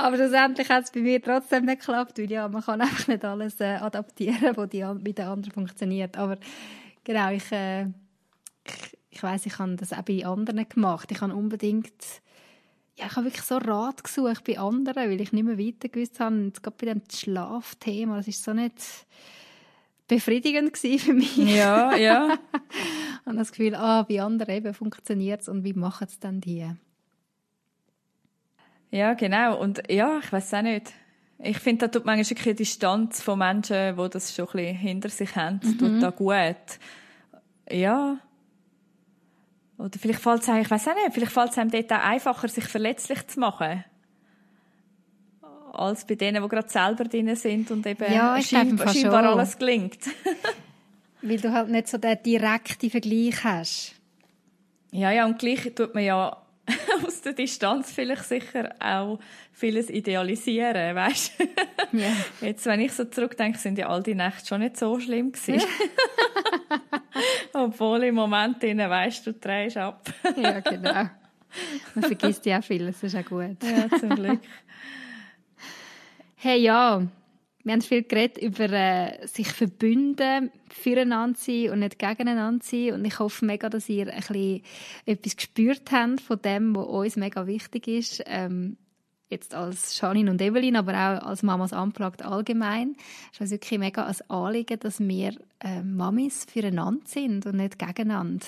Aber 0.00 0.16
schlussendlich 0.16 0.68
hat 0.70 0.82
es 0.82 0.90
bei 0.90 0.98
mir 0.98 1.22
trotzdem 1.22 1.66
nicht 1.66 1.82
geklappt, 1.82 2.18
weil 2.18 2.32
ja, 2.32 2.48
man 2.48 2.64
kann 2.64 2.80
einfach 2.80 3.06
nicht 3.06 3.24
alles 3.24 3.60
äh, 3.60 3.76
adaptieren, 3.76 4.56
was 4.56 4.68
die, 4.70 4.80
bei 4.80 5.12
den 5.12 5.26
anderen 5.26 5.52
funktioniert. 5.52 6.16
Aber 6.16 6.36
genau, 7.04 7.30
ich, 7.30 7.52
äh, 7.52 7.84
ich, 7.84 8.98
ich 9.10 9.22
weiss, 9.22 9.46
ich 9.46 9.56
habe 9.60 9.76
das 9.76 9.92
auch 9.92 10.02
bei 10.02 10.26
anderen 10.26 10.68
gemacht. 10.68 11.12
Ich 11.12 11.20
habe 11.20 11.32
unbedingt 11.32 11.94
ja, 12.98 13.06
ich 13.06 13.16
habe 13.16 13.26
wirklich 13.26 13.44
so 13.44 13.58
Rat 13.58 14.02
gesucht 14.02 14.44
bei 14.44 14.58
anderen, 14.58 15.10
weil 15.10 15.20
ich 15.20 15.32
nicht 15.32 15.44
mehr 15.44 15.58
weiter 15.58 15.88
gewusst 15.88 16.18
habe. 16.18 16.34
Und 16.34 16.62
gerade 16.62 16.76
bei 16.78 16.86
dem 16.86 17.02
Schlafthema, 17.10 18.16
das 18.16 18.28
ist 18.28 18.42
so 18.42 18.52
nicht 18.52 18.74
befriedigend 20.08 20.76
für 20.76 21.12
mich. 21.12 21.36
Ja, 21.36 21.94
ja. 21.94 22.38
und 23.24 23.36
das 23.36 23.52
Gefühl, 23.52 23.74
ah, 23.76 24.02
bei 24.02 24.20
anderen 24.20 24.54
eben 24.54 24.74
funktioniert 24.74 25.42
es 25.42 25.48
und 25.48 25.62
wie 25.64 25.74
machen 25.74 26.08
es 26.08 26.18
dann 26.18 26.40
die? 26.40 26.66
Ja, 28.90 29.14
genau. 29.14 29.60
Und 29.60 29.82
ja, 29.90 30.18
ich 30.18 30.32
weiß 30.32 30.54
auch 30.54 30.62
nicht. 30.62 30.92
Ich 31.40 31.58
finde, 31.58 31.86
da 31.86 31.88
tut 31.88 32.04
manchmal 32.04 32.42
die 32.44 32.54
Distanz 32.54 33.22
von 33.22 33.38
Menschen, 33.38 33.96
die 33.96 34.08
das 34.10 34.34
schon 34.34 34.46
ein 34.46 34.52
bisschen 34.52 34.76
hinter 34.76 35.08
sich 35.08 35.36
haben, 35.36 35.60
mhm. 35.62 35.78
tut 35.78 36.02
da 36.02 36.10
gut. 36.10 36.56
Ja, 37.70 38.18
oder 39.78 39.96
vielleicht 39.98 40.20
fällt 40.20 40.42
es 40.42 40.48
einem, 40.48 40.62
ich 40.62 40.70
weiß 40.70 40.88
auch 40.88 40.94
nicht, 40.94 41.12
vielleicht 41.12 41.32
fällt 41.32 41.52
es 41.52 41.58
einem 41.58 41.70
dort 41.70 41.92
auch 41.92 42.04
einfacher, 42.04 42.48
sich 42.48 42.64
verletzlich 42.64 43.26
zu 43.28 43.40
machen. 43.40 43.84
Als 45.72 46.04
bei 46.04 46.16
denen, 46.16 46.42
die 46.42 46.48
gerade 46.48 46.68
selber 46.68 47.04
drin 47.04 47.34
sind 47.36 47.70
und 47.70 47.86
eben 47.86 48.12
ja, 48.12 48.40
scheinbar, 48.42 48.92
scheinbar 48.92 49.24
alles 49.24 49.56
gelingt. 49.56 49.98
Weil 51.22 51.38
du 51.38 51.52
halt 51.52 51.68
nicht 51.68 51.88
so 51.88 51.98
den 51.98 52.20
direkten 52.22 52.90
Vergleich 52.90 53.44
hast. 53.44 53.94
Ja, 54.90 55.12
ja, 55.12 55.26
und 55.26 55.38
gleich 55.38 55.72
tut 55.74 55.94
man 55.94 56.04
ja 56.04 56.36
aus 57.06 57.20
der 57.22 57.32
Distanz 57.32 57.92
vielleicht 57.92 58.24
sicher 58.24 58.74
auch 58.80 59.18
vieles 59.52 59.90
idealisieren, 59.90 60.94
weißt? 60.94 61.32
Yeah. 61.92 62.12
Jetzt, 62.40 62.66
wenn 62.66 62.80
ich 62.80 62.92
so 62.92 63.04
zurückdenke, 63.04 63.58
sind 63.58 63.78
ja 63.78 63.88
all 63.88 64.02
die 64.02 64.14
Nächte 64.14 64.46
schon 64.46 64.60
nicht 64.60 64.76
so 64.76 64.98
schlimm 65.00 65.32
gewesen. 65.32 65.66
Obwohl 67.54 68.04
im 68.04 68.14
Moment 68.14 68.62
innen 68.62 68.88
weißt 68.88 69.26
du, 69.26 69.32
drehst 69.32 69.76
ab. 69.76 70.08
ja, 70.36 70.60
genau. 70.60 71.08
Man 71.94 72.04
vergisst 72.04 72.44
ja 72.46 72.58
auch 72.58 72.64
vieles, 72.64 73.00
das 73.00 73.14
ist 73.14 73.20
auch 73.20 73.28
gut. 73.28 73.56
Ja, 73.62 73.98
zum 73.98 74.10
Glück. 74.10 74.40
Hey, 76.36 76.60
ja. 76.60 77.02
Wir 77.68 77.74
haben 77.74 77.82
viel 77.82 78.02
geredet 78.02 78.38
über 78.38 78.70
äh, 78.72 79.26
sich 79.26 79.48
verbünden, 79.48 80.50
füreinander 80.70 81.38
sein 81.38 81.68
und 81.68 81.80
nicht 81.80 81.98
gegeneinander 81.98 82.64
sein. 82.64 82.94
Und 82.94 83.04
ich 83.04 83.18
hoffe 83.18 83.44
mega, 83.44 83.68
dass 83.68 83.90
ihr 83.90 84.08
ein 84.08 84.20
bisschen 84.20 84.62
etwas 85.04 85.36
gespürt 85.36 85.92
habt 85.92 86.22
von 86.22 86.40
dem, 86.40 86.74
was 86.74 86.86
uns 86.86 87.16
mega 87.16 87.46
wichtig 87.46 87.86
ist. 87.86 88.22
Ähm, 88.24 88.78
jetzt 89.28 89.54
als 89.54 90.00
Janine 90.00 90.30
und 90.30 90.40
Evelyn, 90.40 90.76
aber 90.76 90.92
auch 90.94 91.26
als 91.26 91.42
Mamas 91.42 91.74
Unplugged 91.74 92.24
allgemein, 92.24 92.96
ist 93.32 93.42
es 93.42 93.50
wirklich 93.50 93.78
mega 93.78 94.06
ein 94.06 94.30
Anliegen, 94.30 94.80
dass 94.80 94.98
wir 94.98 95.34
äh, 95.60 95.82
Mamis 95.82 96.46
füreinander 96.50 97.04
sind 97.04 97.44
und 97.44 97.56
nicht 97.56 97.78
gegeneinander. 97.78 98.46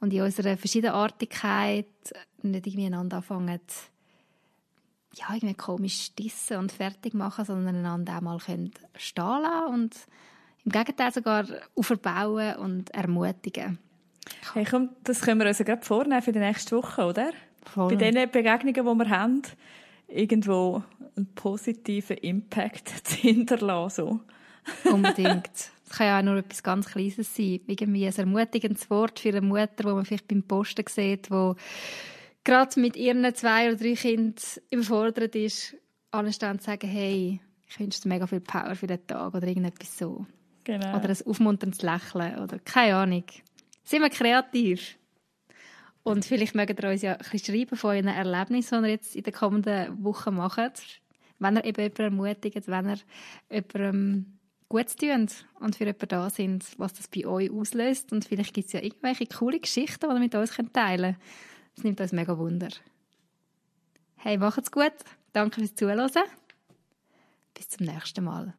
Und 0.00 0.12
in 0.12 0.20
unserer 0.20 0.58
Verschiedenartigkeit 0.58 1.86
nicht 2.42 2.66
irgendwie 2.66 2.84
einander 2.84 3.16
anfangen, 3.16 3.60
ja, 5.14 5.34
irgendwie 5.34 5.54
komisch 5.54 6.14
dissen 6.14 6.58
und 6.58 6.72
fertig 6.72 7.14
machen, 7.14 7.44
sondern 7.44 7.76
einander 7.76 8.16
auch 8.16 8.22
mal 8.22 8.38
können 8.38 8.72
stehen 8.96 9.42
lassen 9.42 9.74
und 9.74 9.96
im 10.64 10.72
Gegenteil 10.72 11.12
sogar 11.12 11.46
aufbauen 11.74 12.56
und 12.56 12.90
ermutigen. 12.90 13.78
Hey, 14.54 14.64
komm, 14.68 14.90
das 15.04 15.20
können 15.20 15.40
wir 15.40 15.48
uns 15.48 15.58
ja 15.58 15.64
gerade 15.64 15.84
vornehmen 15.84 16.22
für 16.22 16.32
die 16.32 16.38
nächste 16.38 16.76
Woche, 16.76 17.04
oder? 17.04 17.32
Voll. 17.64 17.96
Bei 17.96 18.10
den 18.10 18.30
Begegnungen, 18.30 18.74
die 18.74 19.04
wir 19.04 19.10
haben, 19.10 19.42
irgendwo 20.08 20.82
einen 21.16 21.26
positiven 21.34 22.16
Impact 22.18 22.88
zu 23.04 23.16
hinterlassen. 23.16 24.20
So. 24.84 24.90
Unbedingt. 24.90 25.50
Es 25.92 25.98
kann 25.98 26.06
ja 26.06 26.18
auch 26.18 26.22
nur 26.22 26.36
etwas 26.36 26.62
ganz 26.62 26.86
Kleines 26.86 27.36
sein. 27.36 27.60
Irgendwie 27.66 28.06
ein 28.06 28.14
ermutigendes 28.14 28.88
Wort 28.88 29.20
für 29.20 29.28
eine 29.28 29.42
Mutter, 29.42 29.68
die 29.76 29.84
man 29.84 30.06
vielleicht 30.06 30.26
beim 30.26 30.42
Posten 30.42 30.86
sieht, 30.88 31.28
die 31.28 31.52
gerade 32.44 32.80
mit 32.80 32.96
ihren 32.96 33.34
zwei 33.34 33.68
oder 33.68 33.76
drei 33.76 33.94
Kindern 33.94 34.34
überfordert 34.70 35.34
ist, 35.34 35.76
anstehen 36.10 36.58
zu 36.58 36.66
sagen, 36.66 36.88
hey, 36.88 37.40
ich 37.68 37.80
wünsche 37.80 38.02
dir 38.02 38.08
mega 38.08 38.26
viel 38.26 38.40
Power 38.40 38.74
für 38.74 38.86
den 38.86 39.06
Tag 39.06 39.34
oder 39.34 39.46
irgendetwas 39.46 39.96
so. 39.96 40.26
Genau. 40.64 40.96
Oder 40.96 41.08
ein 41.08 41.26
aufmunterndes 41.26 41.82
Lächeln 41.82 42.38
oder 42.38 42.58
keine 42.58 42.96
Ahnung. 42.96 43.24
Sind 43.82 44.02
wir 44.02 44.10
kreativ? 44.10 44.96
Und 46.04 46.24
vielleicht 46.24 46.54
mögt 46.54 46.82
ihr 46.82 46.90
uns 46.90 47.02
ja 47.02 47.12
ein 47.12 47.18
bisschen 47.18 47.54
schreiben 47.54 47.76
von 47.76 47.90
euren 47.90 48.08
Erlebnissen, 48.08 48.82
die 48.82 48.88
ihr 48.88 48.92
jetzt 48.92 49.16
in 49.16 49.22
den 49.22 49.32
kommenden 49.32 50.04
Wochen 50.04 50.34
macht. 50.34 51.00
Wenn 51.38 51.56
ihr 51.56 51.64
eben 51.64 51.80
jemanden 51.80 52.02
ermutigt, 52.02 52.68
wenn 52.68 52.88
ihr 52.90 52.98
jemandem 53.50 54.38
Gutes 54.68 54.96
tut 54.96 55.46
und 55.60 55.76
für 55.76 55.84
jemanden 55.84 56.08
da 56.08 56.30
sind, 56.30 56.64
was 56.78 56.94
das 56.94 57.08
bei 57.08 57.26
euch 57.26 57.50
auslöst. 57.50 58.12
Und 58.12 58.24
vielleicht 58.24 58.54
gibt 58.54 58.66
es 58.66 58.72
ja 58.72 58.80
irgendwelche 58.80 59.26
coole 59.26 59.60
Geschichten, 59.60 60.08
die 60.08 60.14
ihr 60.14 60.20
mit 60.20 60.34
uns 60.34 60.56
teilen 60.72 61.16
könnt. 61.16 61.51
Das 61.74 61.84
nimmt 61.84 62.00
uns 62.00 62.12
mega 62.12 62.38
Wunder. 62.38 62.68
Hey, 64.16 64.38
macht's 64.38 64.70
gut. 64.70 64.92
Danke 65.32 65.60
fürs 65.60 65.74
Zuhören. 65.74 66.10
Bis 67.54 67.68
zum 67.68 67.86
nächsten 67.86 68.24
Mal. 68.24 68.54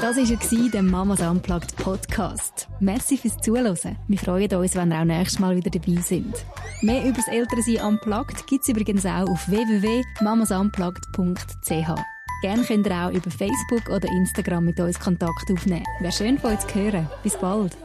Das 0.00 0.16
war 0.16 0.70
der 0.70 0.82
Mamas 0.82 1.20
Unplugged 1.20 1.76
Podcast. 1.76 2.68
Merci 2.78 3.18
fürs 3.18 3.36
Zuhören. 3.38 3.98
Wir 4.06 4.18
freuen 4.18 4.54
uns, 4.54 4.76
wenn 4.76 4.92
ihr 4.92 5.00
auch 5.00 5.04
nächstes 5.04 5.40
Mal 5.40 5.56
wieder 5.56 5.70
dabei 5.70 6.00
sind. 6.00 6.32
Mehr 6.82 7.04
über 7.04 7.16
das 7.16 7.26
Elternsein 7.28 7.84
Unplugged 7.84 8.46
gibt 8.46 8.62
es 8.62 8.68
übrigens 8.68 9.04
auch 9.04 9.28
auf 9.28 9.48
www.mamasunplugged.ch. 9.48 12.00
Gerne 12.40 12.62
könnt 12.62 12.86
ihr 12.86 12.94
auch 12.94 13.10
über 13.10 13.30
Facebook 13.32 13.88
oder 13.88 14.08
Instagram 14.08 14.66
mit 14.66 14.78
uns 14.78 15.00
Kontakt 15.00 15.50
aufnehmen. 15.50 15.84
Wäre 15.98 16.12
schön 16.12 16.38
von 16.38 16.52
euch 16.52 16.60
zu 16.60 16.72
hören. 16.74 17.10
Bis 17.24 17.36
bald. 17.36 17.76